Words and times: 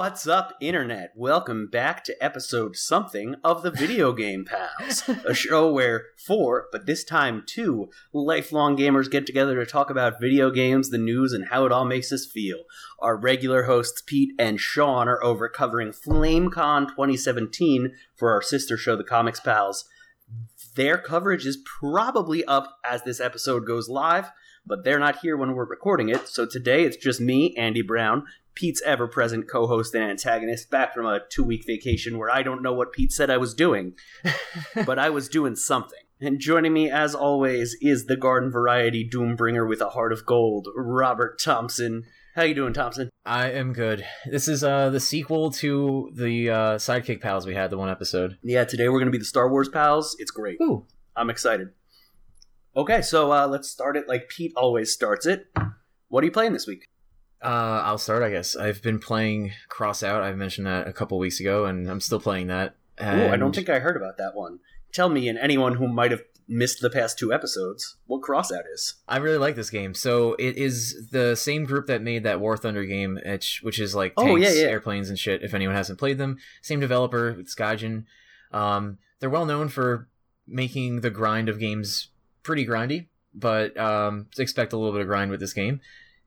What's 0.00 0.26
up, 0.26 0.54
Internet? 0.62 1.12
Welcome 1.14 1.66
back 1.66 2.04
to 2.04 2.24
episode 2.24 2.74
something 2.74 3.34
of 3.44 3.62
the 3.62 3.70
Video 3.70 4.14
Game 4.14 4.46
Pals, 4.46 5.06
a 5.26 5.34
show 5.34 5.70
where 5.70 6.06
four, 6.16 6.68
but 6.72 6.86
this 6.86 7.04
time 7.04 7.42
two, 7.46 7.90
lifelong 8.14 8.78
gamers 8.78 9.10
get 9.10 9.26
together 9.26 9.56
to 9.56 9.70
talk 9.70 9.90
about 9.90 10.18
video 10.18 10.50
games, 10.50 10.88
the 10.88 10.96
news, 10.96 11.34
and 11.34 11.48
how 11.48 11.66
it 11.66 11.70
all 11.70 11.84
makes 11.84 12.12
us 12.12 12.24
feel. 12.24 12.60
Our 12.98 13.14
regular 13.14 13.64
hosts, 13.64 14.00
Pete 14.00 14.32
and 14.38 14.58
Sean, 14.58 15.06
are 15.06 15.22
over 15.22 15.50
covering 15.50 15.90
FlameCon 15.90 16.88
2017 16.88 17.92
for 18.16 18.32
our 18.32 18.40
sister 18.40 18.78
show, 18.78 18.96
The 18.96 19.04
Comics 19.04 19.40
Pals. 19.40 19.84
Their 20.76 20.96
coverage 20.96 21.44
is 21.44 21.62
probably 21.78 22.42
up 22.46 22.78
as 22.90 23.02
this 23.02 23.20
episode 23.20 23.66
goes 23.66 23.90
live, 23.90 24.30
but 24.64 24.84
they're 24.84 24.98
not 24.98 25.18
here 25.18 25.36
when 25.36 25.54
we're 25.54 25.64
recording 25.64 26.08
it, 26.08 26.28
so 26.28 26.46
today 26.46 26.84
it's 26.84 26.96
just 26.96 27.20
me, 27.20 27.54
Andy 27.56 27.82
Brown, 27.82 28.24
Pete's 28.54 28.82
ever 28.82 29.06
present 29.06 29.48
co 29.48 29.66
host 29.66 29.94
and 29.94 30.04
antagonist, 30.04 30.70
back 30.70 30.94
from 30.94 31.06
a 31.06 31.20
two 31.30 31.44
week 31.44 31.64
vacation 31.66 32.18
where 32.18 32.30
I 32.30 32.42
don't 32.42 32.62
know 32.62 32.72
what 32.72 32.92
Pete 32.92 33.12
said 33.12 33.30
I 33.30 33.36
was 33.36 33.54
doing, 33.54 33.94
but 34.86 34.98
I 34.98 35.10
was 35.10 35.28
doing 35.28 35.56
something. 35.56 35.98
And 36.20 36.38
joining 36.38 36.74
me, 36.74 36.90
as 36.90 37.14
always, 37.14 37.76
is 37.80 38.04
the 38.04 38.16
garden 38.16 38.50
variety 38.50 39.08
doombringer 39.08 39.66
with 39.66 39.80
a 39.80 39.90
heart 39.90 40.12
of 40.12 40.26
gold, 40.26 40.68
Robert 40.76 41.40
Thompson. 41.40 42.04
How 42.34 42.42
you 42.42 42.54
doing, 42.54 42.74
Thompson? 42.74 43.10
I 43.24 43.50
am 43.50 43.72
good. 43.72 44.04
This 44.30 44.46
is 44.46 44.62
uh 44.62 44.90
the 44.90 45.00
sequel 45.00 45.50
to 45.52 46.12
the 46.14 46.50
uh 46.50 46.76
Sidekick 46.76 47.20
Pals 47.20 47.46
we 47.46 47.54
had 47.54 47.70
the 47.70 47.78
one 47.78 47.88
episode. 47.88 48.38
Yeah, 48.42 48.64
today 48.64 48.88
we're 48.88 48.98
going 48.98 49.06
to 49.06 49.12
be 49.12 49.18
the 49.18 49.24
Star 49.24 49.50
Wars 49.50 49.68
pals. 49.68 50.14
It's 50.18 50.30
great. 50.30 50.58
Ooh. 50.60 50.86
I'm 51.16 51.30
excited. 51.30 51.70
Okay, 52.76 53.02
so 53.02 53.32
uh, 53.32 53.48
let's 53.48 53.68
start 53.68 53.96
it 53.96 54.08
like 54.08 54.28
Pete 54.28 54.52
always 54.56 54.92
starts 54.92 55.26
it. 55.26 55.46
What 56.08 56.22
are 56.22 56.26
you 56.26 56.32
playing 56.32 56.52
this 56.52 56.66
week? 56.66 56.86
Uh 57.42 57.82
I'll 57.84 57.98
start, 57.98 58.22
I 58.22 58.30
guess. 58.30 58.56
I've 58.56 58.82
been 58.82 58.98
playing 58.98 59.52
Crossout. 59.70 60.22
I 60.22 60.32
mentioned 60.32 60.66
that 60.66 60.86
a 60.86 60.92
couple 60.92 61.18
weeks 61.18 61.40
ago 61.40 61.64
and 61.66 61.88
I'm 61.90 62.00
still 62.00 62.20
playing 62.20 62.48
that. 62.48 62.74
Ooh, 63.00 63.04
I 63.28 63.36
don't 63.36 63.54
think 63.54 63.68
I 63.70 63.78
heard 63.78 63.96
about 63.96 64.18
that 64.18 64.34
one. 64.34 64.58
Tell 64.92 65.08
me 65.08 65.28
and 65.28 65.38
anyone 65.38 65.76
who 65.76 65.88
might 65.88 66.10
have 66.10 66.20
missed 66.46 66.80
the 66.80 66.90
past 66.90 67.16
two 67.18 67.32
episodes 67.32 67.96
what 68.06 68.20
Crossout 68.22 68.64
is. 68.74 68.96
I 69.08 69.18
really 69.18 69.38
like 69.38 69.54
this 69.54 69.70
game. 69.70 69.94
So 69.94 70.34
it 70.34 70.56
is 70.58 71.08
the 71.10 71.34
same 71.36 71.64
group 71.64 71.86
that 71.86 72.02
made 72.02 72.24
that 72.24 72.40
War 72.40 72.56
Thunder 72.56 72.84
game, 72.84 73.18
which, 73.24 73.60
which 73.62 73.78
is 73.78 73.94
like 73.94 74.12
Oh, 74.16 74.34
yeah, 74.36 74.50
yeah. 74.52 74.64
airplanes, 74.64 75.08
and 75.08 75.18
shit. 75.18 75.42
If 75.42 75.54
anyone 75.54 75.76
hasn't 75.76 75.98
played 76.00 76.18
them, 76.18 76.38
same 76.60 76.80
developer, 76.80 77.28
it's 77.38 77.54
Gaijin. 77.54 78.04
Um, 78.52 78.98
they're 79.20 79.30
well 79.30 79.46
known 79.46 79.68
for 79.68 80.08
making 80.46 81.02
the 81.02 81.10
grind 81.10 81.48
of 81.48 81.60
games 81.60 82.08
pretty 82.42 82.66
grindy, 82.66 83.06
but 83.32 83.78
um, 83.78 84.26
expect 84.36 84.72
a 84.72 84.76
little 84.76 84.92
bit 84.92 85.02
of 85.02 85.06
grind 85.06 85.30
with 85.30 85.38
this 85.40 85.52
game. 85.52 85.80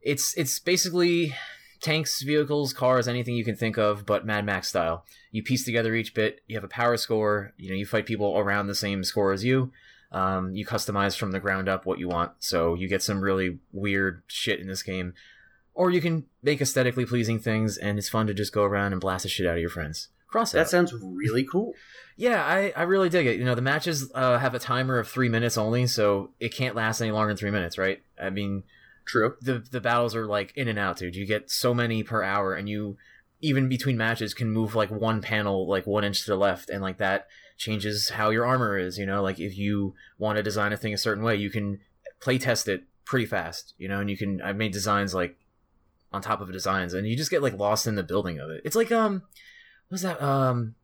It's 0.04 0.36
it's 0.36 0.58
basically 0.58 1.34
tanks, 1.80 2.22
vehicles, 2.22 2.72
cars, 2.72 3.08
anything 3.08 3.34
you 3.34 3.44
can 3.44 3.56
think 3.56 3.76
of, 3.76 4.06
but 4.06 4.24
Mad 4.24 4.46
Max 4.46 4.68
style. 4.68 5.04
You 5.32 5.42
piece 5.42 5.64
together 5.64 5.94
each 5.94 6.14
bit. 6.14 6.40
You 6.46 6.56
have 6.56 6.64
a 6.64 6.68
power 6.68 6.96
score. 6.96 7.52
You 7.56 7.70
know, 7.70 7.76
you 7.76 7.86
fight 7.86 8.06
people 8.06 8.38
around 8.38 8.66
the 8.68 8.74
same 8.74 9.02
score 9.04 9.32
as 9.32 9.44
you. 9.44 9.72
Um, 10.12 10.54
you 10.54 10.64
customize 10.64 11.18
from 11.18 11.32
the 11.32 11.40
ground 11.40 11.68
up 11.68 11.86
what 11.86 11.98
you 11.98 12.08
want, 12.08 12.32
so 12.38 12.74
you 12.74 12.86
get 12.88 13.02
some 13.02 13.20
really 13.20 13.58
weird 13.72 14.22
shit 14.28 14.60
in 14.60 14.68
this 14.68 14.82
game. 14.82 15.14
Or 15.74 15.90
you 15.90 16.00
can 16.00 16.26
make 16.40 16.60
aesthetically 16.60 17.04
pleasing 17.04 17.40
things, 17.40 17.76
and 17.76 17.98
it's 17.98 18.08
fun 18.08 18.28
to 18.28 18.34
just 18.34 18.52
go 18.52 18.62
around 18.62 18.92
and 18.92 19.00
blast 19.00 19.24
the 19.24 19.28
shit 19.28 19.46
out 19.46 19.56
of 19.56 19.60
your 19.60 19.70
friends. 19.70 20.08
Cross 20.28 20.52
That 20.52 20.60
out. 20.62 20.68
sounds 20.68 20.94
really 21.02 21.44
cool. 21.44 21.74
Yeah, 22.16 22.44
I, 22.44 22.72
I 22.76 22.82
really 22.82 23.08
dig 23.08 23.26
it. 23.26 23.38
You 23.38 23.44
know, 23.44 23.56
the 23.56 23.62
matches 23.62 24.08
uh, 24.14 24.38
have 24.38 24.54
a 24.54 24.60
timer 24.60 25.00
of 25.00 25.08
three 25.08 25.28
minutes 25.28 25.58
only, 25.58 25.88
so 25.88 26.30
it 26.38 26.54
can't 26.54 26.76
last 26.76 27.00
any 27.00 27.10
longer 27.10 27.28
than 27.28 27.36
three 27.36 27.50
minutes, 27.50 27.76
right? 27.76 28.00
I 28.20 28.30
mean, 28.30 28.62
True. 29.04 29.36
the 29.40 29.58
the 29.58 29.80
battles 29.80 30.14
are 30.14 30.26
like 30.26 30.52
in 30.56 30.68
and 30.68 30.78
out, 30.78 30.98
dude. 30.98 31.16
You 31.16 31.26
get 31.26 31.50
so 31.50 31.74
many 31.74 32.02
per 32.02 32.22
hour, 32.22 32.54
and 32.54 32.68
you 32.68 32.96
even 33.40 33.68
between 33.68 33.96
matches 33.96 34.32
can 34.32 34.50
move 34.50 34.74
like 34.74 34.90
one 34.90 35.20
panel 35.20 35.68
like 35.68 35.86
one 35.86 36.04
inch 36.04 36.24
to 36.24 36.30
the 36.30 36.36
left, 36.36 36.70
and 36.70 36.82
like 36.82 36.98
that 36.98 37.26
changes 37.56 38.10
how 38.10 38.30
your 38.30 38.46
armor 38.46 38.78
is. 38.78 38.98
You 38.98 39.06
know, 39.06 39.22
like 39.22 39.38
if 39.38 39.58
you 39.58 39.94
want 40.18 40.36
to 40.36 40.42
design 40.42 40.72
a 40.72 40.76
thing 40.76 40.94
a 40.94 40.98
certain 40.98 41.24
way, 41.24 41.36
you 41.36 41.50
can 41.50 41.80
play 42.20 42.38
test 42.38 42.68
it 42.68 42.84
pretty 43.04 43.26
fast. 43.26 43.74
You 43.78 43.88
know, 43.88 44.00
and 44.00 44.08
you 44.08 44.16
can 44.16 44.40
I've 44.40 44.56
made 44.56 44.72
designs 44.72 45.14
like 45.14 45.36
on 46.12 46.22
top 46.22 46.40
of 46.40 46.50
designs, 46.52 46.94
and 46.94 47.06
you 47.06 47.16
just 47.16 47.30
get 47.30 47.42
like 47.42 47.58
lost 47.58 47.86
in 47.86 47.96
the 47.96 48.02
building 48.02 48.38
of 48.38 48.50
it. 48.50 48.62
It's 48.64 48.76
like 48.76 48.90
um, 48.90 49.22
was 49.90 50.02
that 50.02 50.22
um, 50.22 50.74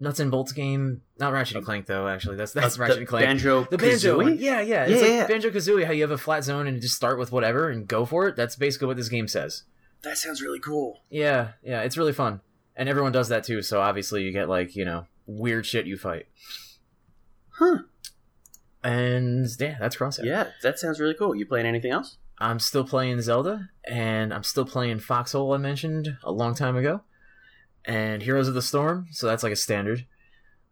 nuts 0.00 0.20
and 0.20 0.30
bolts 0.30 0.52
game? 0.52 1.02
Not 1.18 1.32
Ratchet 1.32 1.56
and 1.56 1.64
Clank 1.64 1.86
though. 1.86 2.08
Actually, 2.08 2.36
that's 2.36 2.52
that's 2.52 2.78
Uh, 2.78 2.82
Ratchet 2.82 2.96
the 2.96 3.00
and 3.00 3.08
Clank. 3.08 3.26
Banjo, 3.26 3.64
The 3.64 3.78
banjo, 3.78 4.18
Kazooie? 4.18 4.22
one. 4.24 4.38
yeah, 4.38 4.60
yeah, 4.60 4.86
Yeah, 4.86 4.92
it's 4.92 5.00
like 5.02 5.10
yeah. 5.10 5.26
Banjo 5.26 5.50
Kazooie. 5.50 5.84
How 5.86 5.92
you 5.92 6.02
have 6.02 6.10
a 6.10 6.18
flat 6.18 6.44
zone 6.44 6.66
and 6.66 6.80
just 6.80 6.94
start 6.96 7.18
with 7.18 7.32
whatever 7.32 7.68
and 7.70 7.86
go 7.88 8.04
for 8.04 8.26
it. 8.28 8.36
That's 8.36 8.56
basically 8.56 8.86
what 8.88 8.96
this 8.96 9.08
game 9.08 9.28
says. 9.28 9.62
That 10.02 10.18
sounds 10.18 10.42
really 10.42 10.60
cool. 10.60 11.02
Yeah, 11.10 11.52
yeah, 11.62 11.80
it's 11.82 11.96
really 11.96 12.12
fun, 12.12 12.40
and 12.76 12.88
everyone 12.88 13.12
does 13.12 13.28
that 13.28 13.44
too. 13.44 13.62
So 13.62 13.80
obviously, 13.80 14.22
you 14.22 14.32
get 14.32 14.48
like 14.48 14.76
you 14.76 14.84
know 14.84 15.06
weird 15.26 15.64
shit 15.66 15.86
you 15.86 15.96
fight, 15.96 16.26
Huh. 17.58 17.78
and 18.82 19.46
yeah, 19.58 19.76
that's 19.80 19.96
Crossout. 19.96 20.24
Yeah, 20.24 20.48
that 20.62 20.78
sounds 20.78 21.00
really 21.00 21.14
cool. 21.14 21.34
You 21.34 21.46
playing 21.46 21.66
anything 21.66 21.90
else? 21.92 22.18
I'm 22.38 22.58
still 22.58 22.84
playing 22.84 23.20
Zelda, 23.22 23.70
and 23.88 24.34
I'm 24.34 24.42
still 24.42 24.64
playing 24.66 24.98
Foxhole. 24.98 25.52
I 25.54 25.56
mentioned 25.58 26.16
a 26.24 26.32
long 26.32 26.54
time 26.54 26.76
ago, 26.76 27.02
and 27.84 28.22
Heroes 28.22 28.48
of 28.48 28.54
the 28.54 28.62
Storm. 28.62 29.06
So 29.10 29.26
that's 29.26 29.42
like 29.42 29.52
a 29.52 29.56
standard. 29.56 30.06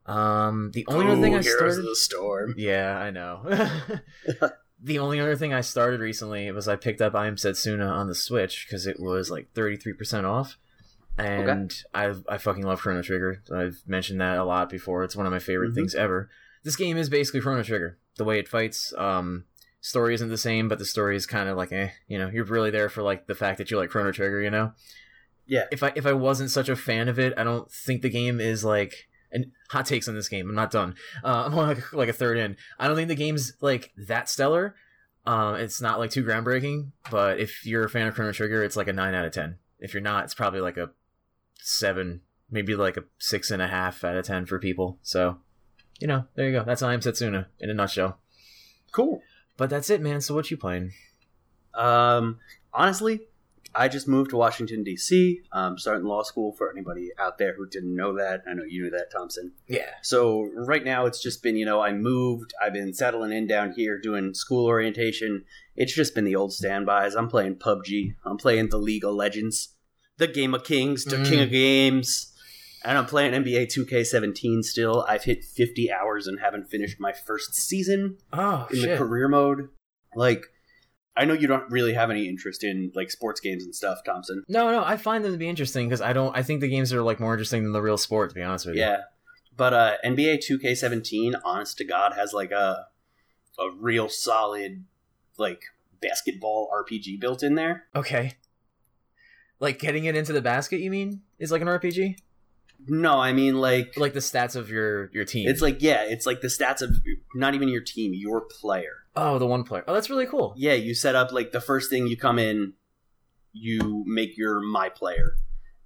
Um, 0.06 0.70
the 0.72 0.84
only 0.88 1.06
other 1.06 1.20
thing 1.20 1.34
Ooh, 1.34 1.38
I 1.38 1.42
Heroes 1.42 1.56
started. 1.74 1.78
of 1.78 1.84
the 1.84 1.96
Storm. 1.96 2.54
Yeah, 2.56 2.98
I 2.98 3.10
know. 3.10 3.42
the 4.82 4.98
only 4.98 5.20
other 5.20 5.36
thing 5.36 5.54
I 5.54 5.60
started 5.60 6.00
recently 6.00 6.50
was 6.50 6.66
I 6.68 6.76
picked 6.76 7.00
up 7.00 7.14
I 7.14 7.26
Am 7.26 7.36
Setsuna 7.36 7.90
on 7.90 8.08
the 8.08 8.14
Switch 8.14 8.66
because 8.66 8.86
it 8.86 8.98
was 8.98 9.30
like 9.30 9.52
33% 9.54 10.24
off. 10.24 10.58
And 11.18 11.72
I 11.94 12.14
I 12.28 12.38
fucking 12.38 12.64
love 12.64 12.80
Chrono 12.80 13.02
Trigger. 13.02 13.42
I've 13.54 13.82
mentioned 13.86 14.20
that 14.20 14.38
a 14.38 14.44
lot 14.44 14.70
before. 14.70 15.04
It's 15.04 15.14
one 15.14 15.26
of 15.26 15.32
my 15.32 15.38
favorite 15.38 15.72
Mhm. 15.72 15.74
things 15.74 15.94
ever. 15.94 16.30
This 16.64 16.74
game 16.76 16.96
is 16.96 17.08
basically 17.10 17.40
Chrono 17.42 17.62
Trigger. 17.62 17.98
The 18.16 18.24
way 18.24 18.38
it 18.38 18.48
fights, 18.48 18.94
um, 18.96 19.44
story 19.80 20.14
isn't 20.14 20.30
the 20.30 20.38
same, 20.38 20.68
but 20.68 20.78
the 20.78 20.84
story 20.86 21.14
is 21.16 21.26
kind 21.26 21.48
of 21.48 21.56
like, 21.56 21.70
eh, 21.70 21.90
you 22.08 22.18
know, 22.18 22.28
you're 22.28 22.44
really 22.44 22.70
there 22.70 22.88
for 22.88 23.02
like 23.02 23.26
the 23.26 23.34
fact 23.34 23.58
that 23.58 23.70
you 23.70 23.76
like 23.76 23.90
Chrono 23.90 24.10
Trigger, 24.10 24.40
you 24.42 24.50
know. 24.50 24.72
Yeah. 25.52 25.64
If 25.70 25.82
I 25.82 25.92
if 25.94 26.06
I 26.06 26.14
wasn't 26.14 26.50
such 26.50 26.70
a 26.70 26.76
fan 26.76 27.10
of 27.10 27.18
it, 27.18 27.34
I 27.36 27.44
don't 27.44 27.70
think 27.70 28.00
the 28.00 28.08
game 28.08 28.40
is 28.40 28.64
like. 28.64 29.08
And 29.30 29.52
hot 29.70 29.86
takes 29.86 30.08
on 30.08 30.14
this 30.14 30.28
game. 30.28 30.48
I'm 30.48 30.54
not 30.54 30.70
done. 30.70 30.94
Uh, 31.22 31.44
I'm 31.46 31.54
only 31.54 31.74
like, 31.74 31.92
like 31.92 32.08
a 32.08 32.14
third 32.14 32.38
in. 32.38 32.56
I 32.78 32.86
don't 32.86 32.96
think 32.96 33.08
the 33.08 33.14
game's 33.14 33.52
like 33.60 33.92
that 34.08 34.30
stellar. 34.30 34.74
Um, 35.26 35.56
it's 35.56 35.80
not 35.80 35.98
like 35.98 36.10
too 36.10 36.24
groundbreaking, 36.24 36.92
but 37.10 37.38
if 37.38 37.66
you're 37.66 37.84
a 37.84 37.90
fan 37.90 38.06
of 38.06 38.14
Chrono 38.14 38.32
Trigger, 38.32 38.62
it's 38.62 38.76
like 38.76 38.88
a 38.88 38.92
nine 38.94 39.14
out 39.14 39.26
of 39.26 39.32
ten. 39.32 39.56
If 39.78 39.92
you're 39.92 40.02
not, 40.02 40.24
it's 40.24 40.34
probably 40.34 40.60
like 40.60 40.78
a 40.78 40.90
seven, 41.60 42.22
maybe 42.50 42.74
like 42.74 42.96
a 42.96 43.04
six 43.18 43.50
and 43.50 43.60
a 43.60 43.68
half 43.68 44.04
out 44.04 44.16
of 44.16 44.24
ten 44.24 44.46
for 44.46 44.58
people. 44.58 44.98
So, 45.02 45.38
you 45.98 46.06
know, 46.06 46.24
there 46.34 46.46
you 46.46 46.52
go. 46.52 46.64
That's 46.64 46.82
I 46.82 46.94
am 46.94 47.00
Setsuna 47.00 47.46
in 47.60 47.70
a 47.70 47.74
nutshell. 47.74 48.18
Cool. 48.90 49.22
But 49.58 49.68
that's 49.68 49.90
it, 49.90 50.00
man. 50.00 50.22
So 50.22 50.34
what 50.34 50.50
you 50.50 50.56
playing? 50.56 50.92
Um, 51.74 52.38
honestly, 52.72 53.20
I 53.74 53.88
just 53.88 54.06
moved 54.06 54.30
to 54.30 54.36
Washington 54.36 54.84
D.C. 54.84 55.40
I'm 55.52 55.78
starting 55.78 56.04
law 56.04 56.22
school. 56.22 56.52
For 56.52 56.70
anybody 56.70 57.10
out 57.18 57.38
there 57.38 57.54
who 57.54 57.66
didn't 57.66 57.94
know 57.94 58.14
that, 58.16 58.42
I 58.46 58.54
know 58.54 58.64
you 58.64 58.82
knew 58.84 58.90
that, 58.90 59.10
Thompson. 59.10 59.52
Yeah. 59.66 59.90
So 60.02 60.50
right 60.54 60.84
now, 60.84 61.06
it's 61.06 61.22
just 61.22 61.42
been 61.42 61.56
you 61.56 61.64
know 61.64 61.80
I 61.80 61.92
moved. 61.92 62.52
I've 62.62 62.72
been 62.74 62.92
settling 62.94 63.32
in 63.32 63.46
down 63.46 63.72
here 63.72 63.98
doing 63.98 64.34
school 64.34 64.66
orientation. 64.66 65.44
It's 65.76 65.94
just 65.94 66.14
been 66.14 66.24
the 66.24 66.36
old 66.36 66.52
standbys. 66.52 67.14
I'm 67.14 67.28
playing 67.28 67.56
PUBG. 67.56 68.14
I'm 68.24 68.36
playing 68.36 68.68
the 68.68 68.78
League 68.78 69.04
of 69.04 69.14
Legends, 69.14 69.70
the 70.18 70.28
Game 70.28 70.54
of 70.54 70.64
Kings, 70.64 71.04
the 71.04 71.16
Mm. 71.16 71.28
King 71.28 71.40
of 71.40 71.50
Games, 71.50 72.32
and 72.84 72.98
I'm 72.98 73.06
playing 73.06 73.32
NBA 73.32 73.68
2K17 73.72 74.62
still. 74.64 75.04
I've 75.08 75.24
hit 75.24 75.44
50 75.44 75.90
hours 75.90 76.26
and 76.26 76.40
haven't 76.40 76.68
finished 76.70 77.00
my 77.00 77.12
first 77.12 77.54
season 77.54 78.18
Oh 78.32 78.66
in 78.70 78.82
the 78.82 78.96
career 78.96 79.28
mode. 79.28 79.68
Like, 80.14 80.44
I 81.16 81.24
know 81.26 81.34
you 81.34 81.46
don't 81.46 81.70
really 81.70 81.92
have 81.92 82.10
any 82.10 82.26
interest 82.28 82.64
in 82.64 82.90
like 82.94 83.10
sports 83.10 83.40
games 83.40 83.64
and 83.64 83.74
stuff, 83.74 83.98
Thompson. 84.04 84.44
No, 84.48 84.70
no, 84.70 84.82
I 84.82 84.96
find 84.96 85.24
them 85.24 85.32
to 85.32 85.38
be 85.38 85.48
interesting 85.48 85.88
because 85.88 86.00
I 86.00 86.12
don't. 86.12 86.34
I 86.36 86.42
think 86.42 86.60
the 86.60 86.68
games 86.68 86.92
are 86.92 87.02
like 87.02 87.20
more 87.20 87.34
interesting 87.34 87.64
than 87.64 87.72
the 87.72 87.82
real 87.82 87.98
sport. 87.98 88.30
To 88.30 88.34
be 88.34 88.42
honest 88.42 88.66
with 88.66 88.76
you. 88.76 88.80
Yeah, 88.80 89.02
but 89.56 89.74
uh, 89.74 89.92
NBA 90.04 90.38
2K17, 90.48 91.34
honest 91.44 91.76
to 91.78 91.84
God, 91.84 92.14
has 92.14 92.32
like 92.32 92.50
a 92.50 92.86
a 93.58 93.70
real 93.78 94.08
solid 94.08 94.84
like 95.36 95.62
basketball 96.00 96.70
RPG 96.74 97.20
built 97.20 97.42
in 97.42 97.54
there. 97.54 97.84
Okay. 97.94 98.34
Like 99.60 99.78
getting 99.78 100.06
it 100.06 100.16
into 100.16 100.32
the 100.32 100.42
basket, 100.42 100.80
you 100.80 100.90
mean, 100.90 101.22
is 101.38 101.52
like 101.52 101.62
an 101.62 101.68
RPG? 101.68 102.16
No, 102.88 103.20
I 103.20 103.32
mean 103.32 103.56
like 103.60 103.96
Like 103.96 104.12
the 104.12 104.18
stats 104.20 104.56
of 104.56 104.68
your 104.70 105.08
your 105.12 105.24
team. 105.24 105.48
it's 105.48 105.62
like 105.62 105.80
yeah, 105.82 106.02
it's 106.04 106.26
like 106.26 106.40
the 106.40 106.48
stats 106.48 106.82
of 106.82 106.96
not 107.34 107.54
even 107.54 107.68
your 107.68 107.82
team, 107.82 108.12
your 108.14 108.40
player. 108.40 109.01
Oh, 109.16 109.38
the 109.38 109.46
one 109.46 109.64
player. 109.64 109.84
Oh, 109.86 109.94
that's 109.94 110.10
really 110.10 110.26
cool. 110.26 110.54
Yeah, 110.56 110.74
you 110.74 110.94
set 110.94 111.14
up 111.14 111.32
like 111.32 111.52
the 111.52 111.60
first 111.60 111.90
thing 111.90 112.06
you 112.06 112.16
come 112.16 112.38
in, 112.38 112.74
you 113.52 114.04
make 114.06 114.36
your 114.36 114.60
my 114.60 114.88
player. 114.88 115.36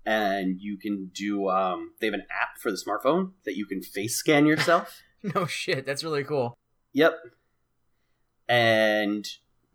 And 0.08 0.60
you 0.60 0.78
can 0.78 1.10
do. 1.12 1.48
Um, 1.48 1.94
they 2.00 2.06
have 2.06 2.14
an 2.14 2.26
app 2.30 2.58
for 2.60 2.70
the 2.70 2.76
smartphone 2.76 3.32
that 3.44 3.56
you 3.56 3.66
can 3.66 3.82
face 3.82 4.16
scan 4.16 4.46
yourself. 4.46 5.02
No 5.34 5.44
shit, 5.44 5.84
that's 5.84 6.04
really 6.04 6.22
cool. 6.22 6.56
Yep. 6.92 7.16
And 8.48 9.26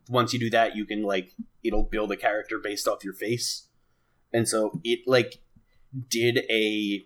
once 0.07 0.31
you 0.31 0.39
do 0.39 0.49
that, 0.51 0.77
you 0.77 0.85
can 0.85 1.03
like 1.03 1.31
it'll 1.63 1.83
build 1.83 2.11
a 2.11 2.15
character 2.15 2.57
based 2.57 2.87
off 2.87 3.03
your 3.03 3.13
face. 3.13 3.67
And 4.31 4.47
so 4.47 4.79
it 4.83 4.99
like 5.07 5.41
did 6.09 6.45
a 6.49 7.03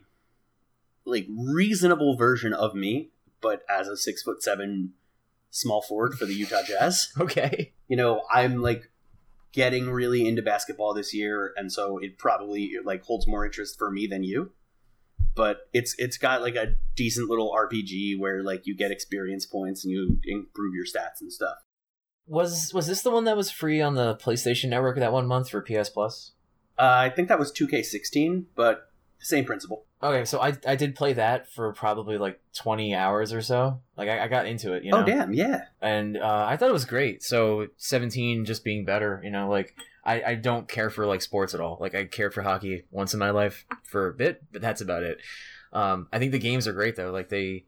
like 1.05 1.27
reasonable 1.29 2.15
version 2.15 2.53
of 2.53 2.75
me, 2.75 3.09
but 3.41 3.61
as 3.69 3.87
a 3.87 3.97
six 3.97 4.21
foot 4.21 4.43
seven 4.43 4.93
small 5.55 5.81
forward 5.81 6.17
for 6.17 6.25
the 6.25 6.33
Utah 6.33 6.63
Jazz. 6.67 7.13
Okay. 7.19 7.73
You 7.87 7.95
know, 7.95 8.23
I'm 8.31 8.61
like 8.61 8.91
getting 9.53 9.89
really 9.89 10.27
into 10.27 10.41
basketball 10.41 10.93
this 10.93 11.13
year, 11.13 11.53
and 11.55 11.71
so 11.71 11.97
it 11.97 12.17
probably 12.17 12.73
like 12.83 13.03
holds 13.03 13.25
more 13.25 13.45
interest 13.45 13.77
for 13.77 13.89
me 13.89 14.05
than 14.05 14.23
you. 14.23 14.51
But 15.35 15.67
it's 15.73 15.95
it's 15.97 16.17
got 16.17 16.41
like 16.41 16.55
a 16.55 16.75
decent 16.95 17.29
little 17.29 17.51
RPG 17.51 18.19
where 18.19 18.43
like 18.43 18.67
you 18.67 18.75
get 18.75 18.91
experience 18.91 19.45
points 19.45 19.83
and 19.83 19.91
you 19.91 20.19
improve 20.25 20.73
your 20.73 20.85
stats 20.85 21.21
and 21.21 21.31
stuff. 21.31 21.57
Was 22.27 22.73
was 22.73 22.87
this 22.87 23.01
the 23.01 23.11
one 23.11 23.23
that 23.25 23.37
was 23.37 23.51
free 23.51 23.81
on 23.81 23.95
the 23.95 24.15
PlayStation 24.15 24.69
Network 24.69 24.97
that 24.97 25.13
one 25.13 25.27
month 25.27 25.49
for 25.49 25.61
PS 25.61 25.89
Plus? 25.89 26.31
Uh, 26.77 27.07
I 27.07 27.09
think 27.09 27.29
that 27.29 27.39
was 27.39 27.53
2K16, 27.53 28.45
but 28.55 28.89
same 29.19 29.45
principle. 29.45 29.85
Okay, 30.03 30.25
so 30.25 30.39
I 30.39 30.53
I 30.67 30.75
did 30.75 30.95
play 30.95 31.13
that 31.13 31.49
for 31.51 31.71
probably 31.73 32.17
like 32.17 32.39
twenty 32.53 32.93
hours 32.93 33.33
or 33.33 33.41
so. 33.41 33.79
Like 33.97 34.09
I, 34.09 34.25
I 34.25 34.27
got 34.27 34.45
into 34.45 34.73
it, 34.73 34.83
you 34.83 34.91
know. 34.91 35.01
Oh 35.01 35.05
damn, 35.05 35.33
yeah. 35.33 35.65
and 35.81 36.17
uh, 36.17 36.45
I 36.47 36.57
thought 36.57 36.69
it 36.69 36.73
was 36.73 36.85
great. 36.85 37.23
So 37.23 37.67
17 37.77 38.45
just 38.45 38.63
being 38.63 38.85
better, 38.85 39.21
you 39.23 39.31
know, 39.31 39.49
like 39.49 39.75
I, 40.03 40.21
I 40.21 40.35
don't 40.35 40.67
care 40.67 40.89
for 40.91 41.05
like 41.07 41.21
sports 41.23 41.53
at 41.55 41.59
all. 41.61 41.77
Like 41.79 41.95
I 41.95 42.05
cared 42.05 42.33
for 42.33 42.43
hockey 42.43 42.83
once 42.91 43.13
in 43.13 43.19
my 43.19 43.31
life 43.31 43.65
for 43.83 44.07
a 44.07 44.13
bit, 44.13 44.43
but 44.51 44.61
that's 44.61 44.81
about 44.81 45.01
it. 45.03 45.19
Um, 45.73 46.07
I 46.13 46.19
think 46.19 46.31
the 46.31 46.39
games 46.39 46.67
are 46.67 46.73
great 46.73 46.95
though. 46.95 47.11
Like 47.11 47.29
they, 47.29 47.65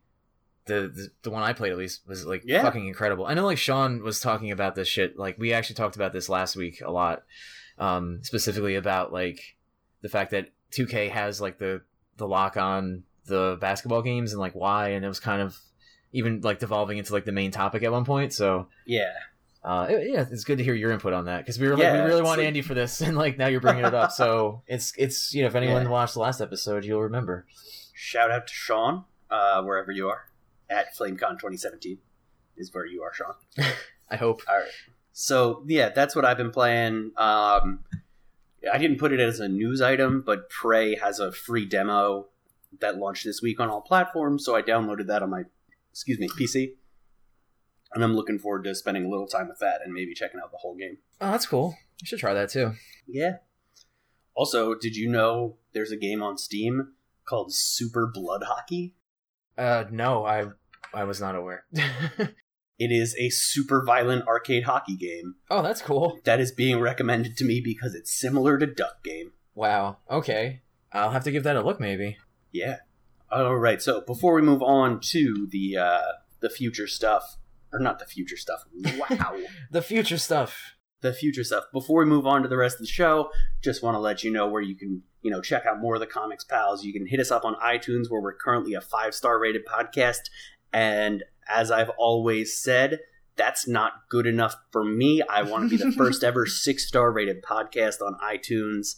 the, 0.66 0.92
the 0.94 1.10
the 1.24 1.30
one 1.32 1.42
I 1.44 1.54
played 1.54 1.72
at 1.72 1.78
least 1.78 2.02
was 2.08 2.26
like 2.26 2.44
Yeah. 2.46 2.62
fucking 2.62 2.86
incredible. 2.86 3.26
I 3.26 3.34
know 3.34 3.46
like 3.46 3.58
Sean 3.58 4.04
was 4.04 4.20
talking 4.20 4.52
about 4.52 4.76
this 4.76 4.88
shit. 4.88 5.18
Like 5.18 5.40
we 5.40 5.54
actually 5.54 5.76
talked 5.78 5.96
about 5.96 6.14
this 6.14 6.30
last 6.30 6.56
week 6.56 6.82
a 6.82 6.92
lot, 6.92 7.24
um, 7.80 8.20
specifically 8.22 8.76
about 8.76 9.12
like 9.12 9.56
the 10.02 10.10
fact 10.10 10.32
that 10.32 10.50
2K 10.72 11.10
has 11.12 11.40
like 11.42 11.58
the 11.60 11.82
the 12.18 12.28
lock 12.28 12.58
on 12.58 13.04
the 13.26 13.58
basketball 13.62 14.02
games 14.02 14.32
and 14.34 14.40
like 14.40 14.54
why, 14.54 14.90
and 14.90 15.04
it 15.06 15.08
was 15.08 15.20
kind 15.20 15.42
of 15.42 15.58
even 16.14 16.42
like 16.42 16.60
devolving 16.60 16.98
into 16.98 17.14
like 17.14 17.26
the 17.26 17.32
main 17.32 17.52
topic 17.52 17.84
at 17.84 17.92
one 17.92 18.06
point. 18.06 18.34
So 18.34 18.68
Yeah. 18.86 19.12
uh, 19.64 19.88
it- 19.90 20.10
yeah, 20.12 20.26
it's 20.32 20.44
good 20.46 20.58
to 20.58 20.64
hear 20.64 20.74
your 20.74 20.92
input 20.92 21.14
on 21.14 21.26
that 21.26 21.40
because 21.40 21.60
we 21.60 21.68
were 21.68 21.74
like, 21.74 21.84
Yeah, 21.84 22.04
we 22.04 22.10
really 22.10 22.22
want 22.22 22.40
like- 22.40 22.48
Andy 22.48 22.62
for 22.62 22.74
this, 22.74 23.02
and 23.08 23.18
like 23.18 23.38
now 23.38 23.48
you're 23.48 23.62
bringing 23.62 23.86
it 23.86 23.94
up. 23.94 24.12
So 24.12 24.62
it's 24.68 24.94
it's 24.98 25.34
you 25.34 25.42
know 25.42 25.48
if 25.48 25.56
anyone 25.56 25.84
Yeah. 25.84 25.90
watched 25.90 26.14
the 26.14 26.22
last 26.22 26.42
episode, 26.42 26.86
you'll 26.86 27.04
remember. 27.04 27.46
Shout 27.94 28.32
out 28.32 28.48
to 28.48 28.54
Sean, 28.54 29.06
uh, 29.30 29.62
wherever 29.64 29.92
you 29.92 30.08
are, 30.10 30.30
at 30.70 30.96
FlameCon 30.96 31.40
2017 31.40 31.98
is 32.56 32.74
where 32.74 32.86
you 32.86 33.02
are, 33.04 33.14
Sean. 33.14 33.34
I 34.10 34.16
hope. 34.16 34.42
All 34.48 34.56
right. 34.58 34.68
So 35.12 35.64
yeah, 35.68 35.90
that's 35.90 36.16
what 36.16 36.24
I've 36.24 36.38
been 36.38 36.52
playing. 36.52 37.12
Um, 37.18 37.80
I 38.72 38.78
didn't 38.78 39.00
put 39.00 39.12
it 39.12 39.20
as 39.20 39.40
a 39.40 39.48
news 39.48 39.82
item, 39.82 40.24
but 40.26 40.50
Prey 40.50 40.96
has 40.96 41.20
a 41.20 41.32
free 41.32 41.66
demo 41.66 42.28
that 42.80 42.98
launched 42.98 43.24
this 43.26 43.42
week 43.42 43.60
on 43.60 43.70
all 43.70 43.82
platforms, 43.82 44.46
so 44.46 44.56
I 44.56 44.62
downloaded 44.62 45.08
that 45.08 45.24
on 45.24 45.30
my 45.30 45.44
excuse 45.92 46.20
me 46.20 46.28
PC, 46.28 46.74
and 47.94 48.04
I'm 48.04 48.16
looking 48.16 48.40
forward 48.40 48.64
to 48.66 48.76
spending 48.76 49.06
a 49.06 49.10
little 49.10 49.28
time 49.28 49.48
with 49.48 49.60
that 49.60 49.80
and 49.84 49.94
maybe 49.94 50.14
checking 50.14 50.40
out 50.44 50.52
the 50.52 50.58
whole 50.58 50.76
game. 50.76 50.98
Oh, 51.22 51.32
that's 51.32 51.46
cool. 51.48 51.76
You 52.02 52.06
should 52.06 52.20
try 52.20 52.34
that 52.34 52.50
too. 52.50 52.74
Yeah. 53.08 53.38
Also, 54.36 54.76
did 54.76 54.96
you 54.96 55.10
know 55.10 55.58
there's 55.74 55.92
a 55.92 55.98
game 55.98 56.22
on 56.22 56.38
Steam 56.38 56.94
called 57.28 57.54
Super 57.54 58.10
Blood 58.14 58.44
Hockey? 58.44 58.94
Uh, 59.58 59.86
no, 59.92 60.26
I 60.26 60.48
I 60.94 61.06
was 61.06 61.20
not 61.20 61.36
aware. 61.36 61.66
It 62.80 62.92
is 62.92 63.16
a 63.18 63.30
super 63.30 63.84
violent 63.84 64.28
arcade 64.28 64.64
hockey 64.66 64.96
game 64.96 65.36
oh, 65.50 65.62
that's 65.64 65.82
cool. 65.82 66.20
that 66.26 66.40
is 66.40 66.52
being 66.52 66.80
recommended 66.80 67.36
to 67.38 67.44
me 67.44 67.60
because 67.60 67.96
it's 67.96 68.12
similar 68.12 68.58
to 68.60 68.68
Duck 68.68 69.04
Game. 69.04 69.32
Wow. 69.56 69.98
Okay, 70.10 70.62
I'll 70.94 71.10
have 71.10 71.24
to 71.24 71.32
give 71.32 71.44
that 71.44 71.56
a 71.56 71.62
look 71.64 71.80
maybe. 71.80 72.18
Yeah. 72.52 72.78
All 73.32 73.56
right. 73.56 73.82
So 73.82 74.02
before 74.02 74.34
we 74.36 74.42
move 74.42 74.62
on 74.62 75.00
to 75.12 75.48
the 75.50 75.78
uh, 75.78 76.02
the 76.40 76.50
future 76.50 76.88
stuff, 76.88 77.38
or 77.74 77.80
not 77.80 78.00
the 78.00 78.06
future 78.06 78.38
stuff. 78.38 78.64
Wow. 79.10 79.36
The 79.72 79.82
future 79.82 80.18
stuff. 80.18 80.76
the 81.02 81.14
future 81.14 81.44
stuff. 81.44 81.66
Before 81.74 82.00
we 82.00 82.06
move 82.06 82.26
on 82.26 82.44
to 82.44 82.48
the 82.48 82.58
rest 82.58 82.76
of 82.76 82.82
the 82.82 82.88
show, 82.92 83.30
just 83.62 83.84
want 83.84 83.96
to 83.96 84.00
let 84.00 84.24
you 84.24 84.32
know 84.32 84.48
where 84.48 84.62
you 84.62 84.76
can, 84.76 85.04
you 85.22 85.30
know, 85.30 85.42
check 85.42 85.66
out 85.66 85.80
more 85.80 85.96
of 85.96 86.00
the 86.00 86.08
Comics 86.08 86.44
Pals. 86.44 86.86
You 86.86 86.94
can 86.94 87.06
hit 87.06 87.20
us 87.20 87.32
up 87.32 87.44
on 87.44 87.56
iTunes, 87.56 88.10
where 88.10 88.22
we're 88.22 88.36
currently 88.36 88.76
a 88.76 88.82
five 88.82 89.14
star 89.14 89.40
rated 89.40 89.66
podcast. 89.66 90.30
And 90.72 91.24
as 91.50 91.72
I've 91.72 91.90
always 91.98 92.58
said, 92.58 93.00
that's 93.36 93.68
not 93.68 94.10
good 94.10 94.26
enough 94.26 94.56
for 94.72 94.84
me. 94.84 95.22
I 95.22 95.44
want 95.44 95.70
to 95.70 95.78
be 95.78 95.84
the 95.84 95.92
first 95.92 96.24
ever 96.24 96.46
six 96.48 96.88
star 96.88 97.12
rated 97.12 97.44
podcast 97.44 98.02
on 98.02 98.18
iTunes. 98.20 98.96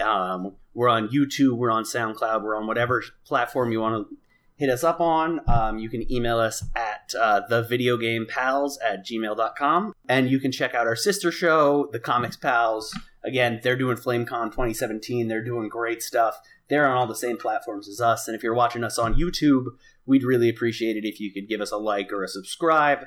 Um, 0.00 0.56
we're 0.72 0.88
on 0.88 1.08
YouTube, 1.08 1.56
we're 1.56 1.70
on 1.70 1.84
SoundCloud, 1.84 2.42
we're 2.42 2.56
on 2.56 2.66
whatever 2.66 3.04
platform 3.26 3.70
you 3.70 3.80
want 3.80 4.08
to 4.08 4.16
hit 4.56 4.70
us 4.70 4.84
up 4.84 5.00
on. 5.00 5.40
Um, 5.48 5.78
you 5.78 5.88
can 5.88 6.10
email 6.10 6.38
us 6.38 6.64
at 6.74 7.12
uh, 7.18 7.42
thevideogamepals 7.50 8.76
at 8.84 9.04
gmail.com. 9.04 9.92
And 10.08 10.30
you 10.30 10.38
can 10.38 10.52
check 10.52 10.74
out 10.74 10.86
our 10.86 10.96
sister 10.96 11.30
show, 11.32 11.88
The 11.92 11.98
Comics 11.98 12.36
Pals. 12.36 12.96
Again, 13.24 13.60
they're 13.62 13.76
doing 13.76 13.96
FlameCon 13.96 14.50
2017. 14.50 15.28
They're 15.28 15.44
doing 15.44 15.68
great 15.68 16.02
stuff. 16.02 16.38
They're 16.68 16.86
on 16.86 16.96
all 16.96 17.06
the 17.06 17.16
same 17.16 17.36
platforms 17.36 17.88
as 17.88 18.00
us. 18.00 18.28
And 18.28 18.36
if 18.36 18.42
you're 18.42 18.54
watching 18.54 18.84
us 18.84 18.98
on 18.98 19.14
YouTube, 19.14 19.66
we'd 20.06 20.24
really 20.24 20.48
appreciate 20.48 20.96
it 20.96 21.04
if 21.04 21.20
you 21.20 21.32
could 21.32 21.48
give 21.48 21.60
us 21.60 21.72
a 21.72 21.76
like 21.76 22.12
or 22.12 22.22
a 22.22 22.28
subscribe. 22.28 23.06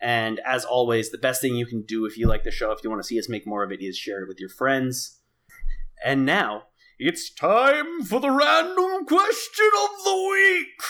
And 0.00 0.40
as 0.46 0.64
always, 0.64 1.10
the 1.10 1.18
best 1.18 1.40
thing 1.40 1.56
you 1.56 1.66
can 1.66 1.82
do 1.82 2.06
if 2.06 2.16
you 2.16 2.28
like 2.28 2.44
the 2.44 2.50
show, 2.50 2.70
if 2.70 2.82
you 2.84 2.90
want 2.90 3.02
to 3.02 3.06
see 3.06 3.18
us 3.18 3.28
make 3.28 3.46
more 3.46 3.64
of 3.64 3.72
it, 3.72 3.82
is 3.82 3.96
share 3.96 4.22
it 4.22 4.28
with 4.28 4.38
your 4.38 4.48
friends. 4.48 5.20
And 6.04 6.24
now, 6.24 6.64
it's 6.98 7.30
time 7.30 8.02
for 8.02 8.20
the 8.20 8.30
random 8.30 9.06
question 9.06 9.70
of 9.82 10.04
the 10.04 10.28
week. 10.30 10.80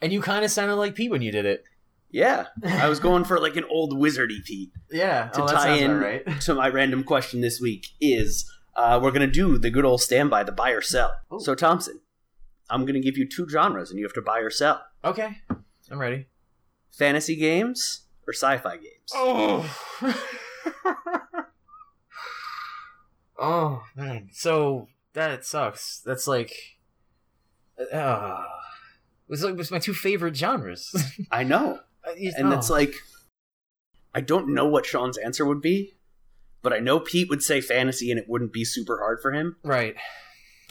And 0.00 0.12
you 0.12 0.22
kind 0.22 0.44
of 0.44 0.50
sounded 0.50 0.76
like 0.76 0.94
Pete 0.94 1.10
when 1.10 1.22
you 1.22 1.30
did 1.30 1.44
it. 1.44 1.64
Yeah, 2.10 2.46
I 2.64 2.88
was 2.88 3.00
going 3.00 3.24
for 3.24 3.38
like 3.38 3.56
an 3.56 3.64
old 3.70 3.92
wizardy 3.92 4.42
Pete. 4.44 4.70
Yeah. 4.90 5.28
To 5.34 5.42
oh, 5.42 5.46
tie 5.46 5.76
in 5.76 6.00
right. 6.00 6.40
to 6.42 6.54
my 6.54 6.68
random 6.68 7.04
question 7.04 7.42
this 7.42 7.60
week 7.60 7.88
is 8.00 8.50
uh, 8.76 8.98
we're 9.02 9.10
going 9.10 9.20
to 9.20 9.26
do 9.26 9.58
the 9.58 9.70
good 9.70 9.84
old 9.84 10.00
standby, 10.00 10.44
the 10.44 10.52
buy 10.52 10.70
or 10.70 10.80
sell. 10.80 11.12
Ooh. 11.32 11.40
So, 11.40 11.54
Thompson, 11.54 12.00
I'm 12.70 12.82
going 12.82 12.94
to 12.94 13.00
give 13.00 13.18
you 13.18 13.28
two 13.28 13.46
genres 13.48 13.90
and 13.90 13.98
you 13.98 14.06
have 14.06 14.14
to 14.14 14.22
buy 14.22 14.38
or 14.38 14.50
sell 14.50 14.82
Okay, 15.04 15.36
I'm 15.90 15.98
ready. 15.98 16.28
fantasy 16.90 17.36
games 17.36 18.04
or 18.26 18.32
sci 18.32 18.56
fi 18.56 18.76
games. 18.76 19.12
Oh. 19.14 19.78
oh 23.38 23.82
man. 23.94 24.30
So 24.32 24.88
that 25.12 25.44
sucks. 25.44 26.00
That's 26.00 26.26
like 26.26 26.54
uh 27.92 28.44
it's 29.28 29.42
like 29.42 29.58
it's 29.58 29.70
my 29.70 29.78
two 29.78 29.92
favorite 29.92 30.36
genres. 30.36 30.94
I 31.30 31.44
know. 31.44 31.80
And 32.06 32.52
oh. 32.52 32.56
it's 32.56 32.70
like, 32.70 32.94
I 34.14 34.22
don't 34.22 34.54
know 34.54 34.66
what 34.66 34.86
Sean's 34.86 35.18
answer 35.18 35.44
would 35.44 35.60
be, 35.60 35.94
but 36.62 36.72
I 36.72 36.78
know 36.78 36.98
Pete 36.98 37.28
would 37.28 37.42
say 37.42 37.60
fantasy 37.60 38.10
and 38.10 38.18
it 38.18 38.28
wouldn't 38.28 38.52
be 38.52 38.64
super 38.64 38.98
hard 38.98 39.20
for 39.20 39.32
him. 39.32 39.56
right. 39.62 39.96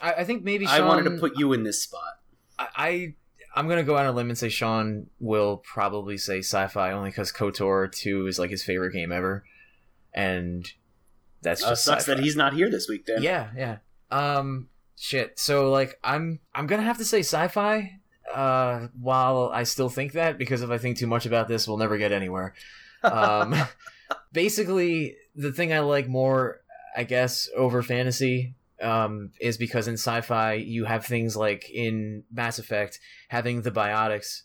I, 0.01 0.13
I 0.13 0.23
think 0.23 0.43
maybe 0.43 0.65
I 0.65 0.81
wanted 0.81 1.03
to 1.03 1.17
put 1.17 1.37
you 1.37 1.53
in 1.53 1.63
this 1.63 1.81
spot. 1.81 2.19
I, 2.57 2.67
I 2.75 3.13
I'm 3.55 3.67
gonna 3.67 3.83
go 3.83 3.95
out 3.95 4.05
on 4.05 4.07
a 4.07 4.11
limb 4.13 4.29
and 4.29 4.37
say 4.37 4.49
Sean 4.49 5.07
will 5.19 5.57
probably 5.57 6.17
say 6.17 6.39
sci-fi 6.39 6.91
only 6.91 7.09
because 7.11 7.31
KOTOR 7.31 7.91
2 7.91 8.27
is 8.27 8.39
like 8.39 8.49
his 8.49 8.63
favorite 8.63 8.93
game 8.93 9.11
ever, 9.11 9.43
and 10.13 10.65
that's 11.41 11.63
Uh, 11.63 11.69
just 11.69 11.83
sucks 11.85 12.03
sci-fi. 12.05 12.15
that 12.15 12.23
he's 12.23 12.35
not 12.35 12.53
here 12.53 12.69
this 12.69 12.87
week 12.89 13.05
then. 13.05 13.21
Yeah, 13.21 13.49
yeah. 13.55 13.77
Um, 14.11 14.69
shit. 14.97 15.37
So 15.39 15.69
like, 15.71 15.99
I'm 16.03 16.39
I'm 16.55 16.67
gonna 16.67 16.83
have 16.83 16.97
to 16.97 17.05
say 17.05 17.19
sci-fi. 17.19 17.99
Uh, 18.33 18.87
while 18.99 19.51
I 19.53 19.63
still 19.63 19.89
think 19.89 20.13
that 20.13 20.37
because 20.39 20.61
if 20.63 20.69
I 20.71 20.77
think 20.77 20.97
too 20.97 21.07
much 21.07 21.25
about 21.25 21.47
this, 21.47 21.67
we'll 21.67 21.77
never 21.77 21.97
get 21.97 22.11
anywhere. 22.11 22.55
Um, 23.03 23.53
basically, 24.31 25.15
the 25.35 25.51
thing 25.51 25.73
I 25.73 25.79
like 25.79 26.07
more, 26.07 26.61
I 26.95 27.03
guess, 27.03 27.49
over 27.55 27.83
fantasy. 27.83 28.55
Um, 28.81 29.31
is 29.39 29.57
because 29.57 29.87
in 29.87 29.93
sci-fi 29.93 30.53
you 30.53 30.85
have 30.85 31.05
things 31.05 31.37
like 31.37 31.69
in 31.69 32.23
Mass 32.31 32.59
Effect 32.59 32.99
having 33.29 33.61
the 33.61 33.71
biotics, 33.71 34.41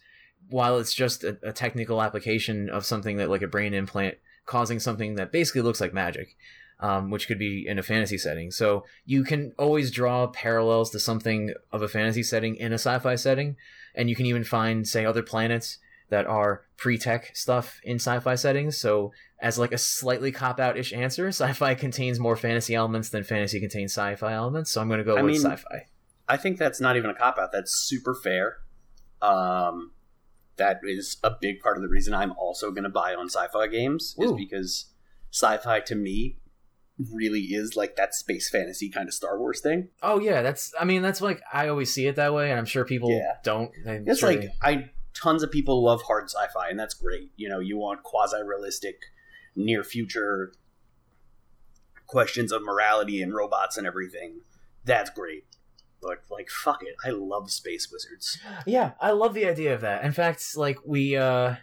while 0.48 0.78
it's 0.78 0.94
just 0.94 1.24
a, 1.24 1.38
a 1.42 1.52
technical 1.52 2.02
application 2.02 2.68
of 2.68 2.84
something 2.84 3.16
that 3.16 3.30
like 3.30 3.42
a 3.42 3.48
brain 3.48 3.74
implant 3.74 4.16
causing 4.46 4.78
something 4.78 5.16
that 5.16 5.32
basically 5.32 5.62
looks 5.62 5.80
like 5.80 5.92
magic 5.92 6.36
um, 6.80 7.10
which 7.10 7.26
could 7.26 7.38
be 7.38 7.66
in 7.66 7.78
a 7.78 7.82
fantasy 7.82 8.18
setting. 8.18 8.50
So 8.50 8.84
you 9.04 9.24
can 9.24 9.52
always 9.58 9.90
draw 9.90 10.26
parallels 10.28 10.90
to 10.90 11.00
something 11.00 11.52
of 11.72 11.82
a 11.82 11.88
fantasy 11.88 12.22
setting 12.22 12.56
in 12.56 12.72
a 12.72 12.76
sci-fi 12.78 13.16
setting, 13.16 13.56
and 13.94 14.08
you 14.08 14.16
can 14.16 14.26
even 14.26 14.44
find, 14.44 14.86
say, 14.86 15.04
other 15.04 15.22
planets 15.22 15.78
that 16.10 16.26
are 16.26 16.62
pre-tech 16.76 17.36
stuff 17.36 17.80
in 17.84 17.96
sci-fi 17.96 18.34
settings. 18.34 18.78
So 18.78 19.12
as 19.40 19.58
like 19.58 19.72
a 19.72 19.78
slightly 19.78 20.32
cop-out-ish 20.32 20.92
answer, 20.92 21.28
sci-fi 21.28 21.74
contains 21.74 22.18
more 22.18 22.36
fantasy 22.36 22.74
elements 22.74 23.10
than 23.10 23.24
fantasy 23.24 23.60
contains 23.60 23.92
sci-fi 23.92 24.32
elements. 24.32 24.70
So 24.70 24.80
I'm 24.80 24.88
going 24.88 24.98
to 24.98 25.04
go 25.04 25.16
I 25.16 25.22
with 25.22 25.32
mean- 25.32 25.42
sci-fi. 25.42 25.86
I 26.30 26.36
think 26.36 26.58
that's 26.58 26.78
not 26.80 26.96
even 26.96 27.08
a 27.08 27.14
cop 27.14 27.38
out. 27.38 27.52
That's 27.52 27.74
super 27.74 28.14
fair. 28.14 28.58
Um, 29.22 29.92
that 30.56 30.80
is 30.84 31.16
a 31.24 31.30
big 31.40 31.60
part 31.60 31.76
of 31.76 31.82
the 31.82 31.88
reason 31.88 32.12
I'm 32.14 32.32
also 32.32 32.70
going 32.70 32.84
to 32.84 32.90
buy 32.90 33.14
on 33.14 33.30
sci-fi 33.30 33.66
games 33.68 34.14
is 34.18 34.32
because 34.32 34.92
sci-fi 35.30 35.80
to 35.80 35.94
me 35.94 36.36
really 37.12 37.40
is 37.40 37.76
like 37.76 37.96
that 37.96 38.12
space 38.14 38.50
fantasy 38.50 38.90
kind 38.90 39.08
of 39.08 39.14
Star 39.14 39.38
Wars 39.38 39.60
thing. 39.60 39.88
Oh 40.02 40.18
yeah, 40.20 40.42
that's. 40.42 40.74
I 40.78 40.84
mean, 40.84 41.00
that's 41.00 41.20
like 41.20 41.40
I 41.52 41.68
always 41.68 41.92
see 41.94 42.06
it 42.08 42.16
that 42.16 42.34
way, 42.34 42.50
and 42.50 42.58
I'm 42.58 42.66
sure 42.66 42.84
people 42.84 43.10
Yeah. 43.10 43.34
don't. 43.44 43.70
I'm 43.86 44.04
It's 44.06 44.20
sure 44.20 44.28
like 44.30 44.40
they- 44.40 44.48
I 44.60 44.90
tons 45.20 45.42
of 45.42 45.50
people 45.50 45.82
love 45.82 46.02
hard 46.02 46.30
sci-fi, 46.30 46.68
and 46.68 46.78
that's 46.78 46.94
great. 46.94 47.32
You 47.36 47.48
know, 47.48 47.58
you 47.58 47.76
want 47.76 48.02
quasi-realistic, 48.02 48.96
near 49.56 49.82
future 49.82 50.52
questions 52.06 52.52
of 52.52 52.62
morality 52.62 53.20
and 53.20 53.34
robots 53.34 53.76
and 53.76 53.86
everything. 53.86 54.40
That's 54.84 55.10
great. 55.10 55.44
But 56.00 56.18
like, 56.30 56.48
fuck 56.48 56.82
it, 56.82 56.94
I 57.04 57.10
love 57.10 57.50
space 57.50 57.90
wizards. 57.90 58.38
Yeah, 58.66 58.92
I 59.00 59.10
love 59.10 59.34
the 59.34 59.46
idea 59.46 59.74
of 59.74 59.80
that. 59.80 60.04
In 60.04 60.12
fact, 60.12 60.56
like 60.56 60.78
we 60.86 61.16
uh 61.16 61.56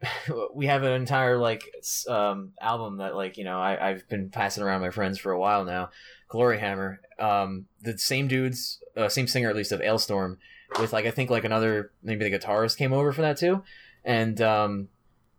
we 0.54 0.66
have 0.66 0.82
an 0.82 0.92
entire 0.92 1.38
like 1.38 1.62
um 2.08 2.52
album 2.60 2.98
that 2.98 3.14
like, 3.14 3.36
you 3.36 3.44
know, 3.44 3.60
I 3.60 3.90
I've 3.90 4.08
been 4.08 4.30
passing 4.30 4.64
around 4.64 4.80
my 4.80 4.90
friends 4.90 5.18
for 5.18 5.32
a 5.32 5.38
while 5.38 5.64
now. 5.64 5.90
Gloryhammer. 6.28 6.98
Um 7.18 7.66
the 7.80 7.96
same 7.96 8.26
dudes, 8.26 8.82
uh, 8.96 9.08
same 9.08 9.28
singer 9.28 9.48
at 9.48 9.56
least 9.56 9.72
of 9.72 9.80
Alestorm 9.80 10.38
with 10.80 10.92
like 10.92 11.06
I 11.06 11.10
think 11.10 11.30
like 11.30 11.44
another 11.44 11.92
maybe 12.02 12.28
the 12.28 12.38
guitarist 12.38 12.76
came 12.76 12.92
over 12.92 13.12
for 13.12 13.22
that 13.22 13.36
too. 13.36 13.62
And 14.04 14.40
um 14.40 14.88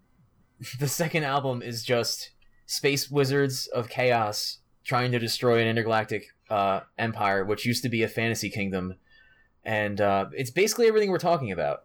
the 0.80 0.88
second 0.88 1.24
album 1.24 1.62
is 1.62 1.84
just 1.84 2.32
space 2.66 3.10
wizards 3.10 3.68
of 3.68 3.90
chaos 3.90 4.60
trying 4.84 5.12
to 5.12 5.20
destroy 5.20 5.62
an 5.62 5.68
intergalactic 5.68 6.28
uh 6.50 6.82
empire 6.98 7.46
which 7.46 7.66
used 7.66 7.84
to 7.84 7.90
be 7.90 8.04
a 8.04 8.08
fantasy 8.08 8.50
kingdom 8.50 8.96
and 9.64 10.00
uh, 10.02 10.26
it's 10.34 10.52
basically 10.52 10.88
everything 10.88 11.12
we're 11.12 11.20
talking 11.20 11.52
about. 11.52 11.84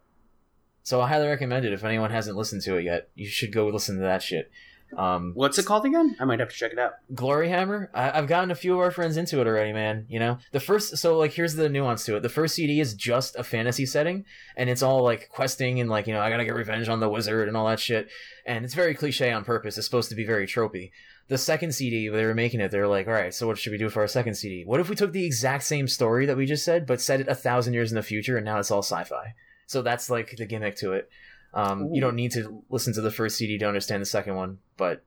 So 0.83 1.01
I 1.01 1.07
highly 1.07 1.27
recommend 1.27 1.65
it. 1.65 1.73
If 1.73 1.83
anyone 1.83 2.11
hasn't 2.11 2.37
listened 2.37 2.61
to 2.63 2.77
it 2.77 2.83
yet, 2.83 3.09
you 3.15 3.27
should 3.27 3.53
go 3.53 3.67
listen 3.67 3.95
to 3.97 4.01
that 4.01 4.23
shit. 4.23 4.51
Um, 4.97 5.31
What's 5.35 5.57
it 5.57 5.65
called 5.65 5.85
again? 5.85 6.15
I 6.19 6.25
might 6.25 6.39
have 6.39 6.49
to 6.49 6.55
check 6.55 6.71
it 6.71 6.79
out. 6.79 6.93
Gloryhammer. 7.13 7.89
I- 7.93 8.17
I've 8.17 8.27
gotten 8.27 8.51
a 8.51 8.55
few 8.55 8.73
of 8.73 8.79
our 8.79 8.91
friends 8.91 9.17
into 9.17 9.41
it 9.41 9.47
already, 9.47 9.73
man. 9.73 10.05
You 10.09 10.19
know, 10.19 10.37
the 10.51 10.59
first. 10.59 10.97
So 10.97 11.17
like, 11.17 11.33
here's 11.33 11.55
the 11.55 11.69
nuance 11.69 12.05
to 12.05 12.15
it. 12.15 12.21
The 12.21 12.29
first 12.29 12.55
CD 12.55 12.79
is 12.79 12.93
just 12.93 13.35
a 13.35 13.43
fantasy 13.43 13.85
setting, 13.85 14.25
and 14.55 14.69
it's 14.69 14.81
all 14.81 15.03
like 15.03 15.29
questing 15.29 15.79
and 15.79 15.89
like 15.89 16.07
you 16.07 16.13
know, 16.13 16.21
I 16.21 16.29
gotta 16.29 16.45
get 16.45 16.55
revenge 16.55 16.87
on 16.89 16.99
the 16.99 17.09
wizard 17.09 17.47
and 17.47 17.57
all 17.57 17.67
that 17.67 17.79
shit. 17.79 18.09
And 18.45 18.63
it's 18.63 18.73
very 18.73 18.93
cliche 18.93 19.31
on 19.31 19.43
purpose. 19.43 19.77
It's 19.77 19.87
supposed 19.87 20.09
to 20.09 20.15
be 20.15 20.25
very 20.25 20.47
tropey. 20.47 20.91
The 21.27 21.37
second 21.39 21.73
CD, 21.73 22.07
they 22.09 22.23
were 22.23 22.35
making 22.35 22.59
it, 22.61 22.69
they 22.69 22.77
were 22.77 22.87
like, 22.87 23.07
all 23.07 23.13
right, 23.13 23.33
so 23.33 23.47
what 23.47 23.57
should 23.57 23.71
we 23.71 23.79
do 23.79 23.89
for 23.89 24.01
our 24.01 24.07
second 24.07 24.35
CD? 24.35 24.63
What 24.63 24.79
if 24.79 24.89
we 24.89 24.95
took 24.95 25.11
the 25.11 25.25
exact 25.25 25.63
same 25.63 25.87
story 25.87 26.27
that 26.27 26.37
we 26.37 26.45
just 26.45 26.63
said, 26.63 26.85
but 26.85 27.01
set 27.01 27.19
it 27.19 27.27
a 27.27 27.33
thousand 27.33 27.73
years 27.73 27.91
in 27.91 27.95
the 27.95 28.03
future, 28.03 28.37
and 28.37 28.45
now 28.45 28.59
it's 28.59 28.69
all 28.69 28.83
sci-fi. 28.83 29.33
So 29.65 29.81
that's 29.81 30.11
like 30.11 30.35
the 30.37 30.45
gimmick 30.45 30.75
to 30.77 30.93
it. 30.93 31.09
Um, 31.55 31.89
you 31.93 32.01
don't 32.01 32.15
need 32.15 32.31
to 32.33 32.63
listen 32.69 32.93
to 32.93 33.01
the 33.01 33.11
first 33.11 33.37
CD 33.37 33.57
to 33.57 33.65
understand 33.65 34.01
the 34.01 34.05
second 34.05 34.35
one, 34.35 34.59
but 34.77 35.03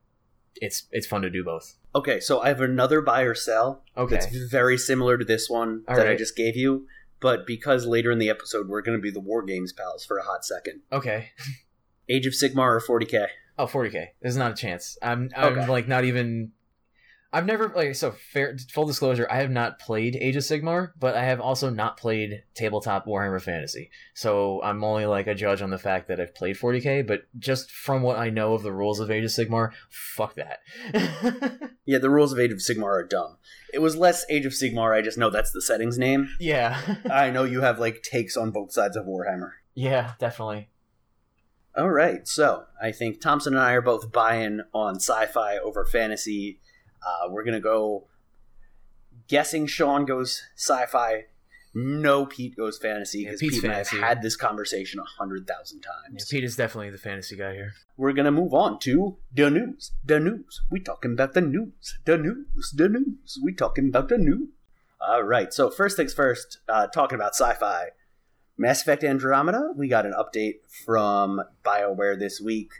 it's 0.55 0.87
it's 0.91 1.05
fun 1.07 1.21
to 1.21 1.29
do 1.29 1.43
both. 1.43 1.75
Okay, 1.95 2.19
so 2.19 2.41
I 2.41 2.47
have 2.49 2.59
another 2.61 3.01
buy 3.01 3.21
or 3.21 3.35
sell 3.35 3.83
Okay. 3.95 4.15
that's 4.15 4.35
very 4.51 4.77
similar 4.77 5.17
to 5.17 5.23
this 5.25 5.49
one 5.49 5.83
All 5.87 5.95
that 5.95 6.07
I 6.07 6.15
just 6.15 6.35
gave 6.35 6.55
you, 6.55 6.87
but 7.19 7.45
because 7.47 7.85
later 7.85 8.11
in 8.11 8.17
the 8.19 8.29
episode 8.29 8.67
we're 8.67 8.81
going 8.81 8.97
to 8.97 9.01
be 9.01 9.11
the 9.11 9.19
War 9.19 9.43
Games 9.43 9.71
pals 9.73 10.03
for 10.05 10.17
a 10.17 10.23
hot 10.23 10.43
second. 10.43 10.81
Okay. 10.91 11.29
Age 12.09 12.25
of 12.25 12.33
Sigmar 12.33 12.81
or 12.81 12.81
40k? 12.99 13.27
Oh, 13.59 13.65
40k. 13.67 14.07
There's 14.21 14.37
not 14.37 14.51
a 14.51 14.55
chance. 14.55 14.97
I'm 15.01 15.29
I'm 15.37 15.57
Okay. 15.59 15.67
like 15.67 15.87
not 15.87 16.03
even 16.05 16.51
I've 17.31 17.45
never 17.45 17.69
like 17.69 17.93
so 17.93 18.11
fair 18.11 18.57
full 18.71 18.85
disclosure, 18.85 19.27
I 19.29 19.35
have 19.37 19.51
not 19.51 19.77
played 19.77 20.15
Age 20.15 20.35
of 20.35 20.41
Sigmar, 20.43 20.93
but 20.99 21.15
I 21.15 21.25
have 21.25 21.39
also 21.39 21.69
not 21.69 21.97
played 21.97 22.43
tabletop 22.55 23.05
Warhammer 23.05 23.39
Fantasy. 23.41 23.91
So 24.15 24.61
I'm 24.63 24.83
only 24.83 25.05
like 25.05 25.27
a 25.27 25.35
judge 25.35 25.61
on 25.61 25.69
the 25.69 25.77
fact 25.77 26.07
that 26.07 26.19
I've 26.19 26.33
played 26.33 26.57
40k, 26.57 27.05
but 27.05 27.23
just 27.37 27.69
from 27.69 28.01
what 28.01 28.17
I 28.17 28.31
know 28.31 28.53
of 28.55 28.63
the 28.63 28.73
rules 28.73 28.99
of 28.99 29.11
Age 29.11 29.23
of 29.25 29.29
Sigmar, 29.29 29.71
fuck 29.89 30.35
that. 30.35 30.59
Yeah, 31.85 31.97
the 31.97 32.11
rules 32.11 32.31
of 32.31 32.39
Age 32.39 32.51
of 32.51 32.59
Sigmar 32.59 32.83
are 33.01 33.03
dumb. 33.03 33.37
It 33.73 33.79
was 33.79 33.95
less 33.95 34.23
Age 34.29 34.45
of 34.45 34.51
Sigmar, 34.51 34.95
I 34.95 35.01
just 35.01 35.17
know 35.17 35.31
that's 35.31 35.51
the 35.51 35.61
settings 35.61 35.97
name. 35.97 36.29
yeah. 36.39 36.79
I 37.11 37.31
know 37.31 37.45
you 37.45 37.61
have 37.61 37.79
like 37.79 38.03
takes 38.03 38.37
on 38.37 38.51
both 38.51 38.71
sides 38.71 38.95
of 38.95 39.05
Warhammer. 39.05 39.51
yeah, 39.73 40.11
definitely. 40.19 40.69
All 41.75 41.89
right, 41.89 42.27
so 42.27 42.65
I 42.81 42.91
think 42.91 43.21
Thompson 43.21 43.53
and 43.53 43.61
I 43.63 43.73
are 43.73 43.81
both 43.81 44.11
buying 44.11 44.61
on 44.73 44.95
sci-fi 44.97 45.57
over 45.57 45.85
fantasy. 45.85 46.59
Uh, 47.05 47.29
we're 47.29 47.43
gonna 47.43 47.59
go. 47.59 48.05
Guessing 49.27 49.67
Sean 49.67 50.05
goes 50.05 50.43
sci-fi. 50.55 51.25
No, 51.75 52.25
Pete 52.25 52.55
goes 52.57 52.79
fantasy 52.79 53.25
because 53.25 53.39
Pete's 53.39 53.55
Pete 53.57 53.63
and 53.65 53.73
I 53.73 53.77
have 53.77 53.87
had 53.89 54.21
this 54.23 54.35
conversation 54.35 54.99
a 54.99 55.03
hundred 55.03 55.47
thousand 55.47 55.83
Yeah, 55.85 56.09
times. 56.11 56.25
Pete 56.27 56.43
is 56.43 56.55
definitely 56.55 56.89
the 56.89 56.97
fantasy 56.97 57.35
guy 57.35 57.53
here. 57.53 57.73
We're 57.95 58.13
gonna 58.13 58.31
move 58.31 58.53
on 58.55 58.79
to 58.79 59.17
the 59.33 59.49
news. 59.51 59.91
The 60.03 60.19
news. 60.19 60.61
We 60.71 60.79
talking 60.79 61.13
about 61.13 61.33
the 61.33 61.41
news. 61.41 61.99
The 62.05 62.17
news. 62.17 62.73
The 62.75 62.89
news. 62.89 63.39
We 63.43 63.53
talking 63.53 63.87
about 63.89 64.09
the 64.09 64.17
news. 64.17 64.49
All 64.99 65.23
right. 65.23 65.53
So 65.53 65.69
first 65.69 65.95
things 65.95 66.13
first. 66.13 66.57
Uh, 66.67 66.87
talking 66.87 67.15
about 67.15 67.35
sci-fi. 67.35 67.89
Mass 68.57 68.81
Effect 68.81 69.03
Andromeda. 69.03 69.71
We 69.75 69.87
got 69.87 70.05
an 70.07 70.13
update 70.13 70.55
from 70.85 71.39
BioWare 71.63 72.17
this 72.19 72.41
week. 72.41 72.71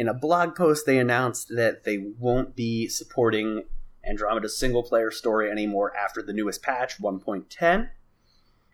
In 0.00 0.08
a 0.08 0.14
blog 0.14 0.56
post, 0.56 0.86
they 0.86 0.98
announced 0.98 1.48
that 1.54 1.84
they 1.84 1.98
won't 2.18 2.56
be 2.56 2.88
supporting 2.88 3.64
Andromeda's 4.02 4.56
single-player 4.56 5.10
story 5.10 5.50
anymore 5.50 5.94
after 5.94 6.22
the 6.22 6.32
newest 6.32 6.62
patch 6.62 6.98
1.10. 6.98 7.90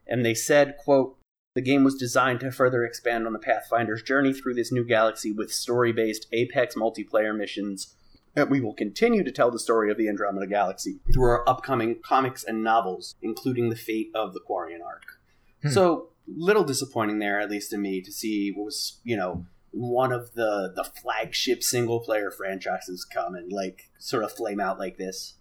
And 0.07 0.25
they 0.25 0.35
said, 0.35 0.77
"quote 0.77 1.19
the 1.57 1.63
game 1.63 1.83
was 1.83 1.97
designed 1.97 2.39
to 2.41 2.53
further 2.53 2.85
expand 2.85 3.27
on 3.27 3.33
the 3.33 3.41
Pathfinder's 3.41 4.05
journey 4.05 4.33
through 4.33 4.55
this 4.55 4.71
new 4.71 4.85
galaxy 4.85 5.33
with 5.33 5.53
story 5.53 5.91
based 5.91 6.29
Apex 6.31 6.77
multiplayer 6.77 7.37
missions. 7.37 7.97
And 8.37 8.49
we 8.49 8.61
will 8.61 8.75
continue 8.75 9.25
to 9.25 9.33
tell 9.33 9.51
the 9.51 9.59
story 9.59 9.91
of 9.91 9.99
the 9.99 10.09
Andromeda 10.09 10.47
Galaxy 10.47 11.01
through 11.13 11.25
our 11.25 11.49
upcoming 11.49 11.97
comics 12.05 12.45
and 12.45 12.63
novels, 12.63 13.17
including 13.21 13.69
the 13.71 13.75
fate 13.75 14.13
of 14.15 14.33
the 14.33 14.41
Quarian 14.49 14.85
arc. 14.85 15.19
Hmm. 15.63 15.71
So, 15.71 16.11
little 16.29 16.63
disappointing 16.63 17.19
there, 17.19 17.41
at 17.41 17.51
least 17.51 17.71
to 17.71 17.79
me, 17.79 18.01
to 18.03 18.13
see 18.13 18.53
what 18.53 18.67
was, 18.67 19.01
you 19.03 19.17
know, 19.17 19.47
one 19.77 20.13
of 20.13 20.33
the, 20.35 20.73
the 20.75 20.85
flagship 20.85 21.63
single 21.63 22.01
player 22.01 22.31
franchises 22.31 23.05
come 23.05 23.35
and, 23.35 23.53
like, 23.53 23.91
sort 23.99 24.25
of 24.25 24.33
flame 24.33 24.61
out 24.61 24.79
like 24.79 24.97
this. 24.97 25.37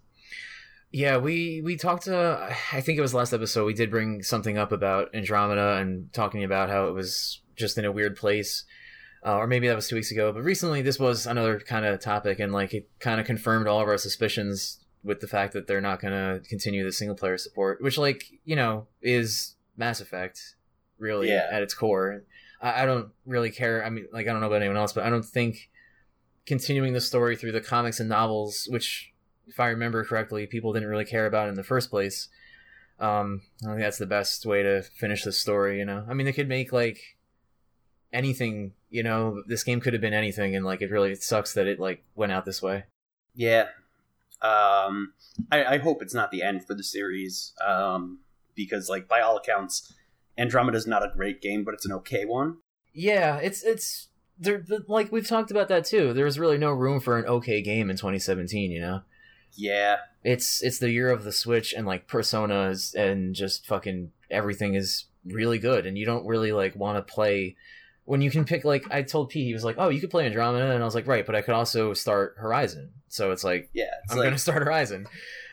Yeah, 0.92 1.18
we 1.18 1.60
we 1.64 1.76
talked. 1.76 2.06
Uh, 2.08 2.48
I 2.72 2.80
think 2.80 2.96
it 2.96 3.02
was 3.02 3.12
last 3.12 3.32
episode. 3.32 3.66
We 3.66 3.74
did 3.74 3.90
bring 3.90 4.22
something 4.22 4.56
up 4.56 4.70
about 4.72 5.14
Andromeda 5.14 5.76
and 5.76 6.12
talking 6.12 6.44
about 6.44 6.70
how 6.70 6.86
it 6.86 6.92
was 6.92 7.42
just 7.56 7.76
in 7.76 7.84
a 7.84 7.92
weird 7.92 8.16
place, 8.16 8.64
uh, 9.26 9.36
or 9.36 9.46
maybe 9.46 9.66
that 9.66 9.74
was 9.74 9.88
two 9.88 9.96
weeks 9.96 10.12
ago. 10.12 10.32
But 10.32 10.44
recently, 10.44 10.82
this 10.82 10.98
was 10.98 11.26
another 11.26 11.58
kind 11.58 11.84
of 11.84 12.00
topic, 12.00 12.38
and 12.38 12.52
like 12.52 12.72
it 12.72 12.88
kind 13.00 13.20
of 13.20 13.26
confirmed 13.26 13.66
all 13.66 13.80
of 13.80 13.88
our 13.88 13.98
suspicions 13.98 14.78
with 15.02 15.20
the 15.20 15.26
fact 15.26 15.52
that 15.54 15.66
they're 15.66 15.80
not 15.80 16.00
going 16.00 16.14
to 16.14 16.48
continue 16.48 16.84
the 16.84 16.92
single 16.92 17.16
player 17.16 17.36
support, 17.36 17.82
which, 17.82 17.98
like 17.98 18.24
you 18.44 18.56
know, 18.56 18.86
is 19.02 19.56
Mass 19.76 20.00
Effect, 20.00 20.40
really 20.98 21.28
Yeah. 21.28 21.48
at 21.50 21.62
its 21.62 21.74
core. 21.74 22.22
I, 22.60 22.82
I 22.82 22.86
don't 22.86 23.08
really 23.24 23.50
care. 23.50 23.84
I 23.84 23.90
mean, 23.90 24.06
like 24.12 24.26
I 24.26 24.32
don't 24.32 24.40
know 24.40 24.46
about 24.46 24.62
anyone 24.62 24.76
else, 24.76 24.92
but 24.92 25.04
I 25.04 25.10
don't 25.10 25.24
think 25.24 25.70
continuing 26.46 26.92
the 26.92 27.00
story 27.00 27.36
through 27.36 27.52
the 27.52 27.60
comics 27.60 28.00
and 28.00 28.08
novels, 28.08 28.68
which 28.70 29.12
if 29.46 29.60
I 29.60 29.68
remember 29.68 30.04
correctly, 30.04 30.46
people 30.46 30.72
didn't 30.72 30.88
really 30.88 31.04
care 31.04 31.26
about 31.26 31.48
in 31.48 31.54
the 31.54 31.64
first 31.64 31.90
place. 31.90 32.28
Um, 32.98 33.42
I 33.64 33.70
think 33.70 33.80
that's 33.80 33.98
the 33.98 34.06
best 34.06 34.46
way 34.46 34.62
to 34.62 34.82
finish 34.82 35.24
the 35.24 35.32
story. 35.32 35.78
You 35.78 35.84
know, 35.84 36.04
I 36.08 36.14
mean, 36.14 36.24
they 36.24 36.32
could 36.32 36.48
make 36.48 36.72
like 36.72 37.16
anything. 38.12 38.72
You 38.90 39.02
know, 39.02 39.42
this 39.46 39.64
game 39.64 39.80
could 39.80 39.92
have 39.92 40.02
been 40.02 40.14
anything, 40.14 40.56
and 40.56 40.64
like 40.64 40.82
it 40.82 40.90
really 40.90 41.14
sucks 41.14 41.54
that 41.54 41.66
it 41.66 41.78
like 41.78 42.04
went 42.14 42.32
out 42.32 42.44
this 42.44 42.62
way. 42.62 42.84
Yeah. 43.34 43.66
Um, 44.42 45.12
I, 45.50 45.64
I 45.64 45.78
hope 45.78 46.02
it's 46.02 46.14
not 46.14 46.30
the 46.30 46.42
end 46.42 46.66
for 46.66 46.74
the 46.74 46.82
series. 46.82 47.52
Um, 47.66 48.20
because 48.56 48.88
like 48.88 49.06
by 49.06 49.20
all 49.20 49.36
accounts, 49.36 49.92
Andromeda's 50.38 50.86
not 50.86 51.02
a 51.04 51.12
great 51.14 51.40
game, 51.40 51.64
but 51.64 51.74
it's 51.74 51.86
an 51.86 51.92
okay 51.92 52.24
one. 52.24 52.58
Yeah, 52.92 53.36
it's 53.36 53.62
it's 53.62 54.08
there. 54.38 54.64
Like 54.88 55.12
we've 55.12 55.26
talked 55.26 55.50
about 55.50 55.68
that 55.68 55.84
too. 55.84 56.12
There's 56.12 56.38
really 56.38 56.58
no 56.58 56.70
room 56.70 57.00
for 57.00 57.18
an 57.18 57.26
okay 57.26 57.62
game 57.62 57.90
in 57.90 57.96
2017. 57.96 58.70
You 58.70 58.80
know. 58.80 59.00
Yeah. 59.58 59.96
it's 60.22 60.62
it's 60.62 60.78
the 60.78 60.90
year 60.90 61.08
of 61.10 61.24
the 61.24 61.32
switch 61.32 61.72
and 61.72 61.86
like 61.86 62.06
personas 62.08 62.94
and 62.94 63.34
just 63.34 63.66
fucking 63.66 64.10
everything 64.30 64.74
is 64.74 65.06
really 65.24 65.58
good 65.58 65.86
and 65.86 65.96
you 65.96 66.04
don't 66.04 66.26
really 66.26 66.52
like 66.52 66.76
want 66.76 66.98
to 66.98 67.14
play 67.14 67.56
when 68.04 68.20
you 68.20 68.30
can 68.30 68.44
pick 68.44 68.64
like 68.64 68.84
i 68.90 69.00
told 69.02 69.30
pete 69.30 69.46
he 69.46 69.54
was 69.54 69.64
like 69.64 69.76
oh 69.78 69.88
you 69.88 69.98
could 69.98 70.10
play 70.10 70.26
andromeda 70.26 70.70
and 70.72 70.82
i 70.82 70.84
was 70.84 70.94
like 70.94 71.06
right 71.06 71.24
but 71.24 71.34
i 71.34 71.40
could 71.40 71.54
also 71.54 71.94
start 71.94 72.34
horizon 72.38 72.90
so 73.08 73.30
it's 73.30 73.44
like 73.44 73.70
Yeah. 73.72 73.84
It's 74.04 74.12
i'm 74.12 74.18
like 74.18 74.26
gonna 74.26 74.38
start 74.38 74.62
horizon 74.62 75.06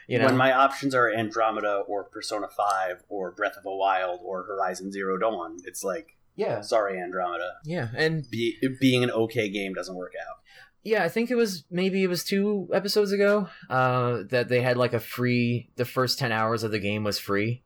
you 0.07 0.19
know? 0.19 0.25
when 0.25 0.37
my 0.37 0.51
options 0.51 0.93
are 0.95 1.09
Andromeda 1.13 1.83
or 1.87 2.03
Persona 2.05 2.47
5 2.47 3.03
or 3.09 3.31
Breath 3.31 3.57
of 3.57 3.63
the 3.63 3.73
Wild 3.75 4.19
or 4.23 4.43
Horizon 4.43 4.91
Zero 4.91 5.17
Dawn, 5.17 5.57
it's 5.65 5.83
like, 5.83 6.17
yeah. 6.35 6.61
sorry, 6.61 6.99
Andromeda. 6.99 7.53
yeah 7.65 7.89
and 7.95 8.29
Be, 8.29 8.57
being 8.79 9.03
an 9.03 9.11
okay 9.11 9.49
game 9.49 9.73
doesn't 9.73 9.95
work 9.95 10.13
out. 10.19 10.37
yeah 10.83 11.03
i 11.03 11.09
think 11.09 11.29
it 11.31 11.35
was 11.35 11.63
maybe 11.69 12.03
it 12.03 12.07
was 12.09 12.23
two 12.23 12.67
episodes 12.73 13.11
ago 13.11 13.47
uh 13.69 14.23
that 14.29 14.49
they 14.49 14.61
had 14.61 14.75
like 14.77 14.93
a 14.93 14.99
free 14.99 15.69
the 15.75 15.85
first 15.85 16.17
10 16.19 16.31
hours 16.31 16.63
of 16.63 16.71
the 16.71 16.79
game 16.79 17.03
was 17.03 17.19
free. 17.19 17.61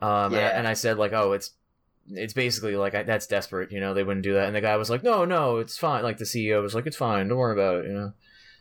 Um 0.00 0.32
and 0.32 0.36
I- 0.36 0.38
Yeah. 0.40 0.58
and 0.58 0.66
i 0.68 0.72
said 0.74 0.96
like 0.98 1.12
oh 1.12 1.32
it's 1.32 1.50
it's 2.08 2.32
basically 2.32 2.74
like 2.74 2.94
I, 2.96 3.04
that's 3.04 3.28
desperate 3.28 3.70
you 3.70 3.78
know 3.78 3.94
they 3.94 4.02
wouldn't 4.02 4.24
do 4.24 4.34
that. 4.34 4.46
And 4.48 4.56
the 4.56 4.60
guy 4.60 4.76
was 4.76 4.90
like 4.90 5.04
no 5.04 5.24
no 5.24 5.58
it's 5.58 5.78
fine. 5.78 6.02
Like 6.02 6.18
the 6.18 6.24
ceo 6.24 6.60
was 6.60 6.74
like 6.74 6.86
it's 6.86 6.96
fine. 6.96 7.28
Don't 7.28 7.38
worry 7.38 7.52
about 7.52 7.84
it 7.84 7.88
you 7.88 7.92
know 7.94 8.12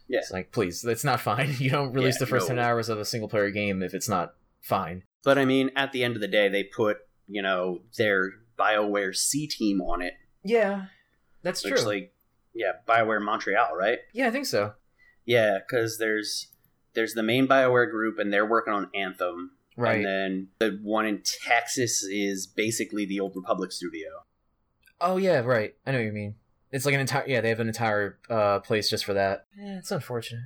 Yeah. 0.08 0.20
It's 0.20 0.31
like, 0.31 0.51
please, 0.51 0.81
that's 0.81 1.03
not 1.03 1.20
fine. 1.22 1.55
You 1.60 1.70
don't 1.70 1.93
release 1.93 2.15
Yeah, 2.15 2.20
the 2.20 2.25
first 2.27 2.50
no. 2.50 2.55
10 2.55 2.60
hours 2.65 2.89
of 2.89 3.00
a 3.00 3.05
single 3.05 3.29
player 3.29 3.50
game 3.51 3.81
if 3.81 3.93
it's 3.93 4.10
not 4.10 4.34
fine. 4.62 5.03
But 5.24 5.38
I 5.38 5.46
mean, 5.46 5.72
at 5.75 5.91
the 5.91 6.03
end 6.03 6.15
of 6.15 6.22
the 6.22 6.27
day, 6.27 6.50
they 6.50 6.63
put 6.63 6.98
you 7.27 7.41
know 7.41 7.79
their 7.98 8.31
Bioware 8.60 9.15
C 9.15 9.48
team 9.48 9.81
on 9.81 10.01
it, 10.01 10.13
Yeah, 10.43 10.86
that's 11.43 11.63
which 11.63 11.75
true. 11.75 11.84
like 11.86 12.13
yeah, 12.53 12.74
Bioware 12.88 13.22
Montreal, 13.22 13.75
right? 13.75 14.00
yeah, 14.13 14.27
I 14.27 14.31
think 14.31 14.46
so. 14.46 14.74
Yeah, 15.25 15.60
because 15.60 15.98
there's 15.98 16.48
there's 16.93 17.13
the 17.13 17.24
main 17.24 17.48
Bioware 17.48 17.89
group, 17.89 18.20
and 18.20 18.34
they're 18.34 18.46
working 18.46 18.74
on 18.74 18.89
Anthem, 18.93 19.51
Right. 19.77 19.96
And 19.98 20.05
then 20.05 20.48
the 20.60 20.79
one 20.84 21.05
in 21.05 21.22
Texas 21.46 22.03
is 22.03 22.46
basically 22.46 23.05
the 23.05 23.20
Old 23.22 23.36
Republic 23.36 23.72
studio. 23.72 24.10
oh, 25.00 25.17
yeah, 25.17 25.39
right. 25.39 25.74
I 25.88 25.91
know 25.91 25.98
what 26.00 26.03
you 26.05 26.12
mean. 26.12 26.36
It's 26.71 26.85
like 26.85 26.95
an 26.95 27.01
entire, 27.01 27.25
yeah, 27.27 27.41
they 27.41 27.49
have 27.49 27.59
an 27.59 27.67
entire 27.67 28.17
uh, 28.29 28.59
place 28.59 28.89
just 28.89 29.05
for 29.05 29.13
that. 29.13 29.45
Yeah, 29.57 29.77
it's 29.77 29.91
unfortunate. 29.91 30.43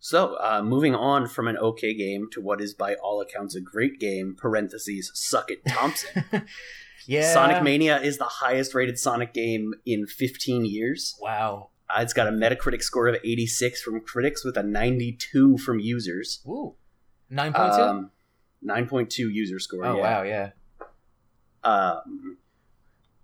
So, 0.00 0.36
uh, 0.36 0.62
moving 0.62 0.94
on 0.94 1.28
from 1.28 1.46
an 1.46 1.58
okay 1.58 1.94
game 1.94 2.28
to 2.32 2.40
what 2.40 2.60
is 2.60 2.72
by 2.74 2.94
all 2.94 3.20
accounts 3.20 3.54
a 3.54 3.60
great 3.60 4.00
game, 4.00 4.34
parentheses, 4.36 5.10
Suck 5.14 5.50
It 5.50 5.60
Thompson. 5.68 6.24
yeah. 7.06 7.32
Sonic 7.32 7.62
Mania 7.62 8.00
is 8.00 8.16
the 8.16 8.24
highest 8.24 8.74
rated 8.74 8.98
Sonic 8.98 9.34
game 9.34 9.74
in 9.84 10.06
15 10.06 10.64
years. 10.64 11.18
Wow. 11.20 11.68
Uh, 11.88 12.00
it's 12.00 12.14
got 12.14 12.28
a 12.28 12.30
Metacritic 12.30 12.82
score 12.82 13.08
of 13.08 13.16
86 13.22 13.82
from 13.82 14.00
critics 14.00 14.42
with 14.42 14.56
a 14.56 14.62
92 14.62 15.58
from 15.58 15.78
users. 15.78 16.42
Ooh. 16.48 16.74
9.2? 17.30 17.78
Um, 17.78 18.10
9.2 18.66 19.18
user 19.18 19.58
score. 19.58 19.84
oh, 19.84 19.96
yeah. 19.96 20.02
wow, 20.02 20.22
yeah. 20.22 20.50
Um, 21.62 22.38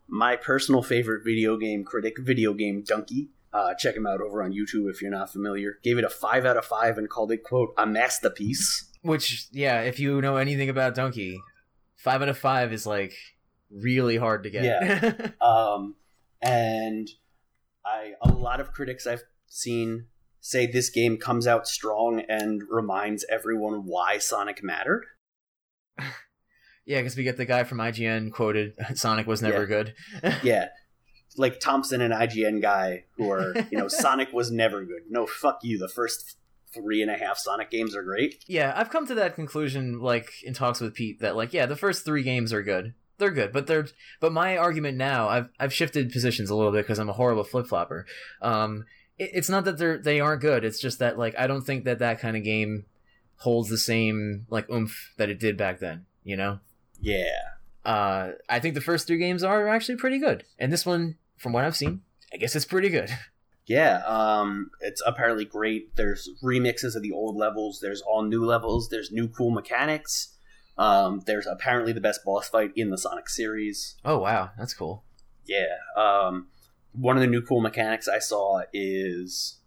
my 0.09 0.37
personal 0.37 0.83
favorite 0.83 1.23
video 1.25 1.57
game 1.57 1.85
critic, 1.85 2.19
Video 2.19 2.55
Game 2.55 2.83
Donkey. 2.83 3.31
Uh, 3.53 3.75
check 3.75 3.97
him 3.97 4.07
out 4.07 4.21
over 4.21 4.43
on 4.43 4.53
YouTube 4.53 4.91
if 4.91 5.01
you're 5.01 5.11
not 5.11 5.33
familiar. 5.33 5.79
Gave 5.83 5.99
it 5.99 6.05
a 6.05 6.11
5 6.11 6.45
out 6.45 6.57
of 6.57 6.65
5 6.65 6.99
and 6.99 7.09
called 7.09 7.33
it, 7.33 7.43
quote, 7.43 7.73
a 7.79 7.87
masterpiece. 7.87 8.91
Which, 9.03 9.47
yeah, 9.51 9.81
if 9.83 9.99
you 9.99 10.21
know 10.21 10.37
anything 10.37 10.69
about 10.69 10.95
Donkey, 10.95 11.41
5 11.97 12.23
out 12.23 12.29
of 12.29 12.39
5 12.39 12.73
is 12.73 12.87
like 12.87 13.15
really 13.71 14.17
hard 14.17 14.43
to 14.43 14.51
get. 14.51 14.65
Yeah. 14.65 15.29
Um, 15.41 15.97
and 16.43 17.09
I 17.85 18.13
a 18.23 18.29
lot 18.29 18.61
of 18.61 18.73
critics 18.73 19.07
I've 19.07 19.25
seen 19.49 20.07
say 20.41 20.67
this 20.67 20.91
game 20.91 21.17
comes 21.17 21.47
out 21.47 21.67
strong 21.67 22.21
and 22.29 22.63
reminds 22.71 23.25
everyone 23.31 23.87
why 23.87 24.19
Sonic 24.19 24.63
mattered. 24.63 25.07
yeah, 26.87 27.01
because 27.01 27.17
we 27.17 27.25
get 27.25 27.37
the 27.37 27.45
guy 27.45 27.65
from 27.65 27.79
IGN 27.79 28.33
quoted 28.33 28.75
Sonic 28.95 29.27
was 29.27 29.43
never 29.43 29.63
Yeah. 29.63 29.67
good. 29.67 29.95
Yeah. 30.43 30.69
Like 31.39 31.61
Thompson 31.61 32.01
and 32.01 32.15
IGN 32.15 32.63
guy 32.63 33.05
who 33.19 33.31
are, 33.31 33.53
you 33.71 33.77
know, 33.77 33.89
Sonic 34.03 34.33
was 34.33 34.51
never 34.51 34.85
good. 34.87 35.03
No, 35.11 35.27
fuck 35.27 35.59
you. 35.63 35.77
The 35.77 35.89
first 35.89 36.37
three 36.73 37.03
and 37.03 37.11
a 37.11 37.17
half 37.19 37.37
Sonic 37.37 37.71
games 37.71 37.95
are 37.95 38.03
great. 38.03 38.43
Yeah, 38.47 38.73
I've 38.75 38.89
come 38.89 39.07
to 39.09 39.15
that 39.17 39.35
conclusion, 39.35 40.01
like 40.01 40.31
in 40.45 40.55
talks 40.55 40.81
with 40.81 40.95
Pete, 40.95 41.21
that 41.21 41.37
like, 41.37 41.53
yeah, 41.53 41.67
the 41.67 41.77
first 41.77 42.07
three 42.07 42.23
games 42.23 42.55
are 42.55 42.63
good. 42.63 42.95
They're 43.19 43.31
good, 43.31 43.53
but 43.53 43.67
they're. 43.67 43.87
But 44.21 44.33
my 44.33 44.57
argument 44.59 44.97
now, 44.99 45.29
I've 45.29 45.49
I've 45.59 45.73
shifted 45.73 46.11
positions 46.13 46.51
a 46.51 46.55
little 46.55 46.71
bit 46.73 46.85
because 46.85 46.99
I'm 46.99 47.09
a 47.09 47.15
horrible 47.15 47.45
flip 47.45 47.67
flopper. 47.67 48.05
Um, 48.43 48.85
it, 49.19 49.31
it's 49.33 49.49
not 49.49 49.65
that 49.65 49.79
they're 49.79 49.97
they 49.99 50.21
aren't 50.21 50.43
good. 50.43 50.65
It's 50.67 50.79
just 50.79 50.99
that 50.99 51.19
like 51.19 51.35
I 51.39 51.47
don't 51.47 51.63
think 51.63 51.85
that 51.85 51.99
that 52.01 52.21
kind 52.21 52.37
of 52.37 52.45
game 52.45 52.85
holds 53.39 53.71
the 53.71 53.79
same 53.79 54.47
like 54.51 54.69
oomph 54.71 55.13
that 55.17 55.31
it 55.31 55.41
did 55.41 55.57
back 55.57 55.81
then. 55.81 56.05
You 56.25 56.37
know. 56.37 56.61
Yeah. 57.07 57.39
Uh, 57.85 58.33
I 58.49 58.59
think 58.59 58.75
the 58.75 58.81
first 58.81 59.07
three 59.07 59.19
games 59.19 59.45
are 59.45 59.69
actually 59.69 59.95
pretty 59.95 60.19
good, 60.19 60.43
and 60.59 60.73
this 60.73 60.85
one, 60.85 61.17
from 61.37 61.53
what 61.53 61.65
I've 61.65 61.77
seen, 61.77 62.01
I 62.35 62.37
guess 62.37 62.57
it's 62.57 62.65
pretty 62.65 62.89
good. 62.89 63.11
Yeah, 63.69 64.05
um, 64.07 64.71
it's 64.81 65.03
apparently 65.05 65.45
great. 65.45 65.97
There's 65.97 66.29
remixes 66.41 66.95
of 66.95 67.03
the 67.03 67.11
old 67.11 67.35
levels. 67.35 67.81
There's 67.83 68.01
all 68.01 68.23
new 68.23 68.45
levels. 68.45 68.91
There's 68.91 69.11
new 69.11 69.27
cool 69.27 69.51
mechanics. 69.51 70.37
Um, 70.79 71.23
there's 71.27 71.49
apparently 71.49 71.93
the 71.93 72.01
best 72.01 72.21
boss 72.25 72.49
fight 72.49 72.71
in 72.77 72.91
the 72.91 72.97
Sonic 72.97 73.29
series. 73.29 73.97
Oh 74.05 74.19
wow, 74.19 74.51
that's 74.57 74.73
cool. 74.73 75.03
Yeah. 75.47 75.79
Um, 75.97 76.47
one 76.93 77.17
of 77.17 77.23
the 77.23 77.27
new 77.27 77.43
cool 77.43 77.61
mechanics 77.61 78.07
I 78.07 78.21
saw 78.21 78.63
is 78.73 79.59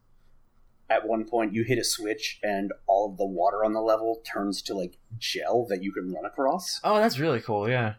at 0.89 1.07
one 1.07 1.25
point 1.25 1.53
you 1.53 1.63
hit 1.63 1.77
a 1.77 1.83
switch 1.83 2.39
and 2.43 2.71
all 2.87 3.11
of 3.11 3.17
the 3.17 3.25
water 3.25 3.63
on 3.63 3.73
the 3.73 3.81
level 3.81 4.21
turns 4.25 4.61
to 4.63 4.73
like 4.73 4.97
gel 5.17 5.65
that 5.69 5.83
you 5.83 5.91
can 5.91 6.11
run 6.13 6.25
across. 6.25 6.79
Oh, 6.83 6.97
that's 6.97 7.19
really 7.19 7.41
cool. 7.41 7.69
Yeah. 7.69 7.95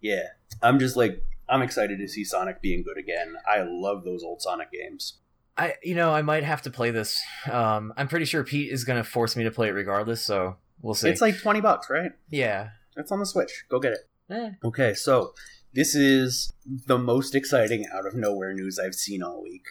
Yeah. 0.00 0.24
I'm 0.62 0.78
just 0.78 0.96
like 0.96 1.22
I'm 1.48 1.62
excited 1.62 1.98
to 1.98 2.08
see 2.08 2.24
Sonic 2.24 2.60
being 2.60 2.82
good 2.82 2.98
again. 2.98 3.36
I 3.48 3.62
love 3.62 4.04
those 4.04 4.22
old 4.22 4.42
Sonic 4.42 4.70
games. 4.72 5.18
I 5.56 5.74
you 5.82 5.94
know 5.94 6.12
I 6.12 6.22
might 6.22 6.44
have 6.44 6.62
to 6.62 6.70
play 6.70 6.90
this. 6.90 7.20
Um, 7.50 7.92
I'm 7.96 8.08
pretty 8.08 8.26
sure 8.26 8.44
Pete 8.44 8.70
is 8.70 8.84
gonna 8.84 9.04
force 9.04 9.36
me 9.36 9.44
to 9.44 9.50
play 9.50 9.68
it 9.68 9.72
regardless, 9.72 10.20
so 10.20 10.56
we'll 10.82 10.94
see. 10.94 11.08
It's 11.08 11.20
like 11.20 11.38
20 11.40 11.60
bucks, 11.60 11.88
right? 11.88 12.12
yeah. 12.30 12.70
It's 12.98 13.12
on 13.12 13.18
the 13.18 13.26
Switch. 13.26 13.64
Go 13.68 13.78
get 13.78 13.92
it. 13.92 13.98
Eh. 14.30 14.50
Okay, 14.64 14.94
so 14.94 15.34
this 15.74 15.94
is 15.94 16.50
the 16.64 16.96
most 16.98 17.34
exciting 17.34 17.84
out 17.92 18.06
of 18.06 18.14
nowhere 18.14 18.54
news 18.54 18.78
I've 18.78 18.94
seen 18.94 19.22
all 19.22 19.42
week. 19.42 19.66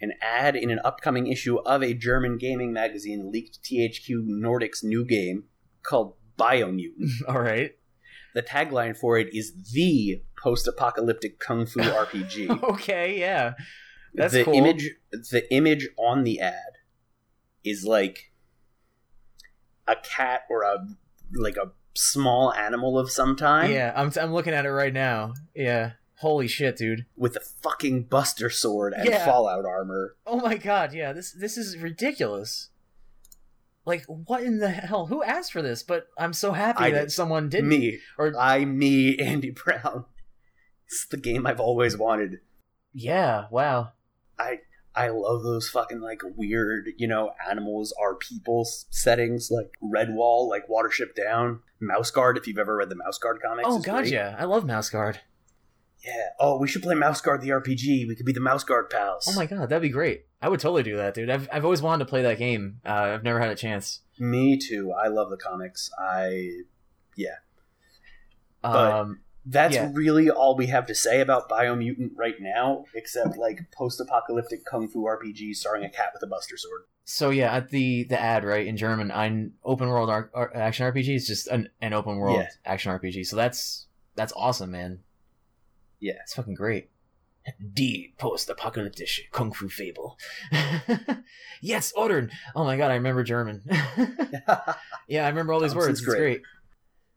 An 0.00 0.12
ad 0.22 0.54
in 0.54 0.70
an 0.70 0.78
upcoming 0.84 1.26
issue 1.26 1.58
of 1.58 1.82
a 1.82 1.92
German 1.92 2.38
gaming 2.38 2.72
magazine 2.72 3.32
leaked 3.32 3.60
THQ 3.64 4.24
Nordic's 4.26 4.84
new 4.84 5.04
game 5.04 5.44
called 5.82 6.14
Biomutant. 6.38 7.10
All 7.28 7.40
right. 7.40 7.72
the 8.34 8.42
tagline 8.42 8.96
for 8.96 9.18
it 9.18 9.28
is 9.34 9.52
the 9.72 10.22
post-apocalyptic 10.40 11.40
kung 11.40 11.66
fu 11.66 11.80
RPG. 12.04 12.62
okay. 12.62 13.18
Yeah. 13.18 13.54
That's 14.14 14.32
the 14.34 14.44
cool. 14.44 14.54
image 14.54 14.88
the 15.10 15.44
image 15.52 15.88
on 15.98 16.22
the 16.24 16.40
ad 16.40 16.54
is 17.64 17.84
like 17.84 18.30
a 19.88 19.96
cat 19.96 20.42
or 20.48 20.62
a 20.62 20.76
like 21.34 21.56
a 21.56 21.72
small 21.96 22.52
animal 22.54 22.98
of 22.98 23.10
some 23.10 23.34
time 23.34 23.72
Yeah. 23.72 23.92
I'm 23.96 24.12
I'm 24.20 24.32
looking 24.32 24.54
at 24.54 24.64
it 24.64 24.70
right 24.70 24.92
now. 24.94 25.34
Yeah. 25.56 25.92
Holy 26.20 26.48
shit, 26.48 26.76
dude. 26.76 27.06
with 27.16 27.36
a 27.36 27.40
fucking 27.40 28.04
buster 28.04 28.50
sword 28.50 28.92
and 28.92 29.08
Yeah. 29.08 29.24
fallout 29.24 29.64
armor 29.64 30.16
Oh 30.26 30.40
my 30.40 30.56
god. 30.56 30.92
Yeah. 30.92 31.12
This 31.12 31.32
this 31.32 31.56
is 31.56 31.76
ridiculous. 31.78 32.70
Like 33.84 34.04
what 34.06 34.42
in 34.42 34.58
the 34.58 34.68
hell? 34.70 35.06
Who 35.06 35.22
asked 35.22 35.52
for 35.52 35.62
this? 35.62 35.82
But 35.82 36.08
I'm 36.18 36.32
so 36.32 36.52
happy 36.52 36.84
I 36.84 36.90
that 36.90 37.00
did. 37.04 37.12
someone 37.12 37.48
did. 37.48 37.64
me 37.64 38.00
Or 38.18 38.32
i 38.38 38.64
me 38.64 39.16
andy 39.18 39.50
brown 39.50 40.04
it's 40.86 41.06
the 41.06 41.16
game 41.16 41.46
i've 41.46 41.60
always 41.60 41.96
wanted 41.96 42.40
yeah. 42.92 43.46
Wow. 43.50 43.92
i 44.38 44.60
i 44.94 45.08
love 45.08 45.42
those 45.44 45.68
fucking 45.68 46.00
like 46.00 46.22
weird 46.36 46.88
you 46.96 47.06
know 47.06 47.30
animals 47.48 47.94
are 48.00 48.14
people 48.16 48.64
settings 48.90 49.50
like 49.50 49.70
redwall 49.82 50.48
like 50.48 50.64
watership 50.68 51.14
down 51.14 51.60
mouse 51.80 52.10
guard 52.10 52.36
if 52.36 52.46
you've 52.48 52.58
ever 52.58 52.76
read 52.76 52.88
the 52.88 52.96
mouse 52.96 53.18
guard 53.18 53.38
comics 53.44 53.68
Oh 53.70 53.78
god. 53.80 54.00
great. 54.00 54.12
Yeah. 54.12 54.34
I 54.38 54.44
love 54.44 54.64
Mouse 54.66 54.90
Guard. 54.90 55.20
Yeah 56.04 56.28
oh 56.38 56.58
we 56.58 56.68
should 56.68 56.82
play 56.82 56.94
mouse 56.94 57.20
guard 57.20 57.40
the 57.40 57.48
rpg 57.48 58.06
we 58.06 58.14
could 58.14 58.24
be 58.26 58.32
the 58.32 58.40
mouse 58.40 58.62
guard 58.64 58.88
pals 58.90 59.26
Oh 59.28 59.34
my 59.34 59.46
god. 59.46 59.68
That'd 59.68 59.82
be 59.82 59.88
great. 59.88 60.26
I 60.40 60.48
would 60.48 60.60
totally 60.60 60.84
do 60.84 60.96
that, 60.96 61.14
dude. 61.14 61.28
I've 61.30 61.48
I've 61.52 61.64
always 61.64 61.82
wanted 61.82 62.04
to 62.04 62.08
play 62.08 62.22
that 62.22 62.38
game. 62.38 62.80
Uh, 62.86 62.90
I've 63.14 63.24
never 63.24 63.40
had 63.40 63.50
a 63.50 63.56
chance. 63.56 64.00
me 64.18 64.56
too 64.56 64.92
i 64.92 65.08
love 65.08 65.30
the 65.30 65.36
comics 65.36 65.90
i 65.98 66.50
yeah. 67.16 67.36
But- 68.62 68.92
Um. 68.92 69.20
that's 69.46 69.74
Yeah. 69.74 69.90
really 69.94 70.28
all 70.30 70.56
we 70.56 70.66
have 70.66 70.86
to 70.86 70.94
say 70.94 71.20
about 71.20 71.48
Biomutant 71.48 72.10
right 72.16 72.34
now, 72.40 72.84
except 72.94 73.36
like 73.38 73.70
post-apocalyptic 73.72 74.64
kung 74.66 74.88
fu 74.88 75.04
RPG 75.04 75.54
starring 75.56 75.84
a 75.84 75.88
cat 75.90 76.10
with 76.12 76.22
a 76.22 76.26
buster 76.26 76.56
sword. 76.56 76.82
So 77.04 77.30
yeah, 77.30 77.54
at 77.54 77.70
the 77.70 78.04
the 78.04 78.20
ad 78.20 78.44
right 78.44 78.66
in 78.66 78.76
German, 78.76 79.10
ein 79.10 79.54
open 79.64 79.88
world 79.88 80.10
ar- 80.10 80.30
ar- 80.34 80.54
action 80.54 80.84
RPG 80.92 81.14
is 81.14 81.26
just 81.26 81.46
an, 81.48 81.70
an 81.80 81.92
open 81.94 82.16
world 82.18 82.36
Yeah. 82.38 82.48
action 82.66 82.92
RPG. 82.92 83.24
So 83.26 83.34
that's 83.36 83.86
that's 84.16 84.32
awesome, 84.36 84.70
man. 84.72 85.00
Yeah. 86.00 86.14
it's 86.22 86.34
fucking 86.34 86.54
great. 86.54 86.90
D 87.72 88.14
post-apocalyptic 88.18 89.08
Kung 89.32 89.52
Fu 89.52 89.68
Fable. 89.68 90.18
yes, 91.62 91.92
ordern. 91.96 92.30
Oh 92.54 92.64
my 92.64 92.76
god, 92.76 92.90
I 92.90 92.94
remember 92.94 93.22
German. 93.24 93.62
yeah, 95.08 95.24
I 95.24 95.28
remember 95.28 95.52
all 95.52 95.60
these 95.60 95.72
Thompson's 95.72 95.74
words. 95.74 96.00
It's 96.00 96.06
great. 96.06 96.18
great. 96.18 96.42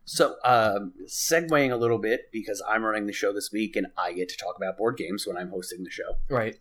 so, 0.06 0.36
um, 0.46 0.94
segueing 1.06 1.72
a 1.72 1.76
little 1.76 1.98
bit 1.98 2.30
because 2.32 2.63
I'm 2.65 2.84
running 2.84 3.08
the 3.08 3.13
show 3.13 3.34
this 3.34 3.50
week 3.52 3.76
and 3.76 3.88
I 3.98 4.13
get 4.13 4.30
to 4.30 4.38
talk 4.38 4.56
about 4.56 4.78
board 4.78 4.96
games 4.96 5.26
when 5.28 5.36
I'm 5.38 5.50
hosting 5.50 5.84
the 5.84 5.91
show. 5.91 6.15
Right. 6.30 6.56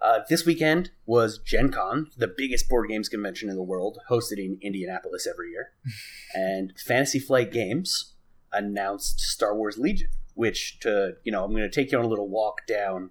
Uh, 0.00 0.20
this 0.28 0.46
weekend 0.46 0.90
was 1.04 1.38
Gen 1.38 1.70
Con, 1.70 2.10
the 2.16 2.32
biggest 2.34 2.68
board 2.68 2.88
games 2.88 3.08
convention 3.08 3.50
in 3.50 3.56
the 3.56 3.62
world, 3.62 3.98
hosted 4.08 4.38
in 4.38 4.58
Indianapolis 4.62 5.26
every 5.26 5.50
year. 5.50 5.72
and 6.34 6.72
Fantasy 6.78 7.18
Flight 7.18 7.52
Games 7.52 8.14
announced 8.52 9.20
Star 9.20 9.54
Wars 9.54 9.76
Legion, 9.78 10.08
which, 10.40 10.80
to, 10.80 11.12
you 11.22 11.30
know, 11.30 11.44
I'm 11.44 11.50
going 11.50 11.62
to 11.62 11.68
take 11.68 11.92
you 11.92 11.98
on 11.98 12.04
a 12.06 12.08
little 12.08 12.26
walk 12.26 12.66
down 12.66 13.10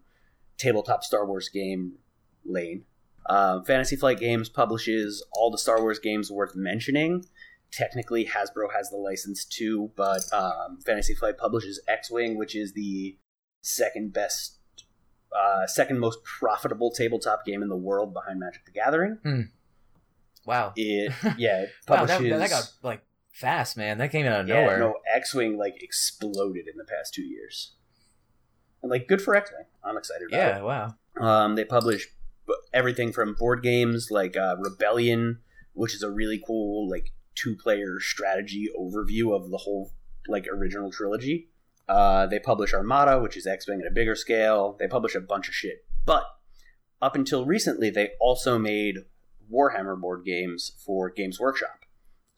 tabletop 0.58 1.04
Star 1.04 1.28
Wars 1.28 1.48
game 1.48 2.00
lane. 2.44 2.86
Um, 3.30 3.64
Fantasy 3.64 3.96
Flight 3.96 4.20
Games 4.20 4.50
publishes 4.50 5.24
all 5.34 5.52
the 5.52 5.60
Star 5.60 5.80
Wars 5.80 6.00
games 6.00 6.32
worth 6.32 6.56
mentioning. 6.56 7.24
Technically, 7.72 8.26
Hasbro 8.26 8.74
has 8.76 8.90
the 8.90 8.98
license 8.98 9.46
too, 9.46 9.92
but 9.96 10.22
um, 10.34 10.80
Fantasy 10.84 11.14
Flight 11.14 11.38
publishes 11.38 11.80
X 11.88 12.10
Wing, 12.10 12.36
which 12.36 12.56
is 12.56 12.74
the 12.74 13.16
second 13.62 14.12
best 14.12 14.56
uh, 15.32 15.68
second 15.68 16.00
most 16.00 16.24
profitable 16.24 16.90
tabletop 16.90 17.46
game 17.46 17.62
in 17.62 17.70
the 17.70 17.78
world 17.78 18.12
behind 18.12 18.40
Magic 18.40 18.66
the 18.66 18.72
Gathering. 18.72 19.20
Hmm. 19.22 19.42
Wow. 20.48 20.74
It 20.76 21.14
yeah, 21.38 21.62
it 21.62 21.70
Wow, 21.88 22.08
publishes. 22.08 22.32
that, 22.32 22.40
that 22.40 22.50
got 22.50 22.72
like 22.82 23.02
fast, 23.40 23.78
man. 23.78 23.98
That 23.98 24.12
came 24.12 24.26
out 24.26 24.42
of 24.42 24.48
yeah, 24.48 24.62
nowhere. 24.62 24.80
no, 24.80 24.96
X 25.14 25.34
Wing 25.34 25.58
like 25.58 25.82
exploded 25.82 26.68
in 26.68 26.78
the 26.78 26.84
past 26.84 27.14
two 27.14 27.24
years, 27.24 27.74
and 28.84 28.92
like 28.92 29.08
good 29.08 29.22
for 29.22 29.36
X 29.36 29.52
Wing. 29.56 29.66
I'm 29.84 29.98
excited 29.98 30.28
about 30.30 30.38
yeah, 30.38 30.58
it. 30.58 30.64
wow. 30.64 30.96
Um, 31.20 31.56
they 31.56 31.66
publish 31.66 32.08
b- 32.48 32.54
everything 32.74 33.12
from 33.12 33.34
board 33.34 33.64
games 33.64 34.10
like 34.12 34.38
uh, 34.38 34.56
Rebellion, 34.60 35.40
which 35.74 35.96
is 35.96 36.04
a 36.04 36.12
really 36.12 36.42
cool 36.46 36.90
like 36.90 37.14
two 37.36 37.56
player 37.56 38.00
strategy 38.00 38.68
overview 38.78 39.36
of 39.36 39.50
the 39.50 39.58
whole 39.58 39.94
like 40.28 40.46
original 40.52 40.92
trilogy. 40.92 41.50
Uh, 41.88 42.28
they 42.28 42.40
publish 42.40 42.74
Armada, 42.74 43.20
which 43.20 43.36
is 43.36 43.48
X 43.48 43.68
Wing 43.68 43.82
at 43.82 43.88
a 43.88 43.94
bigger 43.94 44.16
scale. 44.16 44.76
They 44.78 44.88
publish 44.88 45.16
a 45.16 45.22
bunch 45.22 45.48
of 45.48 45.56
shit, 45.56 45.86
but 46.06 46.24
up 47.02 47.16
until 47.16 47.46
recently, 47.46 47.90
they 47.90 48.10
also 48.20 48.60
made 48.60 48.98
Warhammer 49.52 50.00
board 50.00 50.26
games 50.26 50.74
for 50.86 51.10
Games 51.10 51.40
Workshop. 51.40 51.86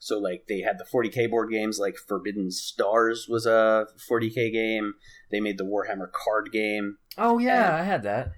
So 0.02 0.18
like 0.18 0.46
they 0.48 0.62
had 0.62 0.78
the 0.78 0.84
40k 0.84 1.30
board 1.30 1.48
games, 1.52 1.78
like 1.78 1.94
Forbidden 1.96 2.50
Stars 2.50 3.28
was 3.28 3.46
a 3.46 3.86
40k 4.10 4.52
game. 4.52 4.94
They 5.30 5.38
made 5.38 5.58
the 5.58 5.64
Warhammer 5.64 6.10
card 6.10 6.50
game 6.50 6.98
Oh 7.16 7.38
yeah, 7.38 7.76
I 7.76 7.84
had 7.84 8.02
that. 8.02 8.32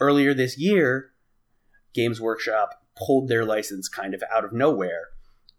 earlier 0.00 0.32
this 0.34 0.56
year, 0.56 1.10
Games 1.94 2.20
Workshop 2.20 2.84
pulled 2.96 3.26
their 3.26 3.44
license 3.44 3.88
kind 3.88 4.14
of 4.14 4.22
out 4.32 4.44
of 4.44 4.52
nowhere, 4.52 5.08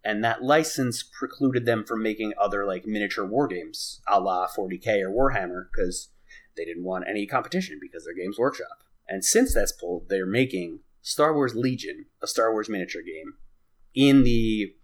and 0.06 0.24
that 0.24 0.42
license 0.42 1.04
precluded 1.04 1.66
them 1.66 1.84
from 1.84 2.02
making 2.02 2.32
other 2.40 2.66
like 2.66 2.86
miniature 2.86 3.26
war 3.26 3.46
games, 3.46 4.00
a 4.08 4.22
la 4.22 4.48
40k 4.48 5.02
or 5.04 5.12
Warhammer, 5.12 5.66
because 5.70 6.12
they 6.56 6.64
didn't 6.64 6.86
want 6.86 7.04
any 7.10 7.28
competition 7.28 7.78
because 7.82 8.06
they're 8.06 8.14
Games 8.16 8.40
Workshop. 8.40 8.86
And 9.06 9.26
since 9.26 9.54
that's 9.54 9.74
pulled, 9.74 10.08
they're 10.08 10.26
making 10.26 10.80
Star 11.02 11.34
Wars 11.34 11.56
Legion, 11.56 12.06
a 12.22 12.28
Star 12.28 12.54
Wars 12.54 12.70
miniature 12.70 13.02
game, 13.02 13.34
in 13.94 14.24
the 14.24 14.76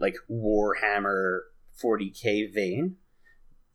like 0.00 0.16
Warhammer 0.30 1.40
40k 1.82 2.52
vein. 2.52 2.96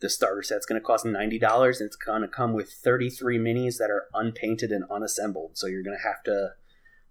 The 0.02 0.10
starter 0.10 0.44
set's 0.44 0.66
going 0.66 0.80
to 0.80 0.86
cost 0.86 1.06
ninety 1.06 1.40
dollars, 1.40 1.80
and 1.80 1.88
it's 1.88 1.96
going 1.96 2.22
to 2.22 2.28
come 2.28 2.54
with 2.54 2.70
thirty-three 2.70 3.40
minis 3.40 3.78
that 3.78 3.90
are 3.90 4.08
unpainted 4.14 4.72
and 4.72 4.84
unassembled. 4.92 5.52
So 5.58 5.68
you're 5.68 5.84
going 5.84 5.98
to 5.98 6.08
have 6.08 6.22
to 6.24 6.50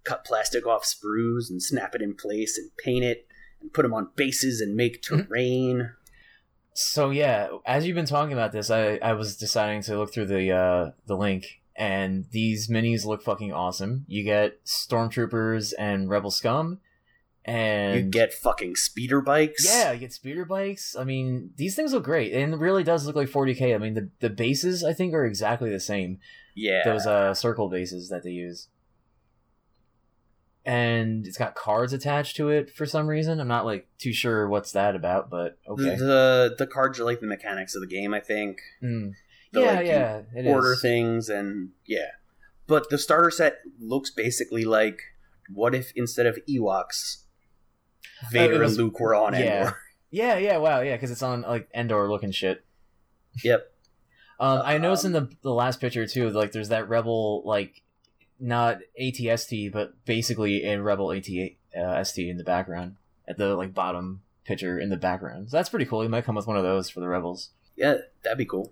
cut 0.03 0.23
plastic 0.23 0.67
off 0.67 0.83
sprues 0.83 1.49
and 1.49 1.61
snap 1.61 1.95
it 1.95 2.01
in 2.01 2.13
place 2.13 2.57
and 2.57 2.69
paint 2.77 3.03
it 3.03 3.27
and 3.59 3.73
put 3.73 3.81
them 3.81 3.93
on 3.93 4.09
bases 4.15 4.61
and 4.61 4.75
make 4.75 5.01
terrain. 5.01 5.91
So 6.73 7.09
yeah, 7.09 7.49
as 7.65 7.85
you've 7.85 7.95
been 7.95 8.05
talking 8.05 8.33
about 8.33 8.51
this, 8.51 8.69
I, 8.69 8.97
I 8.97 9.13
was 9.13 9.37
deciding 9.37 9.81
to 9.83 9.97
look 9.97 10.13
through 10.13 10.27
the 10.27 10.51
uh, 10.51 10.91
the 11.07 11.17
link, 11.17 11.61
and 11.75 12.25
these 12.31 12.67
minis 12.67 13.05
look 13.05 13.23
fucking 13.23 13.51
awesome. 13.51 14.05
You 14.07 14.23
get 14.23 14.63
stormtroopers 14.65 15.73
and 15.79 16.09
rebel 16.09 16.31
scum, 16.31 16.79
and 17.45 17.95
you 17.95 18.01
get 18.09 18.33
fucking 18.33 18.75
speeder 18.75 19.21
bikes. 19.21 19.65
yeah, 19.65 19.91
you 19.91 19.99
get 19.99 20.13
speeder 20.13 20.45
bikes. 20.45 20.95
I 20.95 21.03
mean, 21.03 21.51
these 21.57 21.75
things 21.75 21.93
look 21.93 22.03
great, 22.03 22.33
and 22.33 22.53
it 22.53 22.59
really 22.59 22.83
does 22.83 23.05
look 23.05 23.15
like 23.15 23.29
40k. 23.29 23.75
I 23.75 23.77
mean, 23.77 23.93
the 23.93 24.09
the 24.19 24.29
bases 24.29 24.83
I 24.83 24.93
think 24.93 25.13
are 25.13 25.25
exactly 25.25 25.69
the 25.69 25.79
same. 25.79 26.19
yeah. 26.55 26.81
Those 26.83 27.05
uh 27.05 27.33
circle 27.33 27.69
bases 27.69 28.09
that 28.09 28.23
they 28.23 28.31
use. 28.31 28.67
And 30.67 31.27
it's 31.27 31.37
got 31.37 31.53
cards 31.53 31.93
attached 31.93 32.35
to 32.37 32.49
it 32.49 32.71
for 32.71 32.87
some 32.87 33.05
reason. 33.05 33.39
I'm 33.39 33.47
not 33.47 33.65
like 33.65 33.87
too 33.99 34.13
sure 34.13 34.47
what's 34.47 34.71
that 34.71 34.95
about, 34.95 35.29
but 35.29 35.59
okay. 35.67 35.95
The 35.95 36.55
the 36.57 36.65
cards 36.65 36.99
are 36.99 37.03
like 37.03 37.19
the 37.19 37.27
mechanics 37.27 37.75
of 37.75 37.81
the 37.81 37.87
game. 37.87 38.15
I 38.15 38.19
think 38.19 38.61
Mm. 38.81 39.13
the, 39.51 39.61
yeah, 39.61 39.73
like, 39.75 39.85
yeah, 39.85 40.21
it 40.35 40.47
order 40.47 40.73
is. 40.73 40.81
things 40.81 41.29
and 41.29 41.69
yeah. 41.85 42.07
But 42.65 42.89
the 42.89 42.97
starter 42.97 43.29
set 43.29 43.59
looks 43.79 44.09
basically 44.09 44.65
like 44.65 44.99
what 45.53 45.75
if 45.75 45.91
instead 45.95 46.25
of 46.25 46.39
Ewoks, 46.49 47.24
Vader 48.31 48.59
was- 48.59 48.77
and 48.77 48.85
Luke 48.85 48.99
were 48.99 49.15
on 49.15 49.33
yeah. 49.33 49.39
Endor. 49.39 49.77
Yeah, 50.11 50.37
yeah, 50.37 50.57
wow, 50.57 50.79
yeah, 50.79 50.95
because 50.95 51.11
it's 51.11 51.23
on 51.23 51.41
like 51.41 51.67
Endor 51.75 52.09
looking 52.09 52.31
shit. 52.31 52.63
Yep. 53.43 53.69
Um, 54.39 54.61
I 54.63 54.77
noticed 54.77 55.03
in 55.03 55.13
Um, 55.13 55.27
the 55.29 55.35
the 55.41 55.53
last 55.53 55.81
picture 55.81 56.05
too, 56.07 56.29
like 56.29 56.53
there's 56.53 56.69
that 56.69 56.87
Rebel 56.87 57.41
like 57.43 57.81
not 58.39 58.77
ATST, 59.01 59.73
but 59.73 60.05
basically 60.05 60.63
a 60.65 60.81
Rebel 60.81 61.07
ATST 61.07 61.57
uh, 61.75 62.29
in 62.29 62.37
the 62.37 62.45
background 62.45 62.95
at 63.27 63.37
the 63.37 63.55
like 63.55 63.73
bottom 63.73 64.21
picture 64.45 64.79
in 64.79 64.87
the 64.89 64.95
background. 64.95 65.49
So 65.49 65.57
that's 65.57 65.67
pretty 65.69 65.85
cool. 65.85 66.01
You 66.01 66.09
might 66.09 66.23
come 66.23 66.35
with 66.35 66.47
one 66.47 66.55
of 66.55 66.63
those 66.63 66.89
for 66.89 67.01
the 67.01 67.07
Rebels. 67.09 67.49
Yeah, 67.75 67.95
that'd 68.23 68.37
be 68.37 68.45
cool. 68.45 68.71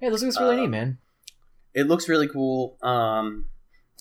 Yeah, 0.00 0.08
this 0.10 0.22
looks 0.22 0.38
really 0.40 0.54
Um, 0.56 0.60
neat, 0.62 0.68
man. 0.70 0.98
It 1.74 1.88
looks 1.88 2.08
really 2.08 2.28
cool. 2.28 2.78
Um, 2.80 3.46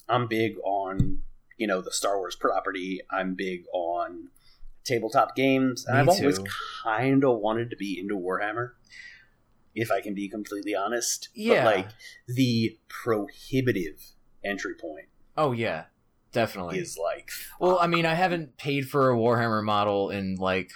I'm 0.08 0.28
big 0.28 0.56
on 0.64 1.24
you 1.58 1.68
know 1.68 1.82
the 1.82 1.92
Star 1.92 2.18
Wars 2.18 2.36
property. 2.36 3.02
I'm 3.12 3.34
big 3.36 3.64
on 3.74 4.30
tabletop 4.84 5.36
games, 5.36 5.86
and 5.86 5.96
Me 5.96 6.02
I've 6.02 6.10
always 6.10 6.40
kind 6.84 7.24
of 7.24 7.40
wanted 7.40 7.70
to 7.72 7.76
be 7.76 8.00
into 8.00 8.16
Warhammer. 8.16 8.72
If 9.76 9.92
I 9.92 10.02
can 10.02 10.14
be 10.16 10.28
completely 10.30 10.74
honest, 10.74 11.30
Yeah. 11.36 11.64
but 11.64 11.76
like 11.76 11.88
the 12.28 12.80
prohibitive 12.88 14.02
entry 14.44 14.74
point 14.74 15.06
Oh 15.36 15.52
yeah, 15.52 15.86
definitely. 16.32 16.80
is 16.80 16.98
like 16.98 17.30
Well, 17.60 17.78
I 17.80 17.86
mean, 17.88 18.06
I 18.06 18.16
haven't 18.16 18.58
paid 18.58 18.90
for 18.90 19.12
a 19.12 19.16
Warhammer 19.16 19.64
model 19.64 20.10
in 20.10 20.36
like 20.36 20.72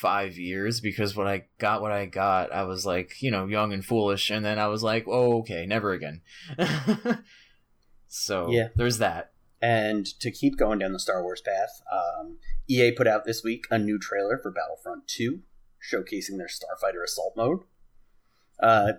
five 0.00 0.36
years 0.36 0.80
because 0.82 1.16
when 1.16 1.26
I 1.26 1.44
got 1.58 1.80
what 1.80 1.92
I 1.92 2.04
got, 2.04 2.52
I 2.52 2.64
was 2.64 2.84
like, 2.84 3.22
you 3.22 3.30
know, 3.30 3.46
young 3.46 3.72
and 3.72 3.82
foolish, 3.84 4.30
and 4.30 4.44
then 4.44 4.58
I 4.58 4.66
was 4.66 4.82
like, 4.82 5.04
oh, 5.06 5.38
okay, 5.38 5.64
never 5.64 5.92
again. 5.92 6.20
so 8.08 8.50
Yeah. 8.50 8.68
there's 8.76 8.98
that. 8.98 9.32
And 9.64 10.04
to 10.20 10.30
keep 10.30 10.58
going 10.58 10.80
down 10.80 10.92
the 10.92 10.98
Star 10.98 11.22
Wars 11.22 11.40
path, 11.40 11.80
um, 11.90 12.36
EA 12.68 12.92
put 12.92 13.06
out 13.06 13.24
this 13.24 13.42
week 13.42 13.64
a 13.70 13.78
new 13.78 13.98
trailer 13.98 14.36
for 14.36 14.50
Battlefront 14.50 15.08
2, 15.08 15.40
showcasing 15.90 16.36
their 16.36 16.48
Starfighter 16.48 17.02
Assault 17.02 17.32
mode. 17.34 17.60
Uh, 18.62 18.92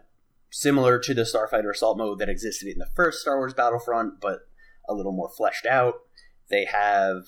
similar 0.49 0.97
to 0.97 1.13
the 1.13 1.21
Starfighter 1.21 1.69
Assault 1.69 1.99
mode 1.99 2.17
that 2.17 2.30
existed 2.30 2.67
in 2.67 2.80
the 2.80 2.89
first 2.95 3.21
Star 3.21 3.38
Wars 3.38 3.54
Battlefront, 3.54 4.19
but 4.19 4.39
a 4.89 4.95
little 4.95 5.12
more 5.12 5.30
fleshed 5.30 5.67
out. 5.67 5.93
They 6.49 6.65
have 6.65 7.25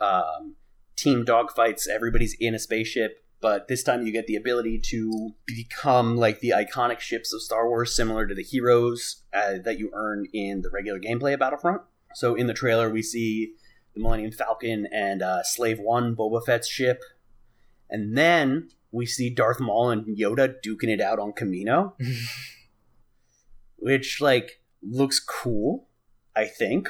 um, 0.00 0.56
team 0.96 1.24
dogfights, 1.24 1.86
everybody's 1.86 2.34
in 2.40 2.56
a 2.56 2.58
spaceship, 2.58 3.24
but 3.40 3.68
this 3.68 3.84
time 3.84 4.04
you 4.04 4.10
get 4.10 4.26
the 4.26 4.34
ability 4.34 4.80
to 4.86 5.34
become 5.46 6.16
like 6.16 6.40
the 6.40 6.54
iconic 6.56 6.98
ships 6.98 7.32
of 7.32 7.40
Star 7.40 7.68
Wars, 7.68 7.94
similar 7.94 8.26
to 8.26 8.34
the 8.34 8.42
heroes 8.42 9.22
uh, 9.32 9.58
that 9.64 9.78
you 9.78 9.92
earn 9.94 10.26
in 10.32 10.62
the 10.62 10.70
regular 10.70 10.98
gameplay 10.98 11.34
of 11.34 11.38
Battlefront. 11.38 11.82
So 12.14 12.34
in 12.34 12.46
the 12.46 12.54
trailer, 12.54 12.90
we 12.90 13.02
see 13.02 13.52
the 13.94 14.00
Millennium 14.00 14.32
Falcon 14.32 14.86
and 14.92 15.22
uh, 15.22 15.42
Slave 15.42 15.78
One, 15.78 16.14
Boba 16.16 16.44
Fett's 16.44 16.68
ship, 16.68 17.02
and 17.88 18.16
then 18.16 18.68
we 18.92 19.06
see 19.06 19.30
Darth 19.30 19.60
Maul 19.60 19.90
and 19.90 20.16
Yoda 20.16 20.54
duking 20.64 20.88
it 20.88 21.00
out 21.00 21.18
on 21.18 21.32
Kamino, 21.32 21.92
which 23.76 24.20
like 24.20 24.60
looks 24.82 25.20
cool. 25.20 25.86
I 26.36 26.46
think 26.46 26.88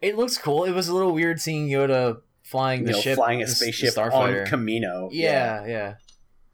It 0.00 0.16
looks 0.16 0.36
cool. 0.36 0.64
It 0.64 0.72
was 0.72 0.88
a 0.88 0.94
little 0.94 1.12
weird 1.12 1.40
seeing 1.40 1.68
Yoda 1.68 2.20
flying 2.42 2.84
the 2.84 2.90
you 2.90 2.96
know, 2.96 3.02
ship, 3.02 3.16
flying 3.16 3.40
a 3.40 3.44
the 3.44 3.50
the 3.50 3.54
spaceship 3.56 3.94
Starfighter. 3.94 4.44
on 4.44 4.46
Kamino, 4.46 5.08
yeah, 5.12 5.64
yeah, 5.66 5.94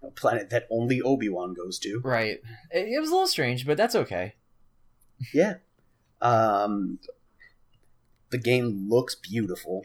a 0.03 0.11
planet 0.11 0.51
that 0.51 0.67
only 0.71 1.01
Obi 1.01 1.29
Wan 1.29 1.55
goes 1.55 1.79
to. 1.81 2.01
right. 2.05 2.39
It, 2.71 2.89
it 2.89 3.01
was 3.01 3.09
a 3.09 3.13
little 3.13 3.27
strange, 3.27 3.67
but 3.67 3.77
that's 3.77 3.95
okay. 3.95 4.35
Yeah. 5.33 5.55
Um, 6.21 6.99
the 8.31 8.39
game 8.39 8.87
looks 8.89 9.15
beautiful. 9.15 9.85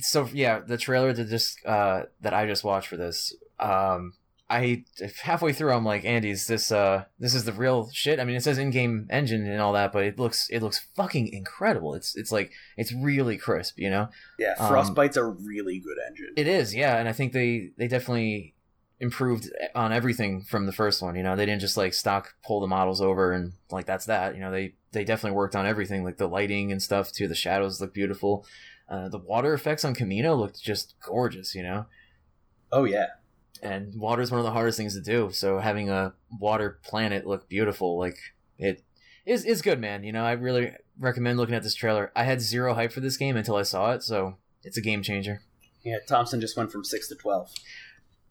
So 0.00 0.28
yeah, 0.32 0.60
the 0.60 0.76
trailer 0.76 1.12
that 1.12 1.28
just 1.28 1.64
uh, 1.64 2.04
that 2.20 2.34
I 2.34 2.46
just 2.46 2.64
watched 2.64 2.88
for 2.88 2.96
this, 2.96 3.34
um, 3.60 4.14
I 4.48 4.82
halfway 5.22 5.52
through 5.52 5.72
I'm 5.72 5.84
like, 5.84 6.04
Andy, 6.04 6.30
is 6.30 6.48
this 6.48 6.72
uh 6.72 7.04
this 7.20 7.34
is 7.36 7.44
the 7.44 7.52
real 7.52 7.88
shit? 7.92 8.18
I 8.18 8.24
mean, 8.24 8.34
it 8.34 8.42
says 8.42 8.58
in-game 8.58 9.06
engine 9.08 9.46
and 9.46 9.60
all 9.60 9.72
that, 9.74 9.92
but 9.92 10.02
it 10.04 10.18
looks 10.18 10.48
it 10.50 10.60
looks 10.60 10.80
fucking 10.96 11.28
incredible. 11.32 11.94
It's 11.94 12.16
it's 12.16 12.32
like 12.32 12.50
it's 12.76 12.92
really 12.92 13.36
crisp, 13.36 13.78
you 13.78 13.90
know. 13.90 14.08
Yeah, 14.40 14.54
Um, 14.58 14.68
Frostbite's 14.68 15.16
a 15.16 15.24
really 15.24 15.78
good 15.78 15.98
engine. 16.08 16.34
It 16.36 16.48
is, 16.48 16.74
yeah, 16.74 16.96
and 16.96 17.08
I 17.08 17.12
think 17.12 17.32
they 17.32 17.70
they 17.78 17.86
definitely 17.86 18.54
improved 19.00 19.50
on 19.74 19.92
everything 19.92 20.42
from 20.42 20.66
the 20.66 20.72
first 20.72 21.00
one. 21.00 21.16
You 21.16 21.22
know, 21.22 21.34
they 21.34 21.46
didn't 21.46 21.62
just 21.62 21.76
like 21.76 21.94
stock 21.94 22.34
pull 22.44 22.60
the 22.60 22.66
models 22.66 23.00
over 23.00 23.32
and 23.32 23.52
like 23.70 23.86
that's 23.86 24.06
that. 24.06 24.34
You 24.34 24.40
know, 24.40 24.50
they 24.50 24.74
they 24.92 25.04
definitely 25.04 25.36
worked 25.36 25.56
on 25.56 25.66
everything, 25.66 26.04
like 26.04 26.18
the 26.18 26.28
lighting 26.28 26.70
and 26.70 26.82
stuff 26.82 27.10
too. 27.10 27.26
The 27.26 27.34
shadows 27.34 27.80
look 27.80 27.94
beautiful. 27.94 28.46
Uh, 28.88 29.08
the 29.08 29.18
water 29.18 29.54
effects 29.54 29.84
on 29.84 29.94
Kamino 29.94 30.38
looked 30.38 30.60
just 30.62 30.94
gorgeous. 31.04 31.54
You 31.54 31.62
know, 31.62 31.86
oh 32.72 32.84
yeah, 32.84 33.06
and 33.62 33.94
water 33.98 34.22
is 34.22 34.30
one 34.30 34.40
of 34.40 34.44
the 34.44 34.52
hardest 34.52 34.76
things 34.76 34.94
to 34.94 35.00
do. 35.00 35.30
So 35.32 35.58
having 35.58 35.88
a 35.88 36.12
water 36.38 36.78
planet 36.84 37.26
look 37.26 37.48
beautiful, 37.48 37.98
like 37.98 38.18
it 38.58 38.82
is 39.24 39.44
is 39.44 39.62
good, 39.62 39.80
man. 39.80 40.04
You 40.04 40.12
know, 40.12 40.24
I 40.24 40.32
really 40.32 40.72
recommend 40.98 41.38
looking 41.38 41.54
at 41.54 41.62
this 41.62 41.74
trailer. 41.74 42.12
I 42.14 42.24
had 42.24 42.40
zero 42.42 42.74
hype 42.74 42.92
for 42.92 43.00
this 43.00 43.16
game 43.16 43.36
until 43.36 43.56
I 43.56 43.62
saw 43.62 43.92
it, 43.92 44.02
so 44.02 44.36
it's 44.62 44.76
a 44.76 44.82
game 44.82 45.02
changer. 45.02 45.40
yeah. 45.82 45.98
Thompson 46.06 46.40
just 46.40 46.56
went 46.56 46.70
from 46.70 46.84
six 46.84 47.08
to 47.08 47.14
twelve. 47.14 47.50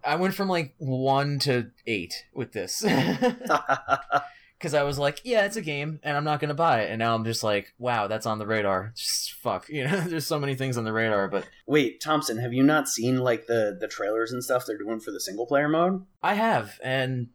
I 0.03 0.15
went 0.15 0.33
from 0.33 0.47
like 0.47 0.73
one 0.77 1.39
to 1.39 1.71
eight 1.85 2.13
with 2.33 2.51
this 2.53 2.81
because 4.57 4.73
I 4.73 4.83
was 4.83 4.99
like, 4.99 5.21
yeah, 5.23 5.45
it's 5.45 5.55
a 5.55 5.62
game, 5.62 5.99
and 6.03 6.15
I'm 6.17 6.23
not 6.23 6.39
gonna 6.39 6.53
buy 6.53 6.81
it. 6.81 6.91
And 6.91 6.99
now 6.99 7.15
I'm 7.15 7.23
just 7.25 7.43
like, 7.43 7.73
wow, 7.77 8.07
that's 8.07 8.25
on 8.25 8.39
the 8.39 8.45
radar. 8.47 8.91
Just 8.95 9.33
fuck, 9.33 9.69
you 9.69 9.85
know, 9.85 9.99
there's 10.07 10.25
so 10.27 10.39
many 10.39 10.55
things 10.55 10.77
on 10.77 10.83
the 10.83 10.93
radar. 10.93 11.27
But 11.27 11.47
Wait, 11.65 12.01
Thompson, 12.01 12.38
have 12.39 12.53
you 12.53 12.63
not 12.63 12.89
seen 12.89 13.17
like 13.17 13.47
the 13.47 13.77
the 13.79 13.88
trailers 13.88 14.31
and 14.31 14.43
stuff 14.43 14.65
they're 14.65 14.77
doing 14.77 14.99
for 14.99 15.12
the 15.12 15.19
single 15.21 15.45
player 15.45 15.69
mode? 15.69 16.05
I 16.21 16.33
have, 16.33 16.79
and 16.83 17.27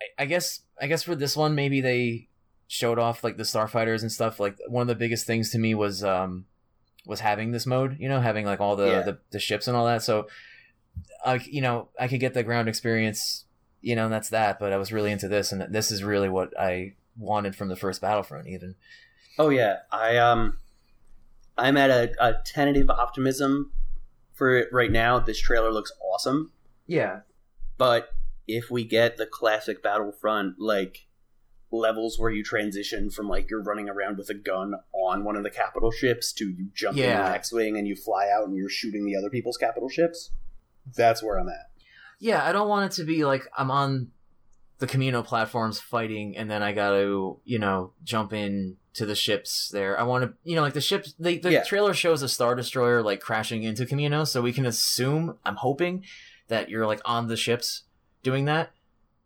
I, 0.00 0.22
I 0.22 0.26
guess 0.26 0.60
I 0.80 0.86
guess 0.86 1.02
for 1.02 1.14
this 1.14 1.36
one, 1.36 1.54
maybe 1.54 1.80
they 1.80 2.28
showed 2.68 3.00
off 3.00 3.24
like 3.24 3.36
the 3.36 3.42
starfighters 3.42 4.02
and 4.02 4.12
stuff. 4.12 4.38
Like 4.38 4.56
one 4.68 4.82
of 4.82 4.88
the 4.88 4.94
biggest 4.94 5.26
things 5.26 5.50
to 5.50 5.58
me 5.58 5.74
was 5.74 6.04
um 6.04 6.46
was 7.06 7.20
having 7.20 7.50
this 7.50 7.66
mode, 7.66 7.96
you 7.98 8.08
know, 8.08 8.20
having 8.20 8.44
like 8.46 8.60
all 8.60 8.76
the 8.76 8.86
Yeah. 8.86 9.02
the, 9.02 9.18
the 9.32 9.40
ships 9.40 9.66
and 9.66 9.76
all 9.76 9.86
that. 9.86 10.02
So, 10.02 10.28
like 11.26 11.46
you 11.46 11.60
know, 11.60 11.88
I 11.98 12.08
could 12.08 12.20
get 12.20 12.34
the 12.34 12.42
ground 12.42 12.68
experience, 12.68 13.44
you 13.80 13.94
know, 13.96 14.04
and 14.04 14.12
that's 14.12 14.30
that. 14.30 14.58
But 14.58 14.72
I 14.72 14.76
was 14.76 14.92
really 14.92 15.12
into 15.12 15.28
this, 15.28 15.52
and 15.52 15.72
this 15.72 15.90
is 15.90 16.02
really 16.02 16.28
what 16.28 16.58
I 16.58 16.94
wanted 17.18 17.54
from 17.56 17.68
the 17.68 17.76
first 17.76 18.00
Battlefront, 18.00 18.48
even. 18.48 18.74
Oh 19.38 19.48
yeah, 19.50 19.78
I 19.92 20.16
um, 20.16 20.58
I'm 21.56 21.76
at 21.76 21.90
a, 21.90 22.12
a 22.18 22.34
tentative 22.44 22.90
optimism 22.90 23.72
for 24.34 24.56
it 24.56 24.68
right 24.72 24.90
now. 24.90 25.18
This 25.18 25.40
trailer 25.40 25.72
looks 25.72 25.92
awesome, 26.12 26.52
Yeah, 26.86 27.20
but 27.78 28.08
if 28.48 28.70
we 28.70 28.84
get 28.84 29.16
the 29.16 29.26
classic 29.26 29.82
Battlefront 29.82 30.56
like 30.58 31.06
levels 31.72 32.18
where 32.18 32.32
you 32.32 32.42
transition 32.42 33.10
from 33.10 33.28
like 33.28 33.48
you're 33.48 33.62
running 33.62 33.88
around 33.88 34.18
with 34.18 34.28
a 34.28 34.34
gun 34.34 34.74
on 34.92 35.22
one 35.22 35.36
of 35.36 35.44
the 35.44 35.50
capital 35.50 35.92
ships 35.92 36.32
to 36.32 36.46
you 36.48 36.68
jump 36.74 36.96
in 36.98 37.04
Yeah. 37.04 37.28
an 37.28 37.34
X-wing 37.34 37.76
and 37.78 37.86
you 37.86 37.94
fly 37.94 38.28
out 38.28 38.48
and 38.48 38.56
you're 38.56 38.68
shooting 38.68 39.06
the 39.06 39.14
other 39.14 39.30
people's 39.30 39.56
capital 39.56 39.88
ships, 39.88 40.32
that's 40.96 41.22
where 41.22 41.38
I'm 41.38 41.48
at. 41.48 41.70
yeah. 42.18 42.44
I 42.44 42.52
don't 42.52 42.68
want 42.68 42.92
it 42.92 42.96
to 42.96 43.04
be 43.04 43.24
like 43.24 43.42
I'm 43.56 43.70
on 43.70 44.10
the 44.78 44.86
Kamino 44.86 45.24
platforms 45.24 45.78
fighting, 45.80 46.36
and 46.36 46.50
then 46.50 46.62
I 46.62 46.72
got 46.72 46.90
to 46.90 47.38
you 47.44 47.58
know 47.58 47.92
jump 48.04 48.32
in 48.32 48.76
to 48.94 49.06
the 49.06 49.14
ships 49.14 49.68
there. 49.72 49.98
I 49.98 50.02
want 50.04 50.24
to 50.24 50.34
you 50.42 50.56
know 50.56 50.62
like 50.62 50.72
the 50.74 50.80
ships. 50.80 51.14
The, 51.18 51.38
the 51.38 51.52
Yeah. 51.52 51.64
trailer 51.64 51.94
shows 51.94 52.22
a 52.22 52.28
star 52.28 52.54
destroyer 52.54 53.02
like 53.02 53.20
crashing 53.20 53.62
into 53.62 53.84
Kamino, 53.84 54.26
so 54.26 54.40
we 54.42 54.52
can 54.52 54.66
assume. 54.66 55.36
I'm 55.44 55.56
hoping 55.56 56.04
that 56.48 56.68
you're 56.68 56.86
like 56.86 57.00
on 57.04 57.28
the 57.28 57.36
ships 57.36 57.82
doing 58.22 58.46
that 58.46 58.70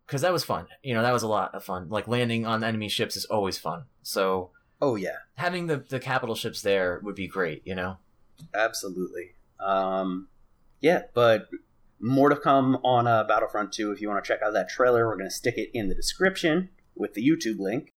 because 0.05 0.21
that 0.21 0.31
was 0.33 0.43
fun. 0.43 0.67
You 0.83 0.93
know 0.93 1.01
that 1.01 1.13
was 1.13 1.23
a 1.23 1.27
lot 1.27 1.55
of 1.55 1.63
fun. 1.63 1.89
Like 1.89 2.07
landing 2.07 2.45
on 2.45 2.63
enemy 2.63 2.89
ships 2.89 3.15
is 3.15 3.25
always 3.25 3.57
fun. 3.57 3.85
So 4.03 4.51
Oh 4.81 4.95
yeah, 4.95 5.15
having 5.35 5.67
the 5.67 5.77
the 5.77 5.99
capital 6.01 6.35
ships 6.35 6.61
there 6.61 6.99
would 7.01 7.15
be 7.15 7.27
great. 7.27 7.61
You 7.65 7.75
know. 7.75 7.97
Absolutely. 8.53 9.31
Um, 9.59 10.27
yeah, 10.85 11.01
but 11.15 11.49
more 11.99 12.29
to 12.29 12.35
come 12.35 12.75
on 12.83 13.07
uh, 13.07 13.23
Battlefront 13.23 13.71
2. 13.71 13.91
If 13.91 14.01
you 14.01 14.07
want 14.07 14.23
to 14.23 14.27
check 14.27 14.43
out 14.45 14.53
that 14.53 14.69
trailer, 14.69 15.07
we're 15.07 15.17
going 15.17 15.27
to 15.27 15.35
stick 15.35 15.57
it 15.57 15.71
in 15.73 15.89
the 15.89 15.95
description 15.95 16.69
with 16.95 17.15
the 17.15 17.27
YouTube 17.27 17.57
link. 17.57 17.89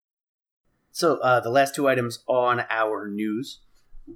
So, 0.90 1.18
uh, 1.18 1.40
the 1.40 1.50
last 1.50 1.74
two 1.74 1.86
items 1.86 2.20
on 2.26 2.64
our 2.70 3.06
news 3.06 3.60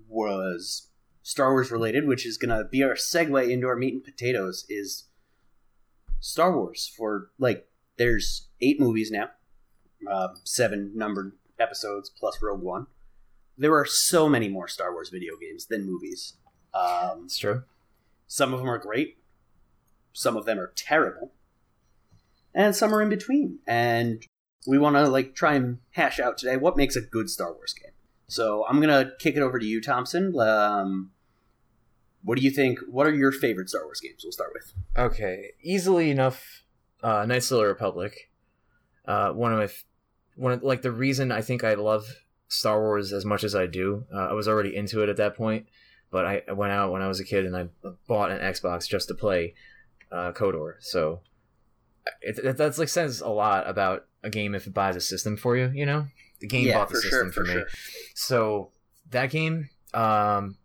was 0.09 0.89
Star 1.23 1.53
Wars 1.53 1.71
related, 1.71 2.09
which 2.09 2.25
is 2.25 2.39
going 2.39 2.49
to 2.49 2.65
be 2.65 2.83
our 2.83 2.95
segue 2.95 3.51
into 3.51 3.67
our 3.67 3.77
meat 3.77 3.93
and 3.93 4.03
potatoes, 4.03 4.65
is 4.71 5.05
Star 6.19 6.57
Wars. 6.57 6.91
For, 6.97 7.29
like, 7.39 7.69
there's 7.99 8.49
eight 8.63 8.81
movies 8.81 9.11
now, 9.11 9.29
uh, 10.11 10.29
seven 10.45 10.93
numbered 10.95 11.33
episodes 11.61 12.09
plus 12.09 12.41
Rogue 12.41 12.63
One. 12.63 12.87
There 13.59 13.77
are 13.77 13.85
so 13.85 14.31
many 14.31 14.49
more 14.49 14.67
Star 14.67 14.95
Wars 14.95 15.11
video 15.11 15.35
games 15.39 15.67
than 15.67 15.85
movies. 15.85 16.39
Um, 16.73 17.25
It's 17.27 17.37
true. 17.37 17.65
Some 18.27 18.53
of 18.53 18.61
them 18.61 18.69
are 18.69 18.79
great, 18.79 19.19
some 20.13 20.37
of 20.37 20.45
them 20.45 20.59
are 20.59 20.73
terrible, 20.77 21.33
and 22.55 22.75
some 22.75 22.95
are 22.95 23.03
in 23.03 23.09
between. 23.09 23.59
And 23.67 24.25
we 24.67 24.79
want 24.79 24.97
to 24.97 25.09
like 25.09 25.35
try 25.35 25.55
and 25.55 25.79
hash 25.91 26.21
out 26.21 26.39
today 26.39 26.57
what 26.57 26.77
makes 26.77 26.97
a 26.97 27.01
good 27.01 27.29
Star 27.31 27.53
Wars 27.53 27.75
game. 27.75 27.93
So 28.29 28.65
I'm 28.69 28.81
gonna 28.81 29.13
kick 29.19 29.37
it 29.37 29.43
over 29.43 29.59
to 29.59 29.67
you, 29.67 29.83
Thompson. 29.83 30.39
Um, 30.39 31.11
what 32.25 32.39
do 32.39 32.45
you 32.45 32.51
think? 32.51 32.79
What 32.89 33.07
are 33.07 33.15
your 33.15 33.33
favorite 33.33 33.69
Star 33.69 33.85
Wars 33.85 34.01
games? 34.01 34.23
We'll 34.25 34.33
start 34.33 34.53
with. 34.55 34.73
Okay, 34.97 35.51
easily 35.63 36.11
enough. 36.11 36.63
Uh, 37.03 37.27
Knights 37.27 37.51
of 37.51 37.59
the 37.59 37.67
Republic. 37.67 38.31
Uh, 39.05 39.33
one 39.33 39.53
of 39.53 39.59
my, 39.59 39.65
f- 39.65 39.85
one 40.37 40.53
of, 40.53 40.63
like 40.63 40.83
the 40.83 40.93
reason 40.93 41.33
I 41.33 41.43
think 41.43 41.65
I 41.65 41.75
love 41.75 42.07
Star 42.47 42.81
Wars 42.81 43.13
as 43.13 43.25
much 43.25 43.43
as 43.43 43.57
I 43.57 43.67
do. 43.67 44.05
Uh, 44.15 44.29
I 44.29 44.33
was 44.35 44.47
already 44.47 44.77
into 44.77 45.03
it 45.03 45.09
at 45.09 45.17
that 45.17 45.37
point, 45.37 45.67
but 46.13 46.27
I, 46.27 46.43
I 46.47 46.53
went 46.53 46.73
out 46.73 46.93
when 46.93 47.03
I 47.03 47.09
was 47.09 47.19
a 47.19 47.25
kid 47.25 47.47
and 47.47 47.57
I 47.57 47.69
bought 48.07 48.31
an 48.31 48.39
Xbox 48.39 48.87
just 48.87 49.09
to 49.09 49.15
play 49.15 49.55
uh, 50.13 50.31
KOTOR. 50.33 50.75
So 50.79 51.21
it, 52.21 52.39
it, 52.39 52.57
that's 52.57 52.79
like 52.79 52.91
says 52.91 53.21
a 53.21 53.31
lot 53.31 53.69
about 53.69 54.05
a 54.23 54.31
game 54.31 54.55
if 54.55 54.67
it 54.67 54.75
buys 54.75 54.95
a 54.95 55.01
system 55.01 55.37
for 55.37 55.57
you. 55.57 55.73
You 55.75 55.87
know, 55.87 56.07
the 56.41 56.47
game 56.47 56.69
yeah, 56.69 56.75
bought 56.75 56.91
the 56.91 56.97
system 56.97 57.11
sure, 57.11 57.33
for 57.33 57.45
for 57.45 57.45
me. 57.45 57.53
sure. 57.55 57.67
So 58.15 58.71
that 59.11 59.31
game, 59.31 59.71
um, 59.95 60.59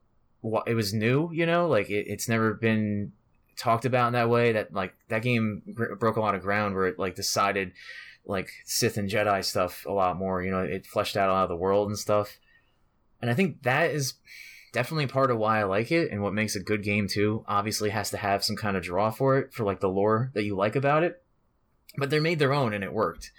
it 0.68 0.76
was 0.76 0.94
new, 0.94 1.32
you 1.32 1.46
know, 1.46 1.68
like 1.68 1.90
it, 1.90 2.08
it's 2.08 2.28
never 2.28 2.54
been 2.54 3.14
talked 3.58 3.86
about 3.86 4.08
in 4.08 4.14
that 4.14 4.30
way. 4.30 4.52
That 4.52 4.74
like 4.74 4.94
that 5.08 5.22
game 5.22 5.62
broke 5.98 6.18
a 6.18 6.22
lot 6.22 6.36
of 6.36 6.42
ground 6.42 6.76
where 6.76 6.88
it 6.88 7.00
like 7.00 7.16
decided 7.16 7.72
like 8.26 8.50
Sith 8.66 8.98
and 8.98 9.10
Jedi 9.10 9.46
stuff 9.46 9.86
a 9.88 9.94
lot 9.94 10.18
more. 10.18 10.44
You 10.44 10.52
know, 10.52 10.60
it 10.60 10.86
fleshed 10.86 11.16
out 11.16 11.30
a 11.30 11.32
lot 11.32 11.44
of 11.44 11.50
the 11.50 11.56
world 11.56 11.88
and 11.88 11.98
stuff. 11.98 12.38
And 13.22 13.32
I 13.32 13.34
think 13.34 13.64
that 13.64 13.92
is 13.92 14.16
definitely 14.73 15.08
part 15.08 15.32
of 15.32 15.38
why 15.38 15.60
I 15.60 15.63
like 15.63 15.91
it 15.91 16.12
and 16.12 16.21
what 16.21 16.34
makes 16.34 16.56
a 16.56 16.63
good 16.63 16.84
game 16.84 17.08
too. 17.08 17.43
Obviously, 17.47 17.89
has 17.89 18.10
to 18.12 18.17
have 18.17 18.43
some 18.43 18.56
kind 18.56 18.77
of 18.77 18.84
draw 18.84 19.12
for 19.12 19.38
it 19.38 19.53
for 19.53 19.63
like 19.63 19.80
the 19.80 19.89
lore 19.89 20.32
that 20.34 20.43
you 20.43 20.56
like 20.56 20.75
about 20.75 21.03
it. 21.03 21.21
But 21.97 22.10
they 22.10 22.19
made 22.19 22.39
their 22.39 22.53
own 22.53 22.73
and 22.73 22.84
it 22.84 22.93
worked. 22.93 23.32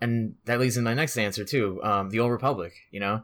And 0.00 0.34
that 0.44 0.60
leads 0.60 0.76
to 0.76 0.82
my 0.82 0.94
next 0.94 1.16
answer 1.16 1.44
too. 1.44 1.82
Um, 1.82 2.10
the 2.10 2.20
Old 2.20 2.30
Republic, 2.30 2.72
you 2.90 3.00
know, 3.00 3.22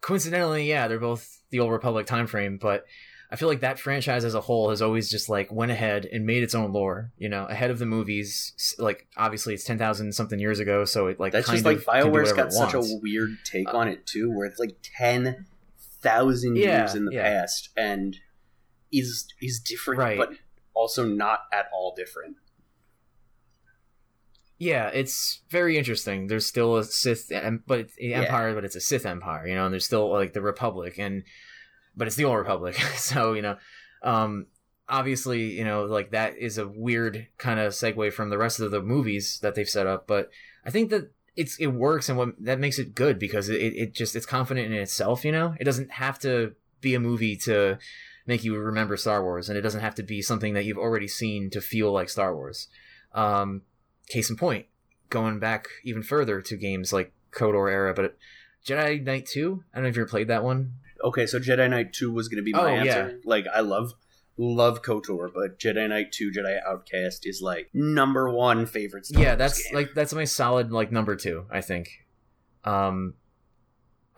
coincidentally, 0.00 0.68
yeah, 0.68 0.88
they're 0.88 0.98
both 0.98 1.40
the 1.50 1.60
Old 1.60 1.72
Republic 1.72 2.06
time 2.06 2.26
frame, 2.26 2.58
but 2.60 2.84
I 3.30 3.36
feel 3.36 3.48
like 3.48 3.60
that 3.60 3.78
franchise 3.78 4.24
as 4.24 4.34
a 4.34 4.40
whole 4.40 4.70
has 4.70 4.80
always 4.80 5.10
just 5.10 5.28
like 5.28 5.50
went 5.50 5.72
ahead 5.72 6.06
and 6.06 6.24
made 6.24 6.44
its 6.44 6.54
own 6.54 6.72
lore, 6.72 7.10
you 7.18 7.28
know, 7.28 7.46
ahead 7.46 7.70
of 7.70 7.78
the 7.78 7.86
movies. 7.86 8.76
Like 8.78 9.08
obviously 9.16 9.54
it's 9.54 9.64
ten 9.64 9.78
thousand 9.78 10.14
something 10.14 10.38
years 10.38 10.60
ago, 10.60 10.84
so 10.84 11.08
it 11.08 11.18
like 11.18 11.32
That's 11.32 11.48
just 11.48 11.64
like 11.64 11.78
of 11.78 11.86
can 11.86 12.04
do 12.04 12.10
Bioware's 12.10 12.32
got 12.32 12.52
such 12.52 12.74
a 12.74 12.82
weird 13.02 13.38
take 13.44 13.68
Uh, 13.72 13.78
on 13.78 13.88
it 13.88 14.06
too, 14.06 14.30
where 14.30 14.46
it's 14.46 14.60
like 14.60 14.76
ten 14.82 15.46
thousand 16.06 16.56
Yeah, 16.56 16.78
years 16.78 16.94
in 16.94 17.04
the 17.04 17.14
yeah. 17.14 17.22
past, 17.40 17.70
and 17.76 18.16
is 18.92 19.26
is 19.40 19.60
different, 19.60 19.98
Right. 20.00 20.18
but 20.18 20.30
also 20.74 21.04
not 21.06 21.40
at 21.52 21.66
all 21.72 21.94
different. 21.96 22.36
Yeah, 24.58 24.88
it's 24.88 25.42
very 25.50 25.76
interesting. 25.76 26.28
There's 26.28 26.46
still 26.46 26.76
a 26.76 26.84
Sith, 26.84 27.30
but 27.66 27.88
the 27.96 28.06
Yeah. 28.06 28.22
Empire, 28.22 28.54
but 28.54 28.64
it's 28.64 28.76
a 28.76 28.80
Sith 28.80 29.04
Empire, 29.04 29.46
you 29.46 29.54
know. 29.54 29.66
And 29.66 29.72
there's 29.72 29.84
still 29.84 30.10
like 30.10 30.32
the 30.32 30.40
Republic, 30.40 30.98
and 30.98 31.24
but 31.96 32.06
it's 32.06 32.16
the 32.16 32.24
Old 32.24 32.38
Republic. 32.38 32.74
so 32.96 33.34
you 33.34 33.42
know, 33.42 33.58
um, 34.02 34.46
obviously, 34.88 35.58
you 35.58 35.64
know, 35.64 35.84
like 35.84 36.12
that 36.12 36.36
is 36.38 36.56
a 36.56 36.66
weird 36.66 37.26
kind 37.36 37.60
of 37.60 37.72
segue 37.74 38.12
from 38.14 38.30
the 38.30 38.38
rest 38.38 38.60
of 38.60 38.70
the 38.70 38.80
movies 38.82 39.38
that 39.42 39.54
they've 39.54 39.68
set 39.68 39.86
up. 39.86 40.06
But 40.06 40.30
I 40.64 40.70
think 40.70 40.88
that 40.90 41.10
it's 41.36 41.58
it 41.58 41.68
works, 41.68 42.08
and 42.08 42.18
what 42.18 42.30
that 42.44 42.58
makes 42.58 42.78
it 42.78 42.94
good 42.94 43.18
because 43.18 43.48
it 43.48 43.56
it 43.60 43.94
just 43.94 44.16
it's 44.16 44.26
confident 44.26 44.72
in 44.72 44.78
itself. 44.78 45.24
You 45.24 45.32
know, 45.32 45.54
it 45.60 45.64
doesn't 45.64 45.92
have 45.92 46.18
to 46.20 46.54
be 46.80 46.94
a 46.94 47.00
movie 47.00 47.36
to 47.36 47.78
make 48.26 48.42
you 48.42 48.56
remember 48.58 48.96
Star 48.96 49.22
Wars, 49.22 49.48
and 49.48 49.56
it 49.56 49.62
doesn't 49.62 49.80
have 49.80 49.94
to 49.96 50.02
be 50.02 50.22
something 50.22 50.54
that 50.54 50.64
you've 50.64 50.78
already 50.78 51.08
seen 51.08 51.50
to 51.50 51.60
feel 51.60 51.92
like 51.92 52.08
Star 52.08 52.34
Wars. 52.34 52.68
Um, 53.12 53.62
case 54.08 54.28
in 54.30 54.36
point, 54.36 54.66
going 55.10 55.38
back 55.38 55.68
even 55.84 56.02
further 56.02 56.40
to 56.42 56.56
games 56.56 56.92
like 56.92 57.12
KOTOR 57.32 57.70
era, 57.70 57.94
but 57.94 58.16
Jedi 58.66 59.02
Knight 59.02 59.26
2, 59.26 59.62
I 59.72 59.76
don't 59.76 59.84
know 59.84 59.88
if 59.88 59.96
you 59.96 60.02
ever 60.02 60.10
played 60.10 60.28
that 60.28 60.42
one. 60.42 60.74
Okay, 61.04 61.26
so 61.26 61.38
Jedi 61.38 61.68
Knight 61.68 61.92
Two 61.92 62.10
was 62.10 62.28
going 62.28 62.38
to 62.38 62.42
be 62.42 62.52
my 62.52 62.60
Oh, 62.60 62.66
answer. 62.66 63.20
Like 63.24 63.46
I 63.54 63.60
love 63.60 63.92
love 64.36 64.82
Kotor, 64.82 65.30
but 65.32 65.58
Jedi 65.58 65.88
Knight 65.88 66.12
Two, 66.12 66.30
Jedi 66.30 66.58
Outcast 66.66 67.26
is 67.26 67.40
like 67.40 67.70
number 67.72 68.30
one 68.30 68.66
favorite. 68.66 69.06
Star 69.06 69.22
yeah, 69.22 69.28
Wars 69.30 69.38
that's 69.38 69.62
game. 69.64 69.74
like 69.74 69.94
that's 69.94 70.14
my 70.14 70.24
solid 70.24 70.72
like 70.72 70.92
number 70.92 71.16
2, 71.16 71.46
I 71.50 71.60
think. 71.60 71.88
Um 72.64 73.14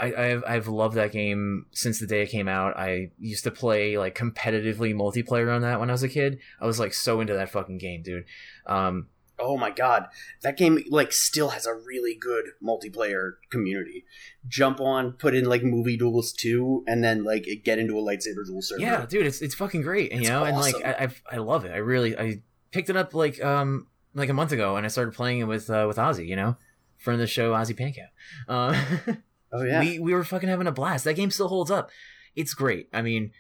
I, 0.00 0.14
I've 0.14 0.44
I've 0.46 0.68
loved 0.68 0.94
that 0.94 1.12
game 1.12 1.66
since 1.72 1.98
the 1.98 2.07
day 2.07 2.22
it 2.22 2.31
came 2.31 2.46
out. 2.46 2.76
I 2.76 3.11
used 3.18 3.44
to 3.44 3.50
play 3.50 3.98
like 3.98 4.16
competitively 4.16 4.94
multiplayer 4.94 5.52
on 5.54 5.62
that 5.62 5.81
when 5.81 5.90
I 5.90 5.92
was 5.92 6.04
a 6.04 6.09
kid. 6.09 6.38
I 6.61 6.66
was 6.66 6.78
like 6.78 6.94
so 6.94 7.20
into 7.20 7.35
that 7.35 7.50
fucking 7.50 7.78
game, 7.78 8.02
dude. 8.02 8.24
Um, 8.66 9.09
oh 9.38 9.57
my 9.57 9.70
god, 9.70 10.07
that 10.42 10.57
game 10.57 10.83
like 10.90 11.12
still 11.12 11.51
has 11.51 11.66
a 11.66 11.74
really 11.74 12.14
good 12.14 12.46
multiplayer 12.62 13.33
community. 13.51 14.05
Jump 14.46 14.81
on, 14.81 15.12
put 15.12 15.35
in 15.35 15.44
like 15.44 15.62
movie 15.62 15.96
duels 15.96 16.33
two, 16.33 16.85
and 16.87 17.03
then 17.03 17.24
like 17.24 17.46
get 17.64 17.79
into 17.79 17.98
a 17.98 18.03
lightsaber 18.03 18.46
duel 18.46 18.62
server. 18.62 18.81
Yeah, 18.81 19.07
dude, 19.07 19.27
it's 19.27 19.40
it's 19.42 19.55
fucking 19.55 19.83
great, 19.83 20.12
and 20.12 20.22
you 20.22 20.29
know, 20.29 20.44
and 20.44 20.57
like. 20.57 20.74
I 20.85 20.96
I've, 21.01 21.22
I 21.31 21.37
love 21.37 21.64
it. 21.64 21.72
I 21.72 21.79
really 21.79 22.18
I 22.18 22.42
picked 22.70 22.90
it 22.90 22.96
up 22.96 23.14
like 23.14 23.42
um 23.42 23.87
like 24.14 24.29
a 24.29 24.35
month 24.35 24.53
ago, 24.53 24.77
and 24.77 24.85
I 24.85 24.88
started 24.88 25.14
playing 25.14 25.40
it 25.40 25.44
with 25.44 25.70
uh, 25.70 25.85
with 25.87 25.96
Ozzy, 25.96 26.27
you 26.27 26.37
know, 26.37 26.57
friend 26.96 27.14
of 27.14 27.20
the 27.20 27.27
show, 27.27 27.53
Ozzy 27.53 27.77
Pancake. 27.77 28.05
Uh, 28.48 28.81
Oh 29.53 29.62
yeah. 29.62 29.81
we 29.81 29.98
we 29.98 30.14
were 30.14 30.24
fucking 30.24 30.48
having 30.48 30.66
a 30.66 30.72
blast. 30.72 31.05
That 31.05 31.14
game 31.14 31.31
still 31.31 31.48
holds 31.48 31.70
up. 31.70 31.90
It's 32.37 32.55
great. 32.55 32.88
I 32.92 33.03
mean, 33.03 33.33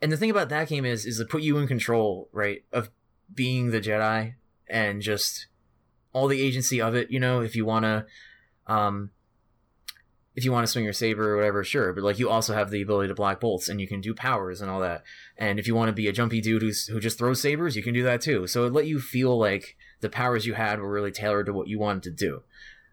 and 0.00 0.12
the 0.12 0.16
thing 0.16 0.30
about 0.30 0.48
that 0.50 0.68
game 0.68 0.84
is 0.84 1.06
is 1.06 1.18
to 1.18 1.24
put 1.24 1.42
you 1.42 1.58
in 1.58 1.66
control, 1.66 2.28
right, 2.32 2.64
of 2.72 2.90
being 3.32 3.70
the 3.70 3.80
Jedi 3.80 4.34
and 4.68 5.02
just 5.02 5.46
all 6.12 6.28
the 6.28 6.42
agency 6.42 6.80
of 6.80 6.94
it. 6.94 7.10
You 7.10 7.20
know, 7.20 7.40
if 7.40 7.56
you 7.56 7.64
want 7.64 7.84
to, 7.84 8.06
um, 8.66 9.10
if 10.34 10.44
you 10.44 10.52
want 10.52 10.66
to 10.66 10.72
swing 10.72 10.84
your 10.84 10.92
saber 10.92 11.32
or 11.32 11.36
whatever, 11.36 11.62
sure. 11.62 11.92
But 11.92 12.04
like 12.04 12.18
you 12.18 12.30
also 12.30 12.54
have 12.54 12.70
the 12.70 12.82
ability 12.82 13.08
to 13.08 13.14
block 13.14 13.40
bolts 13.40 13.68
and 13.68 13.80
you 13.80 13.86
can 13.86 14.00
do 14.00 14.14
powers 14.14 14.60
and 14.60 14.70
all 14.70 14.80
that. 14.80 15.02
And 15.36 15.58
if 15.58 15.66
you 15.66 15.74
want 15.74 15.88
to 15.88 15.92
be 15.92 16.08
a 16.08 16.12
jumpy 16.12 16.40
dude 16.40 16.62
who's, 16.62 16.86
who 16.86 17.00
just 17.00 17.18
throws 17.18 17.40
sabers, 17.40 17.76
you 17.76 17.82
can 17.82 17.94
do 17.94 18.02
that 18.04 18.20
too. 18.20 18.46
So 18.46 18.64
it 18.64 18.72
let 18.72 18.86
you 18.86 18.98
feel 18.98 19.38
like 19.38 19.76
the 20.00 20.08
powers 20.08 20.46
you 20.46 20.54
had 20.54 20.80
were 20.80 20.90
really 20.90 21.12
tailored 21.12 21.46
to 21.46 21.52
what 21.52 21.68
you 21.68 21.78
wanted 21.78 22.02
to 22.04 22.10
do. 22.10 22.42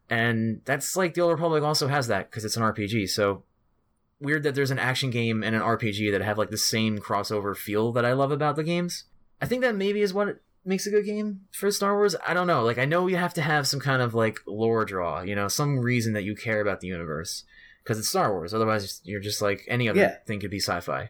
And 0.09 0.61
that's 0.65 0.95
like 0.95 1.13
the 1.13 1.21
Old 1.21 1.31
Republic 1.31 1.63
also 1.63 1.87
has 1.87 2.07
that 2.07 2.29
because 2.29 2.43
it's 2.43 2.57
an 2.57 2.63
RPG. 2.63 3.09
So 3.09 3.43
weird 4.19 4.43
that 4.43 4.55
there's 4.55 4.71
an 4.71 4.79
action 4.79 5.09
game 5.09 5.43
and 5.43 5.55
an 5.55 5.61
RPG 5.61 6.11
that 6.11 6.21
have 6.21 6.37
like 6.37 6.49
the 6.49 6.57
same 6.57 6.97
crossover 6.97 7.55
feel 7.55 7.91
that 7.93 8.05
I 8.05 8.13
love 8.13 8.31
about 8.31 8.55
the 8.55 8.63
games. 8.63 9.05
I 9.41 9.45
think 9.45 9.61
that 9.61 9.75
maybe 9.75 10.01
is 10.01 10.13
what 10.13 10.41
makes 10.65 10.85
a 10.85 10.89
good 10.91 11.05
game 11.05 11.41
for 11.51 11.71
Star 11.71 11.95
Wars. 11.95 12.15
I 12.27 12.33
don't 12.33 12.47
know. 12.47 12.63
Like 12.63 12.77
I 12.77 12.85
know 12.85 13.07
you 13.07 13.15
have 13.17 13.33
to 13.35 13.41
have 13.41 13.67
some 13.67 13.79
kind 13.79 14.01
of 14.01 14.13
like 14.13 14.39
lore 14.47 14.85
draw, 14.85 15.21
you 15.21 15.35
know, 15.35 15.47
some 15.47 15.79
reason 15.79 16.13
that 16.13 16.23
you 16.23 16.35
care 16.35 16.61
about 16.61 16.79
the 16.81 16.87
universe 16.87 17.43
because 17.83 17.97
it's 17.97 18.09
Star 18.09 18.31
Wars. 18.33 18.53
Otherwise, 18.53 19.01
you're 19.03 19.21
just 19.21 19.41
like 19.41 19.61
any 19.67 19.89
other 19.89 19.99
Yeah. 19.99 20.15
thing 20.27 20.39
could 20.39 20.51
be 20.51 20.59
sci-fi. 20.59 21.09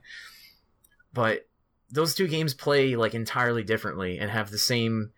But 1.13 1.47
those 1.91 2.13
two 2.13 2.27
games 2.27 2.53
play 2.53 2.95
like 2.95 3.15
entirely 3.15 3.63
differently 3.63 4.19
and 4.19 4.29
have 4.29 4.51
the 4.51 4.59
same 4.59 5.11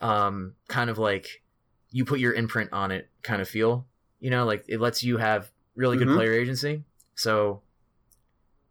um 0.00 0.54
kind 0.68 0.90
of 0.90 0.98
like 0.98 1.42
you 1.90 2.04
put 2.04 2.20
your 2.20 2.32
imprint 2.34 2.72
on 2.72 2.90
it 2.90 3.08
kind 3.22 3.40
of 3.40 3.48
feel. 3.48 3.86
You 4.20 4.30
know, 4.30 4.44
like 4.44 4.64
it 4.68 4.80
lets 4.80 5.02
you 5.02 5.16
have 5.18 5.50
really 5.76 5.96
good 5.96 6.08
Mhm. 6.08 6.16
player 6.16 6.32
agency. 6.32 6.84
So 7.14 7.62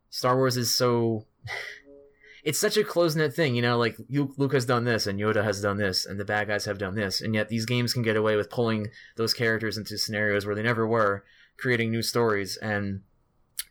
Star 0.10 0.36
Wars 0.36 0.58
is 0.58 0.76
so 0.76 1.26
it's 2.47 2.57
such 2.57 2.77
a 2.77 2.83
close 2.86 3.13
knit 3.13 3.33
thing, 3.33 3.55
you 3.55 3.62
know. 3.62 3.77
Like 3.77 3.97
Luke 4.10 4.53
has 4.53 4.65
done 4.65 4.86
this, 4.86 5.05
and 5.05 5.19
Yoda 5.19 5.43
has 5.43 5.62
done 5.62 5.75
this, 5.75 6.05
and 6.05 6.17
the 6.17 6.23
bad 6.23 6.47
guys 6.47 6.63
have 6.63 6.77
done 6.77 6.95
this, 6.95 7.19
and 7.19 7.36
yet 7.36 7.49
these 7.49 7.65
games 7.65 7.93
can 7.93 8.03
get 8.03 8.15
away 8.15 8.38
with 8.38 8.49
pulling 8.49 8.88
those 9.17 9.33
characters 9.33 9.77
into 9.77 9.97
scenarios 9.97 10.45
where 10.45 10.55
they 10.55 10.63
never 10.63 10.88
were, 10.88 11.25
creating 11.57 11.91
new 11.91 12.01
stories 12.01 12.55
and 12.55 13.01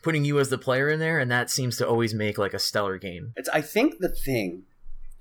putting 0.02 0.26
you 0.26 0.38
as 0.38 0.50
the 0.50 0.58
player 0.58 0.90
in 0.90 1.00
there, 1.00 1.18
and 1.18 1.30
that 1.30 1.48
seems 1.48 1.78
to 1.78 1.88
always 1.88 2.12
make 2.12 2.36
like 2.36 2.52
a 2.52 2.58
stellar 2.58 2.98
game. 2.98 3.32
It's 3.34 3.48
I 3.48 3.62
think 3.62 3.98
the 3.98 4.10
thing, 4.10 4.64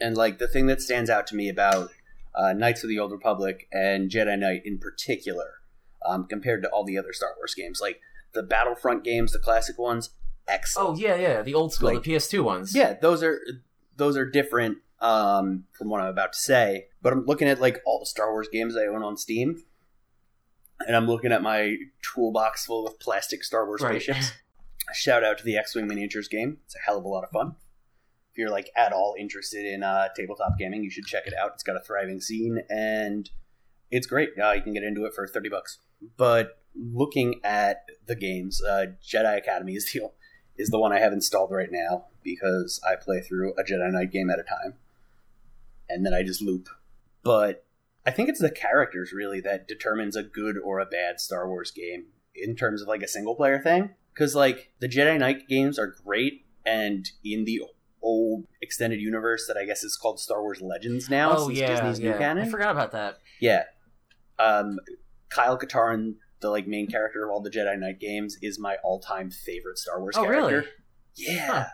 and 0.02 0.18
like 0.18 0.38
the 0.38 0.50
thing 0.50 0.68
that 0.68 0.82
stands 0.82 1.10
out 1.10 1.26
to 1.28 1.36
me 1.36 1.48
about 1.48 1.92
uh, 2.36 2.52
Knights 2.52 2.84
of 2.84 2.90
the 2.90 3.00
Old 3.00 3.14
Republic 3.14 3.70
and 3.72 4.12
Jedi 4.12 4.38
Knight 4.38 4.64
in 4.66 4.80
particular, 4.80 5.62
um, 6.06 6.26
compared 6.26 6.62
to 6.64 6.70
all 6.72 6.84
the 6.84 6.98
other 6.98 7.14
Star 7.14 7.30
Wars 7.38 7.56
games, 7.56 7.80
like 7.82 8.02
the 8.34 8.44
Battlefront 8.44 9.06
games, 9.06 9.32
the 9.32 9.40
classic 9.40 9.80
ones, 9.80 10.10
excellent. 10.48 10.90
Oh 10.90 11.02
yeah, 11.02 11.16
yeah, 11.16 11.42
the 11.42 11.54
old 11.54 11.74
school, 11.74 11.94
Like- 11.94 12.04
the 12.04 12.14
PS2 12.16 12.44
ones. 12.44 12.76
yeah, 12.76 12.94
those 12.94 13.24
are 13.24 13.40
those 13.98 14.18
are 14.18 14.26
different 14.30 14.78
um, 15.02 15.66
from 15.78 15.90
what 15.90 16.02
I'm 16.02 16.08
about 16.08 16.34
to 16.34 16.40
say. 16.40 16.88
But 17.02 17.14
I'm 17.14 17.26
looking 17.26 17.48
at 17.48 17.60
like 17.62 17.82
all 17.86 18.00
the 18.00 18.06
Star 18.06 18.32
Wars 18.32 18.48
games 18.52 18.76
I 18.78 18.86
own 18.88 19.04
on 19.04 19.18
Steam, 19.18 19.64
and 20.88 20.96
I'm 20.96 21.08
looking 21.08 21.32
at 21.32 21.42
my 21.42 21.78
toolbox 22.02 22.66
full 22.66 22.88
of 22.88 23.00
plastic 23.00 23.44
Star 23.44 23.66
Wars 23.66 23.82
Right. 23.82 24.02
spaceships. 24.02 24.34
Shout 24.94 25.24
out 25.24 25.38
to 25.40 25.44
the 25.44 25.58
X-wing 25.58 25.88
miniatures 25.88 26.28
game; 26.28 26.58
it's 26.66 26.76
a 26.76 26.80
hell 26.86 26.98
of 26.98 27.06
a 27.06 27.08
lot 27.08 27.24
of 27.24 27.32
fun. 27.32 27.56
If 28.32 28.38
you're 28.38 28.50
like 28.52 28.70
at 28.76 28.92
all 28.94 29.16
interested 29.18 29.66
in 29.66 29.82
uh, 29.82 30.10
tabletop 30.16 30.58
gaming, 30.60 30.84
you 30.84 30.92
should 30.92 31.06
check 31.06 31.26
it 31.26 31.34
out. 31.34 31.52
It's 31.56 31.64
got 31.64 31.76
a 31.76 31.80
thriving 31.80 32.20
scene, 32.22 32.60
and 32.70 33.30
it's 33.90 34.06
great. 34.06 34.30
Uh, 34.42 34.52
you 34.52 34.62
can 34.62 34.74
get 34.74 34.84
into 34.84 35.06
it 35.06 35.14
for 35.16 35.26
thirty 35.26 35.50
bucks. 35.50 35.80
But 36.18 36.60
looking 36.76 37.40
at 37.44 37.86
the 38.06 38.16
games, 38.16 38.62
uh, 38.64 38.88
Jedi 39.04 39.38
Academy 39.38 39.74
is 39.76 39.90
the 39.92 40.02
is 40.58 40.70
the 40.70 40.80
one 40.80 40.94
I 40.94 41.00
have 41.00 41.14
installed 41.14 41.52
right 41.52 41.72
now 41.72 42.06
because 42.24 42.80
I 42.88 42.96
play 42.96 43.22
through 43.22 43.54
a 43.54 43.64
Jedi 43.64 43.92
Knight 43.92 44.12
game 44.12 44.30
at 44.30 44.40
a 44.40 44.44
time, 44.44 44.76
and 45.90 46.06
then 46.06 46.14
I 46.14 46.24
just 46.24 46.42
loop. 46.42 46.70
But 47.24 47.66
I 48.06 48.12
think 48.12 48.30
it's 48.30 48.40
the 48.40 48.52
characters 48.52 49.12
really 49.12 49.42
that 49.42 49.68
determines 49.68 50.16
a 50.16 50.24
good 50.24 50.58
or 50.64 50.80
a 50.80 50.86
bad 50.86 51.20
Star 51.20 51.48
Wars 51.48 51.72
game 51.72 52.06
in 52.36 52.56
terms 52.56 52.82
of 52.82 52.88
like 52.88 53.02
a 53.02 53.08
single 53.08 53.36
player 53.36 53.60
thing. 53.60 53.92
Because 54.14 54.36
like 54.36 54.72
the 54.80 54.88
Jedi 54.88 55.20
Knight 55.20 55.48
games 55.48 55.78
are 55.78 55.96
great, 56.06 56.46
and 56.66 57.10
in 57.24 57.46
the 57.46 57.62
old 58.02 58.46
extended 58.62 59.02
universe 59.02 59.46
that 59.48 59.58
I 59.58 59.66
guess 59.66 59.84
is 59.84 59.98
called 59.98 60.20
Star 60.20 60.42
Wars 60.42 60.62
Legends 60.62 61.10
now, 61.10 61.36
Oh 61.36 61.48
since 61.48 61.60
yeah, 61.60 61.68
Disney's 61.68 62.00
new 62.00 62.10
yeah. 62.10 62.18
canon. 62.18 62.48
I 62.48 62.50
forgot 62.50 62.72
about 62.72 62.92
that. 62.92 63.18
Yeah. 63.42 63.64
Um, 64.38 64.80
Kyle 65.30 65.58
Katarn, 65.58 66.16
the 66.46 66.52
like 66.52 66.68
main 66.68 66.88
character 66.88 67.26
of 67.26 67.32
all 67.32 67.42
the 67.42 67.50
Jedi 67.50 67.78
Knight 67.80 68.00
games, 68.00 68.38
is 68.42 68.60
my 68.60 68.78
all-time 68.84 69.30
favorite 69.32 69.78
Star 69.78 70.00
Wars 70.00 70.16
Oh 70.18 70.24
character. 70.24 70.48
really? 70.60 70.68
Yeah. 71.16 71.48
Huh. 71.48 71.66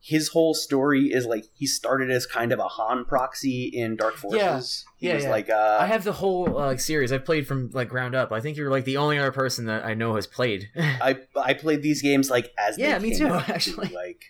His 0.00 0.28
whole 0.28 0.54
story 0.54 1.06
is 1.06 1.26
like 1.26 1.46
he 1.54 1.66
started 1.66 2.10
as 2.12 2.26
kind 2.26 2.52
of 2.52 2.60
a 2.60 2.68
Han 2.68 3.04
proxy 3.06 3.64
in 3.74 3.96
Dark 3.96 4.14
Forces. 4.16 4.84
Yeah, 4.98 4.98
He 4.98 5.08
Yeah, 5.08 5.14
was 5.16 5.24
yeah. 5.24 5.30
like 5.30 5.50
uh 5.50 5.78
I 5.80 5.86
have 5.86 6.04
the 6.04 6.12
whole 6.12 6.46
uh, 6.58 6.66
like 6.66 6.78
series. 6.80 7.10
I've 7.12 7.24
played 7.24 7.48
from 7.48 7.70
like 7.72 7.88
ground 7.88 8.14
up. 8.14 8.30
I 8.30 8.38
think 8.40 8.56
you're 8.56 8.70
like 8.70 8.84
the 8.84 8.98
only 8.98 9.18
other 9.18 9.32
person 9.32 9.66
that 9.66 9.84
I 9.84 9.94
know 9.94 10.14
has 10.14 10.28
played. 10.28 10.68
I 10.76 11.18
I 11.34 11.54
played 11.54 11.82
these 11.82 12.02
games 12.02 12.30
like 12.30 12.52
as 12.56 12.78
Yeah, 12.78 12.98
me 13.00 13.18
too, 13.18 13.26
out, 13.26 13.48
actually. 13.56 13.88
Like 13.88 14.22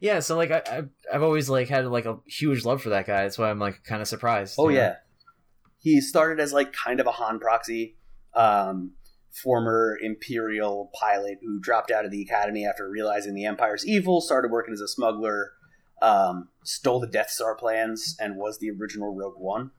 yeah, 0.00 0.20
so 0.20 0.36
like 0.36 0.52
I, 0.52 0.62
I've, 0.70 0.88
I've 1.12 1.22
always 1.24 1.48
like 1.50 1.68
had 1.68 1.86
like 1.86 2.04
a 2.04 2.18
huge 2.26 2.64
love 2.64 2.80
for 2.82 2.90
that 2.90 3.06
guy. 3.06 3.22
That's 3.24 3.38
why 3.38 3.50
I'm 3.50 3.58
like 3.58 3.82
kind 3.82 4.00
of 4.02 4.06
surprised. 4.06 4.54
oh 4.58 4.68
you 4.68 4.76
know? 4.76 4.80
yeah. 4.82 4.94
He 5.78 6.00
started 6.00 6.40
as 6.40 6.52
like 6.52 6.72
kind 6.72 7.00
of 7.00 7.06
a 7.08 7.12
Han 7.12 7.40
proxy. 7.40 7.96
Um 8.34 8.92
former 9.42 9.98
imperial 10.02 10.90
pilot 10.98 11.38
who 11.42 11.60
dropped 11.60 11.90
out 11.90 12.04
of 12.04 12.10
the 12.10 12.22
academy 12.22 12.66
after 12.66 12.88
realizing 12.88 13.34
the 13.34 13.44
empire's 13.44 13.86
evil 13.86 14.20
started 14.20 14.50
working 14.50 14.72
as 14.72 14.80
a 14.80 14.88
smuggler 14.88 15.52
um, 16.02 16.48
stole 16.64 17.00
the 17.00 17.06
death 17.06 17.30
star 17.30 17.54
plans 17.54 18.16
and 18.18 18.36
was 18.36 18.58
the 18.58 18.70
original 18.70 19.14
rogue 19.14 19.38
one 19.38 19.70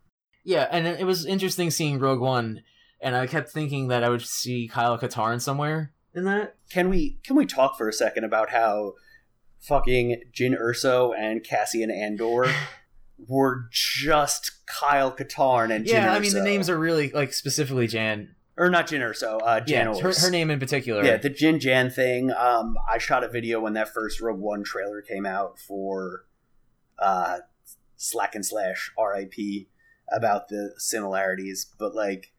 Yeah, 0.43 0.67
and 0.71 0.87
it 0.87 1.05
was 1.05 1.25
interesting 1.25 1.71
seeing 1.71 1.99
Rogue 1.99 2.21
One, 2.21 2.61
and 3.01 3.17
I 3.17 3.27
kept 3.27 3.51
thinking 3.51 3.89
that 3.89 4.01
I 4.01 4.07
would 4.07 4.21
see 4.21 4.69
Kyle 4.69 4.97
Katarn 4.97 5.41
somewhere 5.41 5.91
in 6.15 6.23
that. 6.23 6.55
can 6.71 6.89
we 6.89 7.19
can 7.25 7.35
we 7.35 7.45
talk 7.45 7.77
for 7.77 7.89
a 7.89 7.93
second 7.93 8.23
about 8.23 8.51
how 8.51 8.93
fucking 9.59 10.21
Jyn 10.33 10.57
Erso 10.57 11.13
and 11.17 11.43
Cassian 11.43 11.91
Andor 11.91 12.45
were 13.27 13.65
just 13.71 14.65
Kyle 14.67 15.11
Katarn 15.11 15.69
and 15.69 15.85
Jin 15.85 15.95
yeah, 15.95 16.13
I 16.13 16.19
mean 16.19 16.33
the 16.33 16.41
names 16.41 16.69
are 16.69 16.79
really 16.79 17.09
like 17.11 17.33
specifically 17.33 17.87
Jan. 17.87 18.35
Or 18.57 18.69
not 18.71 18.87
Jyn 18.87 19.01
Erso, 19.01 19.39
uh, 19.43 19.59
Jan 19.59 19.93
yeah, 19.93 20.01
her, 20.01 20.11
her 20.11 20.31
name 20.31 20.49
in 20.49 20.59
particular. 20.59 21.03
Yeah, 21.03 21.17
the 21.17 21.29
Jyn 21.29 21.59
Jan 21.59 21.91
thing. 21.91 22.31
Um, 22.31 22.75
I 22.91 22.97
shot 22.97 23.23
a 23.23 23.27
video 23.27 23.59
when 23.59 23.73
that 23.73 23.93
first 23.93 24.19
Rogue 24.19 24.39
One 24.39 24.63
trailer 24.63 25.01
came 25.01 25.25
out 25.27 25.59
for 25.59 26.25
uh, 26.97 27.39
Slack 27.97 28.33
and 28.33 28.43
Slash 28.45 28.91
RIP 28.97 29.67
about 30.11 30.47
the 30.47 30.73
similarities, 30.77 31.67
but 31.77 31.93
like 31.93 32.31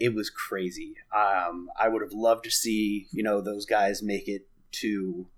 it 0.00 0.14
was 0.14 0.30
crazy. 0.30 0.94
Um, 1.16 1.68
I 1.78 1.88
would 1.88 2.02
have 2.02 2.12
loved 2.12 2.42
to 2.44 2.50
see 2.50 3.06
you 3.12 3.22
know 3.22 3.40
those 3.40 3.66
guys 3.66 4.02
make 4.02 4.26
it 4.26 4.48
to 4.72 5.28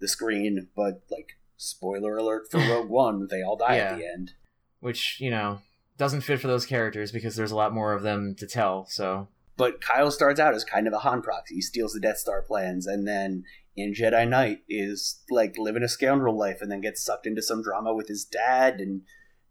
the 0.00 0.08
screen, 0.08 0.66
but 0.74 1.02
like 1.10 1.38
spoiler 1.56 2.16
alert 2.16 2.50
for 2.50 2.58
Rogue 2.68 2.88
One, 2.88 3.28
they 3.30 3.42
all 3.42 3.56
die 3.56 3.76
Yeah. 3.76 3.92
at 3.92 3.98
the 3.98 4.06
end. 4.06 4.32
which 4.80 5.20
you 5.20 5.30
know 5.30 5.60
doesn't 6.00 6.22
fit 6.22 6.40
for 6.40 6.48
those 6.48 6.66
characters 6.66 7.12
because 7.12 7.36
there's 7.36 7.52
a 7.52 7.56
lot 7.56 7.72
more 7.72 7.92
of 7.92 8.02
them 8.02 8.34
to 8.38 8.46
tell. 8.46 8.86
So 8.86 9.28
But 9.56 9.80
Kyle 9.80 10.10
starts 10.10 10.40
out 10.40 10.54
as 10.54 10.64
kind 10.64 10.86
of 10.88 10.92
a 10.94 10.98
Han 11.00 11.20
proxy. 11.22 11.56
He 11.56 11.60
steals 11.60 11.92
the 11.92 12.00
Death 12.00 12.16
Star 12.18 12.42
plans, 12.42 12.86
and 12.86 13.06
then 13.06 13.44
in 13.76 13.92
Jedi 13.92 14.26
Knight 14.28 14.62
is 14.68 15.22
like 15.30 15.56
living 15.58 15.82
a 15.84 15.88
scoundrel 15.88 16.36
life, 16.36 16.58
and 16.62 16.70
then 16.72 16.80
gets 16.80 17.04
sucked 17.04 17.26
into 17.26 17.42
some 17.42 17.62
drama 17.62 17.94
with 17.94 18.08
his 18.08 18.24
dad, 18.24 18.80
and 18.80 19.02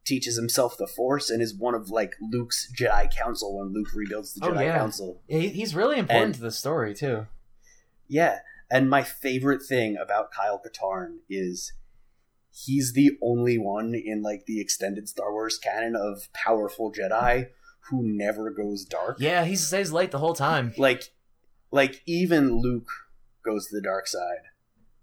teaches 0.06 0.36
himself 0.38 0.76
the 0.78 0.88
Force, 0.88 1.30
and 1.30 1.40
is 1.42 1.54
one 1.56 1.76
of 1.76 1.90
like 1.92 2.16
Luke's 2.20 2.72
Jedi 2.78 3.14
Council 3.16 3.58
when 3.60 3.72
Luke 3.72 3.94
rebuilds 3.94 4.34
the 4.34 4.46
Oh, 4.46 4.52
Jedi 4.52 4.64
yeah. 4.66 4.78
Council. 4.78 5.22
he, 5.28 5.50
he's 5.50 5.76
really 5.76 6.00
important 6.00 6.26
And- 6.26 6.36
to 6.36 6.42
the 6.42 6.52
story 6.52 6.94
too. 6.96 7.28
Yeah, 8.08 8.40
and 8.72 8.90
my 8.90 9.04
favorite 9.04 9.62
thing 9.62 9.96
about 9.96 10.32
Kyle 10.32 10.60
Katarn 10.60 11.18
is 11.30 11.74
he's 12.66 12.94
the 12.94 13.12
only 13.22 13.58
one 13.58 13.94
in 13.96 14.22
like 14.22 14.46
the 14.46 14.60
extended 14.62 15.08
Star 15.10 15.32
Wars 15.32 15.58
canon 15.58 15.96
of 15.96 16.32
powerful 16.34 16.92
Jedi 16.92 17.48
who 17.90 18.02
never 18.04 18.52
goes 18.52 18.86
dark. 18.86 19.18
Yeah, 19.20 19.46
he 19.46 19.56
stays 19.56 19.92
light 19.92 20.12
the 20.12 20.20
whole 20.20 20.34
time. 20.36 20.74
like 20.78 21.12
like 21.72 22.02
even 22.06 22.58
Luke 22.62 22.90
goes 23.46 23.68
to 23.68 23.76
the 23.76 23.82
dark 23.82 24.08
side. 24.08 24.44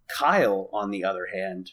Kyle, 0.08 0.68
on 0.72 0.90
the 0.90 1.04
other 1.04 1.26
hand, 1.34 1.72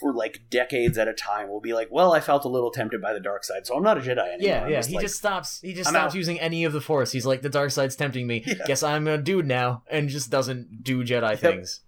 for 0.00 0.12
like 0.12 0.42
decades 0.50 0.98
at 0.98 1.06
a 1.08 1.12
time, 1.12 1.48
will 1.48 1.60
be 1.60 1.72
like, 1.72 1.88
"Well, 1.90 2.12
I 2.12 2.20
felt 2.20 2.44
a 2.44 2.48
little 2.48 2.70
tempted 2.72 3.00
by 3.00 3.12
the 3.12 3.20
dark 3.20 3.44
side, 3.44 3.66
so 3.66 3.76
I'm 3.76 3.82
not 3.84 3.98
a 3.98 4.00
Jedi 4.00 4.18
anymore." 4.34 4.38
Yeah, 4.40 4.64
I'm 4.64 4.70
yeah. 4.72 4.84
He 4.84 4.94
like- 4.96 5.02
just 5.02 5.16
stops. 5.16 5.60
He 5.60 5.72
just 5.74 5.88
I'm 5.88 5.92
stops 5.94 6.12
out. 6.14 6.16
using 6.16 6.40
any 6.40 6.64
of 6.64 6.72
the 6.72 6.80
Force. 6.80 7.12
He's 7.12 7.26
like, 7.26 7.42
the 7.42 7.48
dark 7.48 7.70
side's 7.70 7.94
tempting 7.96 8.26
me. 8.26 8.42
Yeah. 8.46 8.54
Guess 8.66 8.82
I'm 8.82 9.06
a 9.06 9.18
dude 9.18 9.46
now, 9.46 9.82
and 9.90 10.08
just 10.08 10.30
doesn't 10.30 10.82
do 10.82 11.04
Jedi 11.04 11.38
things 11.38 11.80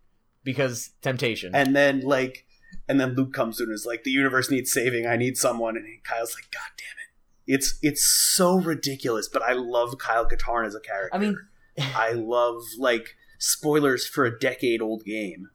because 0.45 0.91
temptation. 1.03 1.55
and 1.55 1.75
then 1.75 2.01
like, 2.01 2.47
and 2.91 3.01
then 3.01 3.15
Luke 3.15 3.33
comes 3.33 3.57
to 3.59 3.63
and 3.65 3.73
is 3.73 3.87
like, 3.87 4.03
"The 4.05 4.11
universe 4.11 4.51
needs 4.51 4.73
saving. 4.73 5.07
I 5.07 5.17
need 5.17 5.37
someone." 5.37 5.77
And 5.77 5.87
Kyle's 6.05 6.35
like, 6.35 6.51
"God 6.51 6.71
damn 6.77 6.87
it!" 7.07 7.55
It's 7.57 7.79
it's 7.83 8.05
so 8.05 8.59
ridiculous, 8.61 9.29
but 9.29 9.43
I 9.43 9.53
love 9.53 9.97
Kyle 9.99 10.27
Katarn 10.29 10.67
as 10.67 10.75
a 10.75 10.81
character. 10.81 11.15
I 11.17 11.19
mean, 11.19 11.37
I 11.79 12.13
love 12.13 12.63
like 12.79 13.17
spoilers 13.39 14.07
for 14.07 14.25
a 14.25 14.39
decade 14.39 14.83
old 14.83 15.05
game. 15.05 15.49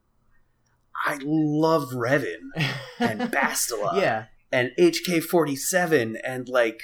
I 1.06 1.20
love 1.24 1.90
Revan 1.94 2.50
and 3.00 3.20
Bastila. 3.32 4.00
yeah. 4.02 4.26
and 4.52 4.72
HK-47 4.80 6.16
and 6.24 6.48
like 6.50 6.82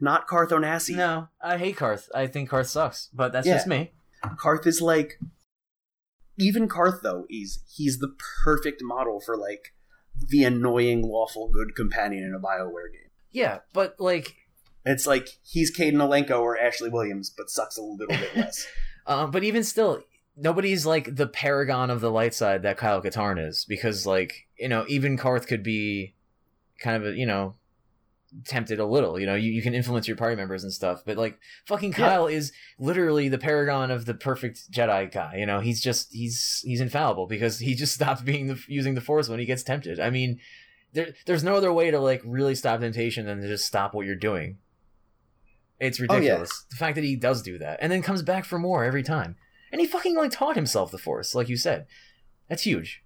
not 0.00 0.26
Carth 0.28 0.50
Onasi. 0.50 0.96
No, 0.96 1.28
I 1.40 1.56
hate 1.58 1.76
Karth. 1.76 2.08
I 2.14 2.26
think 2.26 2.50
Karth 2.50 2.66
sucks, 2.68 3.08
but 3.14 3.32
that's 3.32 3.46
Yeah. 3.46 3.54
just 3.54 3.66
me. 3.66 3.92
Karth 4.36 4.66
is 4.66 4.80
like 4.80 5.18
even 6.38 6.68
Karth 6.68 7.02
though 7.02 7.26
is 7.28 7.62
he's 7.74 7.98
the 7.98 8.14
perfect 8.44 8.82
model 8.82 9.20
for 9.20 9.36
like 9.36 9.74
the 10.28 10.44
annoying 10.44 11.02
lawful 11.02 11.48
good 11.48 11.74
companion 11.74 12.24
in 12.24 12.34
a 12.34 12.40
Bioware 12.40 12.92
game. 12.92 13.10
Yeah, 13.30 13.58
but 13.72 13.96
like 13.98 14.34
It's 14.84 15.06
like 15.06 15.28
he's 15.42 15.74
Kaidan 15.74 15.94
Alenko 15.94 16.40
or 16.40 16.58
Ashley 16.58 16.90
Williams, 16.90 17.30
but 17.30 17.50
sucks 17.50 17.76
a 17.76 17.82
little 17.82 18.06
bit 18.06 18.36
less. 18.36 18.66
Um, 19.06 19.30
but 19.32 19.44
even 19.44 19.64
still, 19.64 20.02
nobody's 20.36 20.86
like 20.86 21.14
the 21.16 21.26
paragon 21.26 21.90
of 21.90 22.00
the 22.00 22.10
light 22.10 22.34
side 22.34 22.62
that 22.62 22.76
Kyle 22.78 23.02
Katarn 23.02 23.44
is, 23.44 23.64
because 23.64 24.06
like 24.06 24.46
you 24.58 24.68
know, 24.68 24.84
even 24.88 25.16
Karth 25.16 25.46
could 25.46 25.62
be 25.62 26.14
kind 26.80 26.96
of 26.96 27.12
a 27.12 27.16
you 27.16 27.26
know 27.26 27.54
tempted 28.46 28.78
a 28.80 28.86
little. 28.86 29.18
You 29.20 29.26
know, 29.26 29.34
you, 29.34 29.50
you 29.52 29.62
can 29.62 29.74
influence 29.74 30.06
your 30.08 30.16
party 30.16 30.36
members 30.36 30.62
and 30.64 30.72
stuff, 30.72 31.02
but 31.04 31.16
like 31.16 31.38
fucking 31.66 31.90
Yeah. 31.92 31.96
Kyle 31.96 32.26
is 32.26 32.52
literally 32.78 33.28
the 33.28 33.38
paragon 33.38 33.90
of 33.90 34.04
the 34.06 34.14
perfect 34.14 34.70
Jedi 34.72 35.12
guy. 35.12 35.36
You 35.36 35.46
know, 35.46 35.60
he's 35.60 35.80
just 35.80 36.12
he's 36.12 36.62
he's 36.64 36.80
infallible 36.80 37.26
because 37.26 37.58
he 37.58 37.74
just 37.74 37.94
stops 38.00 38.22
being 38.22 38.46
the 38.48 38.58
using 38.68 38.94
the 38.94 39.00
Force 39.00 39.28
when 39.28 39.38
he 39.38 39.44
gets 39.46 39.62
tempted. 39.62 40.00
I 40.00 40.10
mean. 40.10 40.40
There, 40.94 41.14
there's 41.24 41.42
no 41.42 41.54
other 41.54 41.72
way 41.72 41.90
to 41.90 41.98
like 41.98 42.20
really 42.22 42.54
stop 42.54 42.80
temptation 42.80 43.24
than 43.24 43.40
to 43.40 43.48
just 43.48 43.64
stop 43.64 43.94
what 43.94 44.04
you're 44.04 44.14
doing. 44.14 44.58
It's 45.80 45.98
Oh, 45.98 46.04
yeah. 46.04 46.14
ridiculous. 46.16 46.66
The 46.70 46.76
fact 46.76 46.96
that 46.96 47.04
he 47.04 47.16
does 47.16 47.40
do 47.42 47.56
that 47.56 47.78
and 47.80 47.90
then 47.90 48.02
comes 48.02 48.20
back 48.22 48.44
for 48.44 48.58
more 48.58 48.84
every 48.84 49.02
time. 49.02 49.36
And 49.72 49.80
he 49.80 49.86
fucking 49.86 50.14
like 50.16 50.32
taught 50.32 50.54
himself 50.54 50.90
the 50.90 50.98
force, 50.98 51.34
like 51.34 51.48
you 51.48 51.56
said. 51.56 51.86
That's 52.48 52.64
huge. 52.64 53.01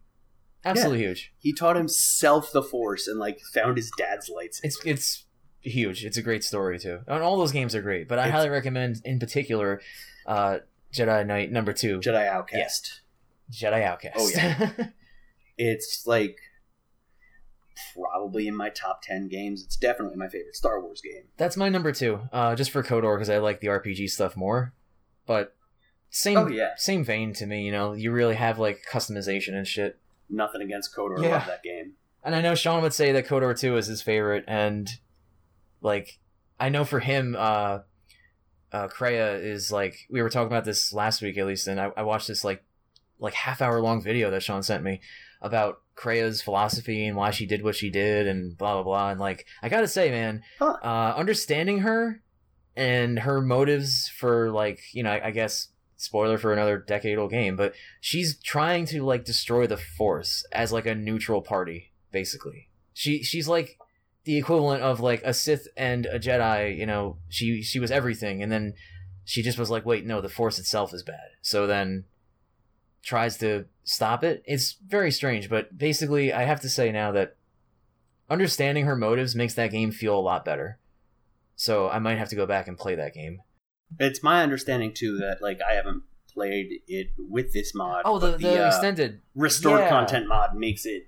Absolutely 0.67 0.99
huge. 1.05 1.33
he 1.39 1.53
taught 1.53 1.77
himself 1.77 2.53
the 2.53 2.63
Force 2.63 3.07
and 3.07 3.19
like 3.19 3.41
found 3.55 3.77
his 3.77 3.91
dad's 3.97 4.29
lights. 4.29 4.61
It's 4.63 4.79
it's 4.85 5.25
huge. 5.61 6.05
It's 6.05 6.17
a 6.17 6.23
great 6.23 6.45
story 6.45 6.79
too. 6.79 7.01
And 7.07 7.23
all 7.23 7.37
those 7.37 7.53
games 7.53 7.75
are 7.75 7.83
great, 7.83 8.09
but 8.09 8.19
I 8.19 8.23
It's- 8.23 8.35
highly 8.35 8.51
recommend 8.51 9.01
in 9.05 9.19
particular 9.19 9.81
uh 10.27 10.59
Jedi 10.93 11.27
Knight 11.27 11.51
number 11.53 11.73
2, 11.73 12.01
Jedi 12.01 12.27
Outcast. 12.27 13.01
Jedi 13.53 13.83
Outcast. 13.83 14.17
Oh, 14.19 14.29
yeah. 14.35 14.71
It's 15.59 16.07
like 16.07 16.37
probably 17.95 18.47
in 18.47 18.57
my 18.57 18.69
top 18.71 19.01
ten 19.03 19.29
games. 19.29 19.63
It's 19.65 19.77
definitely 19.77 20.17
my 20.17 20.29
favorite 20.29 20.57
Star 20.57 20.81
Wars 20.81 21.01
game. 21.01 21.25
That's 21.37 21.57
my 21.57 21.69
number 21.69 21.93
2. 21.93 22.21
Uh 22.33 22.55
just 22.55 22.71
for 22.71 22.83
KOTOR 22.83 23.19
cuz 23.19 23.29
I 23.31 23.39
like 23.39 23.61
the 23.61 23.69
RPG 23.69 24.09
stuff 24.11 24.37
more. 24.37 24.73
But 25.27 25.55
same 26.11 26.39
Oh, 26.39 26.49
yeah. 26.49 26.71
same 26.77 27.05
vein 27.05 27.33
to 27.35 27.47
me, 27.47 27.65
you 27.65 27.73
know. 27.73 27.93
You 27.93 28.13
really 28.13 28.35
have 28.37 28.59
like 28.59 28.85
customization 28.91 29.55
and 29.55 29.67
shit. 29.67 29.99
Nothing 30.29 30.63
against 30.63 30.95
Kotor. 30.95 31.19
I 31.21 31.23
Yeah. 31.29 31.39
love 31.39 31.47
that 31.47 31.63
game. 31.63 31.93
And 32.25 32.35
I 32.35 32.41
know 32.41 32.55
Sean 32.55 32.83
would 32.83 32.93
say 32.95 33.13
that 33.13 33.27
KOTOR 33.27 33.59
2 33.59 33.77
is 33.77 33.87
his 33.87 34.03
favorite, 34.03 34.45
and 34.49 34.89
like 35.81 36.19
I 36.59 36.69
know 36.71 36.85
for 36.85 36.99
him, 37.01 37.37
uh 37.39 37.81
uh 38.73 38.89
Kreia 38.89 39.41
is 39.43 39.71
like 39.71 39.95
we 40.11 40.21
were 40.23 40.29
talking 40.31 40.49
about 40.49 40.65
this 40.65 40.93
last 40.93 41.23
week 41.23 41.39
at 41.39 41.47
least, 41.47 41.69
and 41.69 41.81
I, 41.81 41.91
I 41.97 42.03
watched 42.03 42.27
this 42.29 42.43
like 42.45 42.65
like 43.21 43.35
half 43.35 43.63
hour 43.63 43.81
long 43.81 44.03
video 44.03 44.31
that 44.31 44.43
Sean 44.43 44.63
sent 44.63 44.83
me 44.83 45.01
about 45.41 45.81
Kreia's 45.97 46.43
philosophy 46.43 47.07
and 47.07 47.17
why 47.17 47.31
she 47.31 47.47
did 47.47 47.63
what 47.63 47.77
she 47.77 47.91
did 47.91 48.27
and 48.27 48.59
blah 48.59 48.75
blah 48.75 48.83
blah. 48.83 49.11
And 49.11 49.21
like 49.21 49.47
I 49.63 49.69
gotta 49.69 49.87
say, 49.89 50.11
man, 50.11 50.43
Huh. 50.59 50.77
uh 50.83 51.15
understanding 51.17 51.79
her 51.81 52.23
and 52.75 53.21
her 53.21 53.41
motives 53.41 54.09
for 54.19 54.51
like, 54.51 54.81
you 54.93 55.03
know, 55.05 55.11
I, 55.13 55.29
I 55.29 55.31
guess 55.31 55.69
spoiler 55.97 56.39
for 56.39 56.53
another 56.53 56.79
decade 56.79 57.19
old 57.19 57.31
game, 57.31 57.57
but 57.57 57.75
she's 58.01 58.39
trying 58.39 58.87
to 58.87 59.03
like 59.03 59.25
destroy 59.25 59.67
the 59.67 59.77
force 59.77 60.45
as 60.53 60.73
like 60.73 60.87
a 60.87 60.95
neutral 60.95 61.43
party 61.43 61.93
basically. 62.13 62.69
She 62.93 63.23
she's 63.23 63.49
like 63.49 63.79
the 64.25 64.39
equivalent 64.39 64.83
of 64.83 65.01
like 65.01 65.23
a 65.25 65.33
sith 65.33 65.69
and 65.77 66.07
a 66.07 66.19
jedi 66.19 66.77
you 66.77 66.87
know 66.87 67.19
she 67.29 67.63
she 67.63 67.79
was 67.79 67.91
everything 67.91 68.43
and 68.43 68.51
then 68.51 68.75
she 69.25 69.43
just 69.43 69.59
was 69.59 69.71
like 69.71 69.87
wait 69.87 70.07
no 70.07 70.21
the 70.21 70.29
force 70.29 70.59
itself 70.59 70.93
is 70.93 71.03
bad. 71.03 71.31
So 71.43 71.67
then 71.67 72.05
tries 73.03 73.39
to 73.39 73.67
stop 73.85 74.25
it. 74.25 74.43
It's 74.47 74.77
very 74.87 75.11
strange 75.11 75.49
but 75.49 75.77
basically 75.77 76.33
i 76.33 76.43
have 76.43 76.61
to 76.61 76.69
say 76.69 76.93
now 76.93 77.13
that 77.13 77.37
understanding 78.29 78.85
her 78.85 78.97
motives 78.97 79.35
makes 79.35 79.55
that 79.55 79.71
game 79.71 79.93
feel 79.93 80.19
a 80.19 80.21
lot 80.21 80.45
better. 80.45 80.79
So 81.55 81.89
i 81.89 81.99
might 81.99 82.19
have 82.19 82.29
to 82.31 82.37
go 82.37 82.47
back 82.47 82.69
and 82.69 82.77
play 82.77 82.97
that 82.97 83.15
game 83.15 83.41
It's 83.99 84.23
my 84.23 84.43
understanding 84.43 84.93
too 84.95 85.19
that 85.19 85.39
like 85.41 85.61
I 85.69 85.75
haven't 85.75 86.03
played 86.33 86.81
it 86.87 87.09
with 87.19 87.53
this 87.53 87.75
mod. 87.75 88.03
oh 88.05 88.19
the, 88.19 88.33
but 88.33 88.41
the, 88.41 88.65
uh, 88.65 88.69
extended 88.69 89.23
restored 89.35 89.81
yeah. 89.81 89.89
content 89.89 90.29
mod 90.29 90.55
makes 90.55 90.85
it 90.85 91.05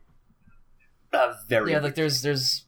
a 1.12 1.34
very 1.48 1.72
yeah 1.72 1.80
like 1.80 1.94
there's 1.94 2.22
there's 2.22 2.64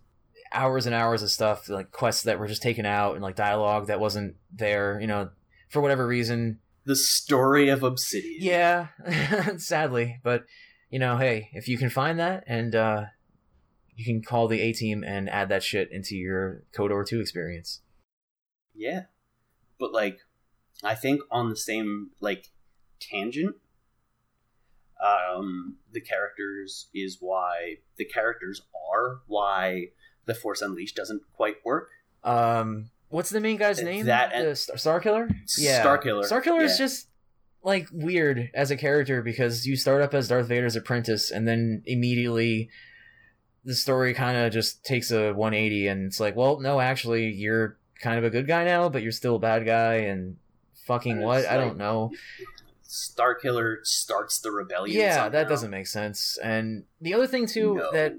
hours 0.53 0.85
and 0.85 0.95
hours 0.95 1.23
of 1.23 1.31
stuff 1.31 1.69
like 1.69 1.91
quests 1.91 2.25
that 2.25 2.39
were 2.39 2.47
just 2.47 2.63
taken 2.63 2.85
out 2.85 3.15
and 3.15 3.23
like 3.23 3.37
dialogue 3.37 3.87
that 3.87 4.01
wasn't 4.01 4.35
there 4.53 4.99
you 5.01 5.07
know 5.07 5.31
for 5.69 5.81
whatever 5.81 6.07
reason 6.07 6.59
the 6.85 6.97
story 6.97 7.69
of 7.69 7.83
Obsidian. 7.83 8.43
yeah 8.43 8.89
sadly 9.57 10.19
but 10.23 10.45
you 10.91 10.99
know 10.99 11.17
hey 11.17 11.49
if 11.53 11.69
you 11.69 11.79
can 11.79 11.89
find 11.89 12.19
that 12.19 12.45
and 12.47 12.75
uh 12.75 13.05
you 13.95 14.05
can 14.05 14.23
call 14.23 14.49
the 14.49 14.61
a 14.61 14.73
team 14.73 15.05
and 15.05 15.29
add 15.29 15.51
that 15.51 15.63
shit 15.63 15.93
into 15.93 16.17
your 16.17 16.63
KOTOR 16.77 17.07
2 17.07 17.21
experience 17.21 17.81
Yeah. 18.75 19.03
But 19.81 19.93
like 19.93 20.19
I 20.85 20.95
think 20.95 21.23
on 21.31 21.49
the 21.51 21.57
same 21.57 22.11
like 22.21 22.51
tangent 23.01 23.57
um 25.03 25.77
the 25.93 26.01
characters 26.01 26.89
is 26.95 27.17
why 27.21 27.77
the 27.97 28.05
characters 28.05 28.63
are 28.93 29.21
why 29.27 29.87
the 30.27 30.35
Force 30.35 30.61
Unleashed 30.61 30.95
doesn't 30.97 31.23
quite 31.35 31.57
work. 31.65 31.89
um 32.23 32.91
what's 33.09 33.31
the 33.31 33.41
main 33.41 33.57
guy's 33.57 33.83
name 33.83 34.07
That 34.07 34.33
and- 34.33 34.47
the 34.49 34.55
Star, 34.55 34.77
Starkiller 35.01 35.35
yeah 35.59 35.83
Starkiller. 35.85 36.25
Star 36.25 36.41
Killer 36.43 36.61
is 36.63 36.77
just 36.77 37.09
like 37.63 37.89
weird 37.93 38.51
as 38.55 38.71
a 38.71 38.77
character 38.77 39.23
because 39.23 39.67
you 39.67 39.77
start 39.77 40.03
up 40.03 40.13
as 40.15 40.29
Darth 40.29 40.47
Vader's 40.49 40.77
apprentice 40.77 41.31
and 41.31 41.49
then 41.49 41.83
immediately 41.87 42.69
the 43.65 43.75
story 43.75 44.15
kind 44.15 44.37
of 44.39 44.53
just 44.53 44.85
takes 44.85 45.11
a 45.11 45.33
180 45.33 45.87
and 45.89 46.07
it's 46.07 46.19
like, 46.21 46.35
well, 46.35 46.61
no, 46.61 46.81
actually, 46.81 47.29
you're 47.31 47.77
kind 48.01 48.19
of 48.19 48.25
a 48.25 48.31
good 48.31 48.47
guy 48.47 48.65
now, 48.65 48.89
but 48.89 49.03
you're 49.03 49.13
still 49.13 49.37
a 49.37 49.39
bad 49.41 49.65
guy 49.65 49.95
and 49.95 50.37
fucking 50.87 51.21
what? 51.21 51.41
it's 51.41 51.49
I 51.49 51.57
don't 51.57 51.77
know. 51.77 52.13
Starkiller 52.89 53.77
starts 53.85 54.41
the 54.41 54.51
rebellion. 54.51 54.99
Yeah, 54.99 55.29
that 55.29 55.49
doesn't 55.49 55.71
make 55.71 55.87
sense. 55.87 56.39
And 56.43 56.85
the 57.01 57.15
other 57.15 57.27
thing 57.27 57.47
too 57.47 57.75
No. 57.77 57.93
that 57.93 58.15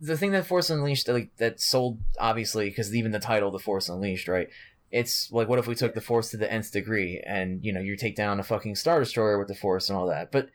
the 0.00 0.16
thing 0.16 0.32
that 0.32 0.46
Force 0.46 0.70
Unleashed 0.70 1.08
like 1.08 1.34
that 1.36 1.60
sold 1.60 1.98
obviously 2.18 2.68
because 2.68 2.94
even 2.94 3.12
the 3.12 3.18
title, 3.18 3.50
the 3.50 3.58
Force 3.58 3.88
Unleashed, 3.88 4.28
right? 4.28 4.48
It's 4.90 5.30
like, 5.30 5.48
what 5.48 5.58
if 5.58 5.66
we 5.66 5.74
took 5.74 5.94
the 5.94 6.00
Force 6.00 6.30
to 6.30 6.36
the 6.36 6.50
nth 6.50 6.72
degree, 6.72 7.22
and 7.24 7.64
you 7.64 7.72
know, 7.72 7.80
you 7.80 7.96
take 7.96 8.16
down 8.16 8.40
a 8.40 8.42
fucking 8.42 8.74
Star 8.74 8.98
Destroyer 8.98 9.38
with 9.38 9.48
the 9.48 9.54
Force 9.54 9.88
and 9.88 9.96
all 9.96 10.08
that. 10.08 10.32
But 10.32 10.50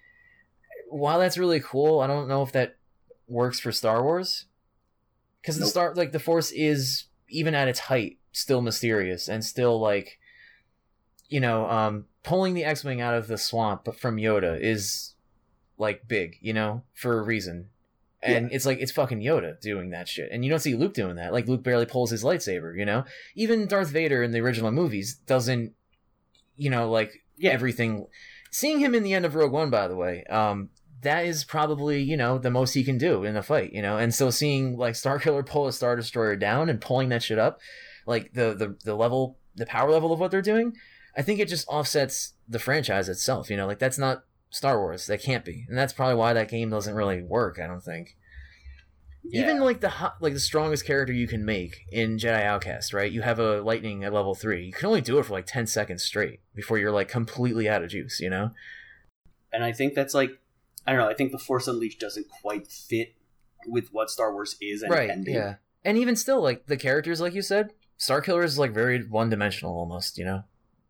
while 0.89 1.19
that's 1.19 1.37
really 1.37 1.61
cool, 1.61 2.01
I 2.01 2.07
don't 2.07 2.27
know 2.27 2.43
if 2.43 2.51
that 2.51 2.75
works 3.27 3.59
for 3.59 3.71
Star 3.71 4.03
Wars 4.03 4.45
because 5.41 5.57
the 5.57 5.65
Star 5.65 5.93
like 5.95 6.11
the 6.11 6.19
Force 6.19 6.51
is 6.51 7.05
even 7.29 7.55
at 7.55 7.67
its 7.67 7.79
height 7.79 8.17
still 8.35 8.61
mysterious 8.61 9.27
and 9.27 9.43
still 9.43 9.79
like 9.79 10.19
you 11.29 11.39
know 11.39 11.69
um 11.69 12.05
pulling 12.23 12.53
the 12.53 12.63
X-wing 12.65 13.01
out 13.01 13.13
of 13.13 13.27
the 13.27 13.37
swamp 13.37 13.95
from 13.95 14.17
Yoda 14.17 14.59
is 14.59 15.13
like 15.77 16.07
big, 16.07 16.37
you 16.41 16.53
know, 16.53 16.81
for 16.93 17.19
a 17.19 17.23
reason. 17.23 17.69
And 18.23 18.51
it's 18.51 18.65
like 18.65 18.79
it's 18.79 18.91
fucking 18.91 19.19
Yoda 19.21 19.59
doing 19.61 19.91
that 19.91 20.07
shit. 20.07 20.29
And 20.31 20.43
you 20.43 20.49
don't 20.49 20.59
see 20.59 20.73
Luke 20.73 20.95
doing 20.95 21.17
that. 21.17 21.31
Like 21.31 21.47
Luke 21.47 21.61
barely 21.61 21.85
pulls 21.85 22.09
his 22.09 22.23
lightsaber, 22.23 22.75
you 22.75 22.83
know? 22.83 23.03
Even 23.35 23.67
Darth 23.67 23.89
Vader 23.89 24.23
in 24.23 24.31
the 24.31 24.39
original 24.39 24.71
movies 24.71 25.15
doesn't 25.27 25.73
you 26.57 26.69
know, 26.71 26.89
like 26.89 27.23
Yeah. 27.37 27.51
everything 27.51 28.07
seeing 28.49 28.79
him 28.79 28.95
in 28.95 29.03
the 29.03 29.13
end 29.13 29.25
of 29.25 29.35
Rogue 29.35 29.51
One, 29.51 29.69
by 29.69 29.87
the 29.87 29.95
way, 29.95 30.23
um, 30.23 30.69
that 31.01 31.25
is 31.25 31.43
probably, 31.43 32.01
you 32.01 32.17
know, 32.17 32.39
the 32.39 32.49
most 32.49 32.73
he 32.73 32.83
can 32.83 32.97
do 32.97 33.23
in 33.25 33.35
a 33.35 33.43
fight, 33.43 33.73
you 33.73 33.81
know? 33.83 33.97
And 33.97 34.15
so 34.15 34.31
seeing 34.31 34.77
like 34.77 34.95
Starkiller 34.95 35.45
pull 35.45 35.67
a 35.67 35.73
Star 35.73 35.95
Destroyer 35.95 36.35
down 36.35 36.69
and 36.69 36.81
pulling 36.81 37.09
that 37.09 37.21
shit 37.21 37.37
up, 37.37 37.59
like 38.05 38.33
the 38.33 38.53
the, 38.53 38.77
the 38.83 38.95
level 38.95 39.37
the 39.55 39.65
power 39.65 39.91
level 39.91 40.11
of 40.11 40.19
what 40.19 40.31
they're 40.31 40.41
doing, 40.41 40.73
I 41.15 41.21
think 41.21 41.39
it 41.39 41.47
just 41.47 41.67
offsets 41.67 42.33
the 42.47 42.59
franchise 42.59 43.09
itself. 43.09 43.49
You 43.49 43.57
know, 43.57 43.67
like 43.67 43.79
that's 43.79 43.97
not 43.97 44.23
Star 44.49 44.79
Wars. 44.79 45.07
That 45.07 45.21
can't 45.21 45.45
be, 45.45 45.65
and 45.67 45.77
that's 45.77 45.93
probably 45.93 46.15
why 46.15 46.33
that 46.33 46.49
game 46.49 46.69
doesn't 46.69 46.95
really 46.95 47.21
work. 47.21 47.59
I 47.59 47.67
don't 47.67 47.83
think. 47.83 48.15
Yeah. 49.27 49.41
Even 49.41 49.59
like 49.61 49.79
the 49.79 49.89
ho- 49.89 50.13
like 50.21 50.33
the 50.33 50.39
strongest 50.39 50.85
character 50.85 51.11
you 51.11 51.27
can 51.27 51.43
make 51.43 51.85
in 51.91 52.17
Jedi 52.17 52.43
Outcast, 52.43 52.93
right? 52.93 53.11
You 53.11 53.23
have 53.23 53.39
a 53.39 53.61
lightning 53.61 54.03
at 54.03 54.13
level 54.13 54.35
three. 54.35 54.65
You 54.65 54.71
can 54.71 54.85
only 54.85 55.01
do 55.01 55.17
it 55.17 55.25
for 55.25 55.33
like 55.33 55.47
ten 55.47 55.65
seconds 55.65 56.03
straight 56.03 56.41
before 56.53 56.77
you're 56.77 56.91
like 56.91 57.07
completely 57.07 57.67
out 57.67 57.83
of 57.83 57.89
juice. 57.89 58.19
You 58.19 58.29
know? 58.29 58.51
and 59.55 59.63
I 59.63 59.71
think 59.71 59.95
that's 59.95 60.13
like 60.13 60.31
I 60.85 60.91
don't 60.91 60.99
know. 60.99 61.09
I 61.09 61.15
think 61.15 61.31
the 61.31 61.39
Force 61.39 61.67
Unleashed 61.67 61.99
doesn't 61.99 62.27
quite 62.29 62.67
fit 62.67 63.15
with 63.65 63.89
what 63.91 64.11
Star 64.11 64.31
Wars 64.31 64.55
is 64.61 64.83
and 64.83 64.91
right? 64.91 65.09
can 65.09 65.23
be. 65.23 65.31
Yeah. 65.31 65.55
And 65.83 65.97
even 65.97 66.15
still, 66.15 66.41
like 66.41 66.67
the 66.67 66.77
characters, 66.77 67.21
like 67.21 67.33
you 67.33 67.41
said, 67.41 67.73
Starkiller 67.99 68.43
is 68.43 68.59
like 68.59 68.71
very 68.71 69.03
one 69.03 69.29
dimensional 69.29 69.75
almost. 69.75 70.17
You 70.17 70.25
know, 70.25 70.43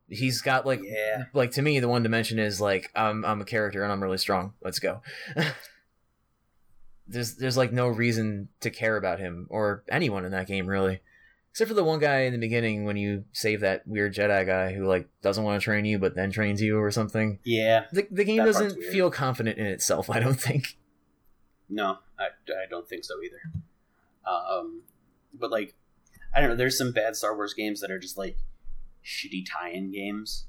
he's 0.10 0.42
got 0.42 0.66
like 0.66 0.82
yeah. 0.84 1.26
like 1.34 1.52
to 1.52 1.62
me 1.62 1.80
the 1.80 1.88
one 1.88 2.04
dimension 2.04 2.40
is 2.40 2.60
like 2.62 2.92
I'm 2.96 3.24
I'm 3.26 3.42
a 3.42 3.46
character 3.46 3.84
and 3.84 3.92
I'm 3.92 4.02
really 4.04 4.18
strong. 4.18 4.54
Let's 4.64 4.80
go. 4.80 5.02
there's 7.08 7.36
there's 7.36 7.58
like 7.58 7.72
no 7.72 7.88
reason 7.88 8.50
to 8.62 8.70
care 8.70 8.98
about 8.98 9.20
him 9.20 9.48
or 9.50 9.84
anyone 9.90 10.26
in 10.26 10.32
that 10.32 10.48
game 10.48 10.68
really. 10.68 11.02
Except 11.52 11.70
for 11.70 11.76
the 11.76 11.86
one 11.86 12.00
guy 12.00 12.22
in 12.24 12.34
the 12.34 12.40
beginning 12.40 12.84
when 12.84 12.98
you 12.98 13.24
save 13.32 13.62
that 13.62 13.88
weird 13.88 14.14
Jedi 14.14 14.46
guy 14.46 14.74
who 14.74 14.86
like 14.86 15.08
doesn't 15.22 15.44
want 15.44 15.60
to 15.60 15.64
train 15.64 15.86
you 15.86 15.98
but 15.98 16.14
then 16.14 16.30
trains 16.30 16.62
you 16.62 16.78
or 16.78 16.92
something. 16.92 17.40
Yeah, 17.46 17.86
The 17.94 18.08
the 18.12 18.26
game 18.26 18.44
doesn't 18.44 18.84
feel 18.84 19.10
confident 19.10 19.58
in 19.58 19.66
itself, 19.66 20.10
I 20.10 20.20
don't 20.20 20.40
think. 20.40 20.78
no, 21.70 22.00
I, 22.20 22.26
I 22.26 22.66
don't 22.70 22.88
think 22.88 23.06
so 23.06 23.16
either. 23.24 23.40
Um, 24.28 24.82
but 25.34 25.52
like, 25.52 25.76
I 26.36 26.42
don't 26.42 26.50
know. 26.50 26.56
There's 26.56 26.78
some 26.78 26.92
bad 26.92 27.16
Star 27.16 27.36
Wars 27.36 27.54
games 27.54 27.80
that 27.82 27.90
are 27.92 28.00
just 28.00 28.18
like 28.18 28.38
shitty 29.04 29.46
tie-in 29.50 29.92
games. 29.92 30.46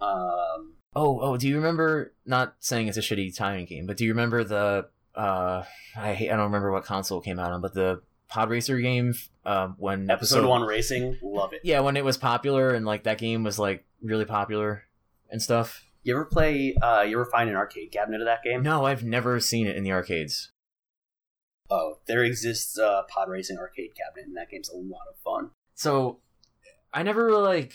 Um, 0.00 0.74
Oh, 0.96 1.18
oh, 1.20 1.36
do 1.36 1.48
you 1.48 1.56
remember 1.56 2.12
not 2.24 2.54
saying 2.60 2.86
it's 2.86 2.96
a 2.96 3.00
shitty 3.00 3.34
tie-in 3.34 3.64
game, 3.66 3.86
but 3.86 3.96
do 3.96 4.04
you 4.04 4.12
remember 4.12 4.44
the 4.44 4.88
uh 5.14 5.64
I 5.96 6.14
hate, 6.14 6.30
I 6.30 6.36
don't 6.36 6.46
remember 6.46 6.70
what 6.72 6.84
console 6.84 7.20
it 7.20 7.24
came 7.24 7.38
out 7.38 7.52
on, 7.52 7.60
but 7.60 7.74
the 7.74 8.02
Pod 8.28 8.48
Racer 8.50 8.78
game 8.78 9.14
um 9.44 9.74
when 9.78 10.08
episode 10.10 10.46
one 10.46 10.62
racing, 10.62 11.18
love 11.22 11.52
it. 11.52 11.62
Yeah, 11.64 11.80
when 11.80 11.96
it 11.96 12.04
was 12.04 12.16
popular 12.16 12.74
and 12.74 12.86
like 12.86 13.04
that 13.04 13.18
game 13.18 13.42
was 13.42 13.58
like 13.58 13.84
really 14.02 14.24
popular 14.24 14.84
and 15.30 15.42
stuff. 15.42 15.84
You 16.04 16.14
ever 16.14 16.26
play? 16.26 16.76
Uh, 16.80 17.00
you 17.08 17.16
ever 17.18 17.24
find 17.30 17.48
an 17.48 17.56
arcade 17.56 17.90
cabinet 17.90 18.20
of 18.20 18.26
that 18.26 18.42
game? 18.44 18.62
No, 18.62 18.84
I've 18.84 19.02
never 19.02 19.40
seen 19.40 19.66
it 19.66 19.74
in 19.74 19.84
the 19.84 19.92
arcades. 19.92 20.50
Oh, 21.70 21.98
there 22.06 22.22
exists 22.22 22.78
a 22.78 23.04
pod 23.08 23.28
racing 23.28 23.58
arcade 23.58 23.92
cabinet, 23.96 24.26
and 24.26 24.36
that 24.36 24.50
game's 24.50 24.68
a 24.68 24.76
lot 24.76 25.06
of 25.10 25.16
fun. 25.24 25.50
So 25.74 26.18
I 26.92 27.02
never 27.02 27.24
really 27.24 27.42
like 27.42 27.74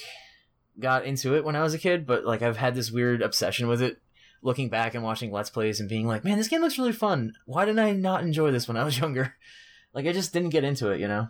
got 0.79 1.05
into 1.05 1.35
it 1.35 1.43
when 1.43 1.55
I 1.55 1.63
was 1.63 1.73
a 1.73 1.79
kid, 1.79 2.05
but 2.05 2.25
like 2.25 2.41
I've 2.41 2.57
had 2.57 2.75
this 2.75 2.91
weird 2.91 3.21
obsession 3.21 3.67
with 3.67 3.81
it. 3.81 4.01
Looking 4.41 4.69
back 4.69 4.95
and 4.95 5.03
watching 5.03 5.31
Let's 5.33 5.49
Plays 5.49 5.81
and 5.81 5.89
being 5.89 6.07
like, 6.07 6.23
man, 6.23 6.37
this 6.37 6.47
game 6.47 6.61
looks 6.61 6.77
really 6.77 6.93
fun. 6.93 7.33
Why 7.45 7.65
didn't 7.65 7.79
I 7.79 7.91
not 7.91 8.23
enjoy 8.23 8.51
this 8.51 8.67
when 8.69 8.77
I 8.77 8.85
was 8.85 8.97
younger? 8.99 9.35
Like 9.93 10.05
I 10.05 10.13
just 10.13 10.31
didn't 10.31 10.51
get 10.51 10.63
into 10.63 10.91
it, 10.91 11.01
you 11.01 11.07
know? 11.07 11.27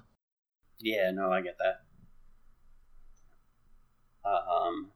Yeah, 0.79 1.11
no, 1.11 1.31
I 1.31 1.41
get 1.41 1.57
that. 1.57 1.81
Um, 4.29 4.91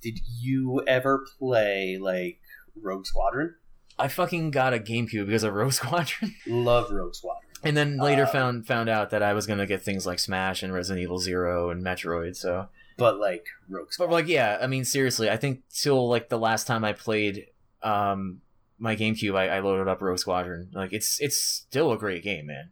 did 0.00 0.20
you 0.40 0.82
ever 0.86 1.24
play 1.38 1.98
like 2.00 2.38
Rogue 2.80 3.06
Squadron? 3.06 3.54
I 3.98 4.08
fucking 4.08 4.50
got 4.50 4.74
a 4.74 4.78
GameCube 4.78 5.26
because 5.26 5.44
of 5.44 5.54
Rogue 5.54 5.72
Squadron, 5.80 6.34
Love 6.46 6.90
Rogue 6.90 7.14
Squadron. 7.14 7.48
and 7.62 7.76
then 7.76 7.96
later 7.98 8.24
Uh, 8.24 8.26
found 8.32 8.66
found 8.66 8.88
out 8.88 9.10
that 9.10 9.22
I 9.22 9.32
was 9.34 9.46
gonna 9.46 9.66
get 9.66 9.82
things 9.82 10.06
like 10.06 10.18
Smash 10.18 10.62
and 10.62 10.72
Resident 10.72 11.02
Evil 11.02 11.18
Zero 11.18 11.70
and 11.70 11.84
Metroid. 11.84 12.36
So, 12.36 12.68
But 12.96 13.18
like 13.18 13.46
Rogue 13.68 13.86
but 13.86 13.92
Squadron. 13.94 14.12
like, 14.12 14.28
yeah, 14.28 14.58
I 14.60 14.66
mean, 14.66 14.84
seriously, 14.84 15.30
I 15.30 15.36
think 15.36 15.62
till 15.72 16.08
like 16.08 16.28
the 16.28 16.38
last 16.38 16.66
time 16.66 16.84
I 16.84 16.92
played 16.92 17.46
um 17.82 18.40
my 18.78 18.96
GameCube, 18.96 19.36
I, 19.36 19.48
I 19.48 19.60
loaded 19.60 19.86
up 19.88 20.02
Rogue 20.02 20.18
Squadron. 20.18 20.70
Like, 20.74 20.92
it's 20.92 21.20
it's 21.20 21.36
still 21.38 21.92
a 21.92 21.96
great 21.98 22.22
game, 22.24 22.46
man. 22.46 22.70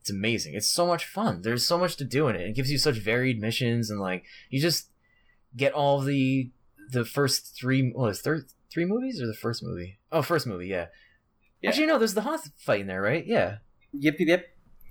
It's 0.00 0.08
amazing. 0.10 0.54
It's 0.54 0.66
so 0.66 0.86
much 0.86 1.04
fun. 1.04 1.42
There's 1.42 1.66
so 1.66 1.76
much 1.76 1.96
to 1.96 2.04
do 2.04 2.26
in 2.28 2.34
it. 2.36 2.40
It 2.40 2.54
gives 2.56 2.72
you 2.72 2.78
such 2.78 2.96
varied 2.96 3.38
missions, 3.38 3.90
and 3.90 4.00
like 4.00 4.24
you 4.48 4.58
just 4.58 4.88
get 5.54 5.74
all 5.74 6.00
the 6.00 6.50
the 6.90 7.04
first 7.04 7.54
three. 7.54 7.92
Well, 7.94 8.06
it's 8.08 8.22
third 8.22 8.46
three 8.72 8.84
movies 8.84 9.20
or 9.20 9.26
the 9.26 9.34
first 9.34 9.62
movie? 9.62 9.98
Oh, 10.12 10.22
first 10.22 10.46
movie, 10.46 10.68
yeah. 10.68 10.86
Yeah. 11.60 11.70
Actually, 11.70 11.86
no. 11.86 11.98
There's 11.98 12.14
the 12.14 12.22
Hoth 12.22 12.50
fight 12.58 12.80
in 12.80 12.86
there, 12.86 13.02
right? 13.02 13.26
Yeah. 13.26 13.58
Yep, 13.92 14.16
yep, 14.18 14.28
yep. 14.28 14.46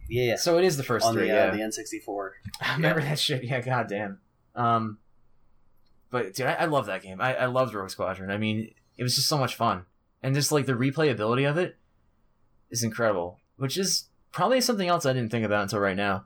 Yeah, 0.10 0.24
yeah. 0.24 0.36
So 0.36 0.58
it 0.58 0.66
is 0.66 0.78
the 0.78 0.84
first 0.84 1.06
On 1.06 1.14
three. 1.14 1.28
the, 1.28 1.34
yeah. 1.34 1.46
uh, 1.46 1.52
the 1.52 1.60
N64. 1.60 2.30
I 2.62 2.76
remember 2.76 3.02
that 3.02 3.20
shit. 3.20 3.44
Yeah, 3.44 3.62
goddamn. 3.62 4.20
Um, 4.56 4.98
but 6.12 6.34
dude, 6.34 6.48
I, 6.48 6.54
I 6.54 6.66
love 6.66 6.88
that 6.88 7.02
game. 7.02 7.22
I, 7.22 7.36
I 7.36 7.46
loved 7.46 7.74
Rogue 7.74 7.90
Squadron. 7.90 8.32
I 8.32 8.38
mean, 8.38 8.72
it 8.98 9.04
was 9.04 9.16
just 9.16 9.28
so 9.28 9.38
much 9.38 9.56
fun, 9.56 9.86
and 10.22 10.36
just 10.36 10.52
like 10.52 10.66
the 10.66 10.74
replayability 10.74 11.50
of 11.50 11.58
it 11.58 11.78
is 12.72 12.84
incredible. 12.84 13.40
Which 13.58 13.78
is 13.78 14.10
probably 14.32 14.62
something 14.62 14.88
else 14.88 15.06
I 15.06 15.14
didn't 15.14 15.32
think 15.32 15.46
about 15.46 15.64
until 15.64 15.80
right 15.80 15.98
now. 15.98 16.26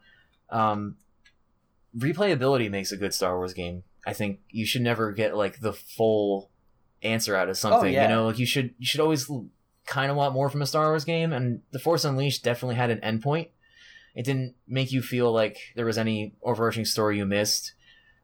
Um, 0.50 0.98
replayability 1.98 2.70
makes 2.70 2.92
a 2.92 2.98
good 2.98 3.14
Star 3.14 3.38
Wars 3.38 3.54
game. 3.54 3.84
I 4.06 4.14
think 4.14 4.40
you 4.50 4.66
should 4.66 4.82
never 4.82 5.12
get 5.12 5.36
like 5.36 5.60
the 5.60 5.74
full 5.74 6.50
answer 7.04 7.36
out 7.36 7.50
of 7.50 7.58
something. 7.58 7.94
yeah. 7.94 8.04
You 8.04 8.10
know, 8.10 8.26
like 8.28 8.40
you 8.40 8.46
should 8.46 8.74
you 8.78 8.86
should 8.86 9.02
always 9.02 9.30
kind 9.86 10.10
of 10.12 10.18
want 10.18 10.34
more 10.34 10.50
from 10.50 10.62
a 10.62 10.66
Star 10.66 10.86
Wars 10.88 11.06
game. 11.06 11.34
And 11.34 11.62
The 11.72 11.80
Force 11.80 12.06
Unleashed 12.06 12.44
definitely 12.44 12.76
had 12.76 12.90
an 12.90 13.00
endpoint. 13.00 13.50
It 14.16 14.26
didn't 14.26 14.56
make 14.68 14.92
you 14.92 15.02
feel 15.02 15.32
like 15.32 15.58
there 15.76 15.86
was 15.86 15.98
any 15.98 16.36
overarching 16.44 16.86
story 16.86 17.18
you 17.18 17.26
missed. 17.26 17.74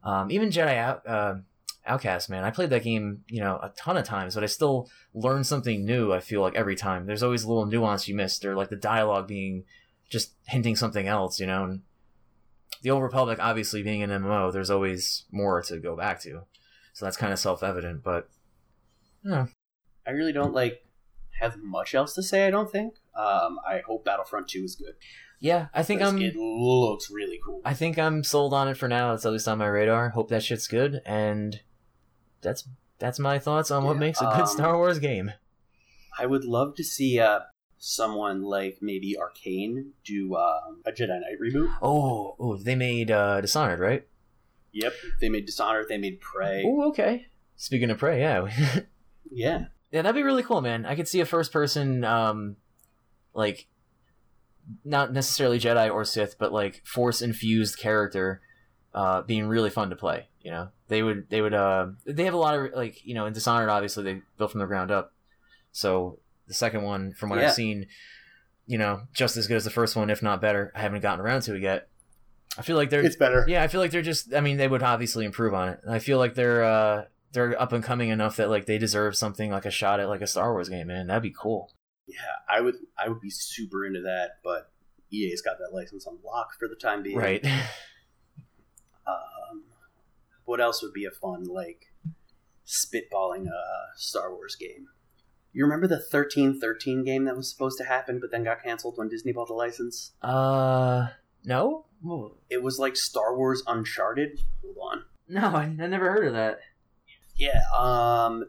Um, 0.03 0.31
even 0.31 0.49
Jedi 0.49 0.77
Out, 0.77 1.07
uh, 1.07 1.35
Outcast, 1.85 2.29
man, 2.29 2.43
I 2.43 2.51
played 2.51 2.69
that 2.69 2.83
game, 2.83 3.23
you 3.27 3.41
know, 3.41 3.55
a 3.55 3.69
ton 3.75 3.97
of 3.97 4.05
times, 4.05 4.35
but 4.35 4.43
I 4.43 4.47
still 4.47 4.89
learned 5.13 5.47
something 5.47 5.83
new. 5.83 6.13
I 6.13 6.19
feel 6.19 6.41
like 6.41 6.55
every 6.55 6.75
time 6.75 7.05
there's 7.05 7.23
always 7.23 7.43
a 7.43 7.47
little 7.47 7.65
nuance 7.65 8.07
you 8.07 8.13
missed, 8.15 8.45
or 8.45 8.55
like 8.55 8.69
the 8.69 8.75
dialogue 8.75 9.27
being 9.27 9.63
just 10.09 10.33
hinting 10.45 10.75
something 10.75 11.07
else, 11.07 11.39
you 11.39 11.47
know. 11.47 11.63
And 11.63 11.81
the 12.83 12.91
Old 12.91 13.01
Republic, 13.01 13.39
obviously 13.41 13.81
being 13.81 14.03
an 14.03 14.11
MMO, 14.11 14.53
there's 14.53 14.69
always 14.69 15.25
more 15.31 15.61
to 15.63 15.79
go 15.79 15.95
back 15.95 16.21
to, 16.21 16.43
so 16.93 17.05
that's 17.05 17.17
kind 17.17 17.33
of 17.33 17.39
self 17.39 17.63
evident. 17.63 18.03
But 18.03 18.29
yeah, 19.29 19.45
I 20.07 20.11
really 20.11 20.33
don't 20.33 20.53
like 20.53 20.83
have 21.39 21.57
much 21.61 21.95
else 21.95 22.13
to 22.15 22.23
say. 22.23 22.47
I 22.47 22.51
don't 22.51 22.71
think. 22.71 22.95
Um, 23.15 23.59
I 23.67 23.81
hope 23.85 24.05
Battlefront 24.05 24.47
Two 24.47 24.63
is 24.63 24.75
good. 24.75 24.95
yeah, 25.39 25.67
I 25.73 25.83
think 25.83 26.01
I'm. 26.01 26.21
It 26.21 26.35
looks 26.35 27.09
really 27.11 27.39
cool. 27.45 27.61
I 27.63 27.73
think 27.73 27.97
I'm 27.97 28.23
sold 28.23 28.53
on 28.53 28.67
it 28.67 28.77
for 28.77 28.87
now. 28.87 29.13
It's 29.13 29.25
at 29.25 29.31
least 29.31 29.47
on 29.47 29.57
my 29.57 29.67
radar. 29.67 30.09
Hope 30.09 30.29
that 30.29 30.43
shit's 30.43 30.67
good, 30.67 31.01
and 31.05 31.59
that's 32.41 32.67
that's 32.97 33.19
my 33.19 33.39
thoughts 33.39 33.71
on 33.71 33.83
what 33.85 33.97
makes 33.97 34.19
a 34.21 34.25
good 34.25 34.41
um, 34.41 34.47
Star 34.47 34.75
Wars 34.75 34.99
game. 34.99 35.31
I 36.17 36.25
would 36.25 36.43
love 36.43 36.75
to 36.75 36.83
see 36.83 37.19
uh, 37.19 37.39
someone 37.77 38.43
like 38.43 38.79
maybe 38.81 39.15
Arkane 39.17 39.91
do 40.03 40.35
um, 40.35 40.81
a 40.85 40.91
Jedi 40.91 41.07
Knight 41.07 41.39
reboot. 41.41 41.73
Oh, 41.81 42.35
oh, 42.39 42.57
they 42.57 42.75
made 42.75 43.09
uh, 43.09 43.39
Dishonored, 43.41 43.79
right? 43.79 44.05
Yep, 44.73 44.93
they 45.21 45.29
made 45.29 45.45
Dishonored, 45.45 45.85
they 45.87 45.97
made 45.97 46.19
Prey. 46.19 46.63
Oh, 46.65 46.89
okay. 46.89 47.27
Speaking 47.55 47.89
of 47.89 47.97
Prey, 47.97 48.19
yeah, 48.19 48.47
Yeah, 49.31 49.65
yeah, 49.91 50.01
that'd 50.01 50.15
be 50.15 50.23
really 50.23 50.43
cool, 50.43 50.61
man. 50.61 50.85
I 50.85 50.95
could 50.95 51.07
see 51.07 51.19
a 51.19 51.25
first-person, 51.25 52.03
um, 52.03 52.55
like, 53.33 53.67
not 54.85 55.11
necessarily 55.13 55.59
Jedi 55.59 55.91
or 55.91 56.05
Sith, 56.05 56.37
but 56.37 56.51
like 56.53 56.81
Force-infused 56.85 57.77
character, 57.79 58.41
uh, 58.93 59.21
being 59.23 59.47
really 59.47 59.69
fun 59.69 59.89
to 59.89 59.95
play. 59.95 60.27
You 60.41 60.51
know, 60.51 60.69
they 60.87 61.03
would, 61.03 61.29
they 61.29 61.41
would, 61.41 61.53
uh, 61.53 61.87
they 62.05 62.25
have 62.25 62.33
a 62.33 62.37
lot 62.37 62.55
of 62.55 62.73
like, 62.73 63.05
you 63.05 63.13
know, 63.13 63.25
in 63.25 63.33
Dishonored, 63.33 63.69
obviously 63.69 64.03
they 64.03 64.21
built 64.37 64.51
from 64.51 64.59
the 64.59 64.65
ground 64.67 64.89
up. 64.91 65.13
So 65.71 66.19
the 66.47 66.53
second 66.53 66.83
one, 66.83 67.13
from 67.13 67.29
what 67.29 67.39
Yeah. 67.39 67.47
I've 67.47 67.53
seen, 67.53 67.87
you 68.67 68.77
know, 68.77 69.01
just 69.13 69.37
as 69.37 69.47
good 69.47 69.57
as 69.57 69.63
the 69.63 69.69
first 69.69 69.95
one, 69.95 70.09
if 70.09 70.21
not 70.21 70.39
better. 70.41 70.71
I 70.75 70.79
haven't 70.81 71.01
gotten 71.01 71.19
around 71.23 71.41
to 71.41 71.55
it 71.55 71.61
yet. 71.61 71.89
I 72.57 72.61
feel 72.61 72.75
like 72.77 72.89
they're 72.89 73.03
it's 73.03 73.15
better. 73.15 73.45
yeah, 73.47 73.63
I 73.63 73.67
feel 73.67 73.79
like 73.81 73.91
they're 73.91 74.01
just. 74.01 74.33
I 74.33 74.41
mean, 74.41 74.57
they 74.57 74.67
would 74.67 74.81
obviously 74.83 75.25
improve 75.25 75.53
on 75.53 75.69
it. 75.69 75.79
And 75.83 75.93
I 75.93 75.99
feel 75.99 76.17
like 76.17 76.33
they're 76.35 76.63
uh 76.63 77.05
they're 77.31 77.59
up 77.61 77.71
and 77.73 77.83
coming 77.83 78.09
enough 78.09 78.35
that 78.37 78.49
like 78.49 78.65
they 78.65 78.77
deserve 78.77 79.15
something 79.15 79.51
like 79.51 79.65
a 79.65 79.71
shot 79.71 79.99
at 79.99 80.09
like 80.09 80.21
a 80.21 80.27
Star 80.27 80.51
Wars 80.53 80.69
game. 80.69 80.87
Man, 80.87 81.07
that'd 81.07 81.23
be 81.23 81.33
cool. 81.37 81.71
Yeah, 82.07 82.15
I 82.49 82.61
would 82.61 82.75
I 82.97 83.07
would 83.09 83.21
be 83.21 83.29
super 83.29 83.85
into 83.85 84.01
that, 84.01 84.37
but 84.43 84.71
EA's 85.11 85.41
got 85.41 85.57
that 85.59 85.73
license 85.75 86.07
on 86.07 86.17
lock 86.25 86.53
for 86.57 86.67
the 86.67 86.75
time 86.75 87.03
being. 87.03 87.17
Right. 87.17 87.45
Um, 89.07 89.63
what 90.45 90.61
else 90.61 90.81
would 90.83 90.93
be 90.93 91.05
a 91.05 91.11
fun 91.11 91.45
like 91.45 91.87
spitballing 92.65 93.47
a 93.47 93.97
Star 93.97 94.33
Wars 94.33 94.55
game? 94.55 94.87
You 95.51 95.63
remember 95.63 95.87
the 95.87 95.99
thirteen 95.99 96.59
thirteen 96.59 97.03
game 97.03 97.25
that 97.25 97.35
was 97.35 97.49
supposed 97.51 97.77
to 97.79 97.85
happen, 97.85 98.19
but 98.19 98.29
then 98.31 98.43
got 98.43 98.63
canceled 98.63 98.97
when 98.97 99.09
Disney 99.09 99.31
bought 99.31 99.47
the 99.47 99.53
license? 99.53 100.11
uh, 100.21 101.07
no, 101.43 101.85
It 102.49 102.61
was 102.61 102.77
like 102.77 102.95
Star 102.95 103.35
Wars 103.35 103.63
Uncharted. 103.65 104.39
Hold 104.61 104.77
on. 104.91 105.03
no, 105.27 105.47
I, 105.47 105.63
I 105.63 105.87
never 105.87 106.11
heard 106.11 106.27
of 106.27 106.33
that. 106.33 106.59
Yeah, 107.39 107.61
um, 107.77 108.43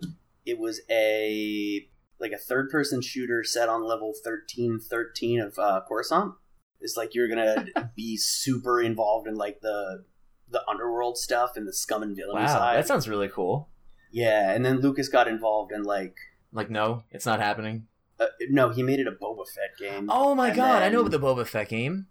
it 0.44 0.58
was 0.58 0.80
a 0.90 1.86
like 2.18 2.32
a 2.32 2.38
third 2.38 2.68
person 2.70 3.00
shooter 3.00 3.44
set 3.44 3.68
on 3.68 3.82
level 3.86 4.12
thirteen 4.24 4.78
thirteen 4.80 5.40
of 5.40 5.58
uh, 5.58 5.80
Coruscant. 5.88 6.34
It's 6.80 6.96
like 6.96 7.14
you're 7.14 7.28
gonna 7.28 7.66
be 7.96 8.16
super 8.16 8.80
involved 8.80 9.26
in 9.28 9.34
like 9.36 9.60
the 9.60 10.04
the 10.48 10.62
underworld 10.68 11.16
stuff 11.16 11.52
and 11.56 11.66
the 11.68 11.72
scum 11.72 12.02
and 12.02 12.16
villainy 12.16 12.40
Wow, 12.44 12.46
side. 12.48 12.76
that 12.78 12.88
sounds 12.88 13.08
really 13.08 13.28
cool. 13.28 13.68
yeah, 14.10 14.50
and 14.52 14.64
then 14.64 14.80
Lucas 14.80 15.08
got 15.08 15.28
involved 15.28 15.70
in 15.72 15.84
like 15.84 16.16
Like, 16.52 16.68
no, 16.70 17.04
it's 17.12 17.24
not 17.26 17.38
happening. 17.38 17.86
uh, 18.18 18.26
no, 18.48 18.70
he 18.70 18.82
made 18.82 18.98
it 18.98 19.06
a 19.06 19.12
Boba 19.12 19.46
Fett 19.48 19.76
game. 19.78 20.08
Oh 20.10 20.34
my 20.34 20.48
And 20.48 20.56
god, 20.56 20.82
I 20.82 20.88
know 20.88 21.02
then- 21.02 21.12
the 21.12 21.20
Boba 21.20 21.46
Fett 21.46 21.68
game. 21.68 22.06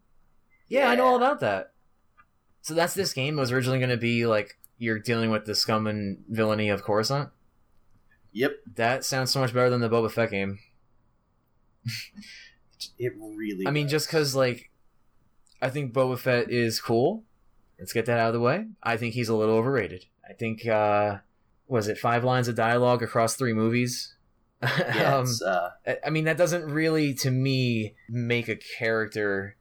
Yeah, 0.70 0.90
I 0.90 0.96
know 0.96 1.06
all 1.08 1.16
about 1.18 1.40
that. 1.42 1.74
So 2.62 2.74
that's 2.76 2.94
this 2.94 3.12
game 3.14 3.36
was 3.36 3.52
originally 3.52 3.80
going 3.80 3.90
to 3.90 3.98
be 3.98 4.26
like 4.28 4.59
you're 4.80 4.98
dealing 5.00 5.30
with 5.30 5.46
the 5.46 5.54
scum 5.54 5.86
and 5.86 6.24
villainy 6.28 6.70
of 6.70 6.84
Coruscant. 6.84 7.30
Yep, 8.32 8.54
That 8.76 9.06
sounds 9.06 9.30
so 9.32 9.40
much 9.40 9.54
better 9.54 9.70
than 9.70 9.82
the 9.82 9.90
Boba 9.90 10.10
Fett 10.12 10.32
game. 10.32 10.58
it 12.98 13.14
really. 13.20 13.68
I 13.68 13.72
mean, 13.72 13.86
does. 13.86 13.92
just 13.92 14.08
because 14.08 14.36
like, 14.36 14.72
I 15.62 15.70
think 15.70 15.94
Boba 15.94 16.18
Fett 16.18 16.50
is 16.52 16.80
cool. 16.80 17.24
Let's 17.78 17.94
get 17.94 18.06
that 18.08 18.20
out 18.20 18.28
of 18.30 18.34
the 18.34 18.40
way. 18.40 18.68
I 18.84 18.98
think 18.98 19.14
he's 19.14 19.30
a 19.30 19.36
little 19.36 19.56
overrated. 19.56 20.06
I 20.30 20.34
think 20.34 20.66
uh 20.68 21.18
was 21.68 21.88
it 21.88 21.98
five 21.98 22.24
lines 22.24 22.48
of 22.48 22.56
dialogue 22.56 23.04
across 23.04 23.36
three 23.36 23.54
movies? 23.54 24.16
yeah, 24.64 25.16
um, 25.18 25.26
uh, 25.46 25.70
I- 25.88 25.98
I 26.08 26.10
mean, 26.10 26.26
that 26.26 26.36
doesn't 26.36 26.66
really, 26.66 27.14
to 27.16 27.32
me, 27.32 27.96
make 28.10 28.50
a 28.50 28.58
character 28.78 29.56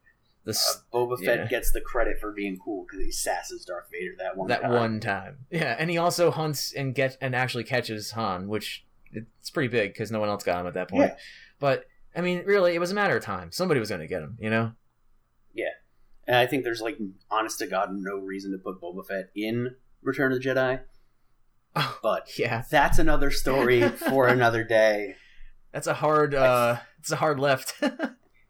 This 0.49 0.83
Uh, 0.93 0.97
Boba 0.97 1.19
Fett 1.23 1.39
Yeah. 1.41 1.47
gets 1.47 1.73
the 1.73 1.81
credit 1.83 2.19
for 2.19 2.33
being 2.33 2.59
cool 2.59 2.85
because 2.87 3.05
he 3.05 3.11
sasses 3.13 3.67
Darth 3.67 3.91
Vader 3.93 4.15
that 4.19 4.35
one 4.37 4.49
that 4.49 4.63
time. 4.63 4.73
one 4.73 4.99
time, 5.01 5.39
yeah, 5.51 5.77
and 5.79 5.91
he 5.91 5.99
also 5.99 6.31
hunts 6.31 6.73
and 6.73 6.95
get 6.95 7.17
and 7.21 7.37
actually 7.37 7.65
catches 7.65 8.13
Han, 8.13 8.49
which 8.49 8.87
it's 9.13 9.51
pretty 9.51 9.69
big 9.69 9.93
because 9.93 10.11
no 10.11 10.21
one 10.21 10.29
else 10.31 10.43
got 10.45 10.61
him 10.61 10.67
at 10.67 10.73
that 10.75 10.89
point. 10.89 11.11
Yeah. 11.11 11.17
But 11.59 11.85
I 12.17 12.23
mean, 12.23 12.43
really, 12.47 12.75
it 12.75 12.79
was 12.79 12.91
a 12.91 12.95
matter 12.95 13.17
of 13.17 13.23
time. 13.23 13.53
Somebody 13.53 13.79
was 13.79 13.91
going 13.91 14.01
to 14.01 14.07
get 14.07 14.23
him, 14.23 14.39
you 14.41 14.49
know. 14.51 14.73
Yeah, 15.55 15.67
and 16.27 16.35
I 16.37 16.47
think 16.47 16.65
there's 16.65 16.81
like, 16.81 16.97
honest 17.31 17.59
to 17.59 17.67
God, 17.67 17.91
no 17.93 18.17
reason 18.17 18.51
to 18.53 18.59
put 18.59 18.81
Boba 18.81 19.07
Fett 19.07 19.31
in 19.37 19.77
Return 20.03 20.33
of 20.33 20.43
the 20.43 20.49
Jedi. 20.49 20.81
Oh, 21.77 21.99
But 22.03 22.39
yeah, 22.39 22.63
that's 22.71 22.99
another 22.99 23.31
story 23.31 23.87
for 24.09 24.27
another 24.29 24.65
day. 24.65 25.17
that's 25.73 25.87
a 25.87 25.95
hard. 25.95 26.35
uh 26.35 26.79
It's 27.01 27.13
a 27.13 27.17
hard 27.17 27.39
left. 27.39 27.75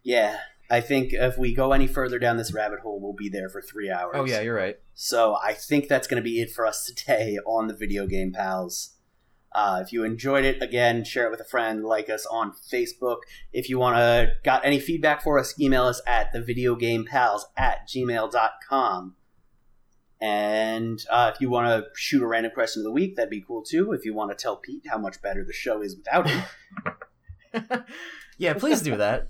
Yeah, 0.01 0.39
I 0.69 0.81
think 0.81 1.13
if 1.13 1.37
we 1.37 1.53
go 1.53 1.71
any 1.71 1.87
further 1.87 2.19
down 2.19 2.37
this 2.37 2.53
rabbit 2.53 2.81
hole, 2.81 2.99
we'll 3.01 3.13
be 3.13 3.29
there 3.29 3.49
for 3.49 3.61
three 3.61 3.89
hours. 3.89 4.13
oh 4.15 4.25
yeah, 4.25 4.41
you're 4.41 4.55
right. 4.55 4.77
So 4.93 5.35
I 5.43 5.53
think 5.53 5.87
that's 5.87 6.07
going 6.07 6.21
to 6.21 6.23
be 6.23 6.41
it 6.41 6.51
for 6.51 6.65
us 6.65 6.85
today 6.85 7.37
on 7.45 7.67
the 7.67 7.73
Video 7.73 8.05
Game 8.05 8.31
Pals. 8.31 8.95
Uh, 9.51 9.81
if 9.83 9.91
you 9.91 10.03
enjoyed 10.03 10.45
it, 10.45 10.61
again, 10.61 11.03
share 11.03 11.25
it 11.25 11.31
with 11.31 11.39
a 11.39 11.45
friend, 11.45 11.83
like 11.83 12.07
us 12.07 12.25
on 12.27 12.53
Facebook. 12.71 13.17
If 13.51 13.67
you 13.67 13.79
want 13.79 13.97
to 13.97 14.33
got 14.43 14.63
any 14.63 14.79
feedback 14.79 15.23
for 15.23 15.39
us, 15.39 15.59
email 15.59 15.85
us 15.85 16.01
at 16.05 16.31
thevideogamepals 16.33 17.41
at 17.57 17.87
gmail.com. 17.87 19.15
And 20.21 20.99
uh, 21.09 21.31
if 21.33 21.41
you 21.41 21.49
want 21.49 21.67
to 21.67 21.89
shoot 21.95 22.21
a 22.21 22.27
random 22.27 22.51
question 22.53 22.81
of 22.81 22.83
the 22.83 22.91
week, 22.91 23.15
that'd 23.15 23.29
be 23.29 23.41
cool 23.41 23.63
too. 23.63 23.93
If 23.93 24.05
you 24.05 24.13
want 24.13 24.29
to 24.29 24.35
tell 24.35 24.57
Pete 24.57 24.83
how 24.87 24.97
much 24.97 25.21
better 25.21 25.43
the 25.43 25.53
show 25.53 25.81
is 25.81 25.95
without 25.95 26.29
him. 26.29 27.85
yeah, 28.37 28.53
please 28.53 28.81
do 28.81 28.97
that. 28.97 29.29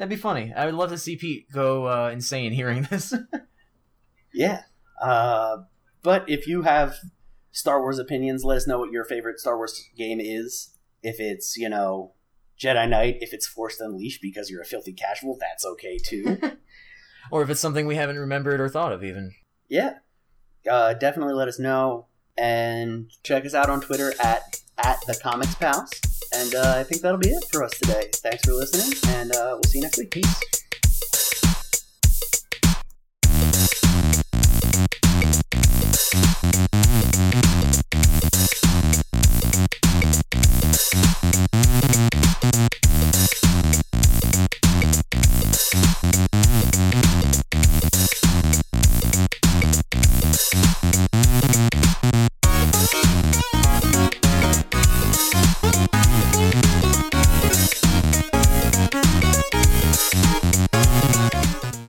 That'd 0.00 0.08
be 0.08 0.16
funny. 0.16 0.50
I 0.56 0.64
would 0.64 0.76
love 0.76 0.88
to 0.92 0.96
see 0.96 1.16
Pete 1.16 1.52
go 1.52 1.86
uh, 1.86 2.08
insane 2.10 2.52
hearing 2.52 2.84
this. 2.90 3.12
Yeah. 4.32 4.62
Uh, 4.98 5.58
but 6.02 6.24
if 6.26 6.46
you 6.46 6.62
have 6.62 6.94
Star 7.52 7.82
Wars 7.82 7.98
opinions, 7.98 8.42
let 8.42 8.56
us 8.56 8.66
know 8.66 8.78
what 8.78 8.92
your 8.92 9.04
favorite 9.04 9.38
Star 9.38 9.58
Wars 9.58 9.78
game 9.98 10.18
is. 10.18 10.70
If 11.02 11.20
it's, 11.20 11.58
you 11.58 11.68
know, 11.68 12.14
Jedi 12.58 12.88
Knight, 12.88 13.18
if 13.20 13.34
it's 13.34 13.46
Forced 13.46 13.82
Unleashed 13.82 14.22
because 14.22 14.48
you're 14.48 14.62
a 14.62 14.64
filthy 14.64 14.94
casual, 14.94 15.36
that's 15.38 15.66
okay 15.66 15.98
too. 15.98 16.40
or 17.30 17.42
if 17.42 17.50
it's 17.50 17.60
something 17.60 17.86
we 17.86 17.96
haven't 17.96 18.18
remembered 18.18 18.58
or 18.58 18.70
thought 18.70 18.94
of, 18.94 19.04
even. 19.04 19.34
yeah. 19.68 19.98
Uh, 20.70 20.94
definitely 20.94 21.34
let 21.34 21.48
us 21.48 21.58
know. 21.58 22.06
And 22.38 23.10
check 23.22 23.44
us 23.44 23.52
out 23.52 23.68
on 23.68 23.82
Twitter 23.82 24.14
at, 24.18 24.60
at 24.78 24.96
the 25.06 25.18
Comics 25.22 25.56
Pals. 25.56 25.90
And 26.32 26.54
uh, 26.54 26.74
I 26.76 26.84
think 26.84 27.02
that'll 27.02 27.18
be 27.18 27.30
it 27.30 27.44
for 27.50 27.64
us 27.64 27.72
today. 27.78 28.08
Thanks 28.14 28.44
for 28.44 28.52
listening, 28.52 28.96
and 29.16 29.34
uh, 29.34 29.52
we'll 29.54 29.62
see 29.64 29.78
you 29.78 29.82
next 29.82 29.98
week. 29.98 30.10
Peace. 30.10 30.69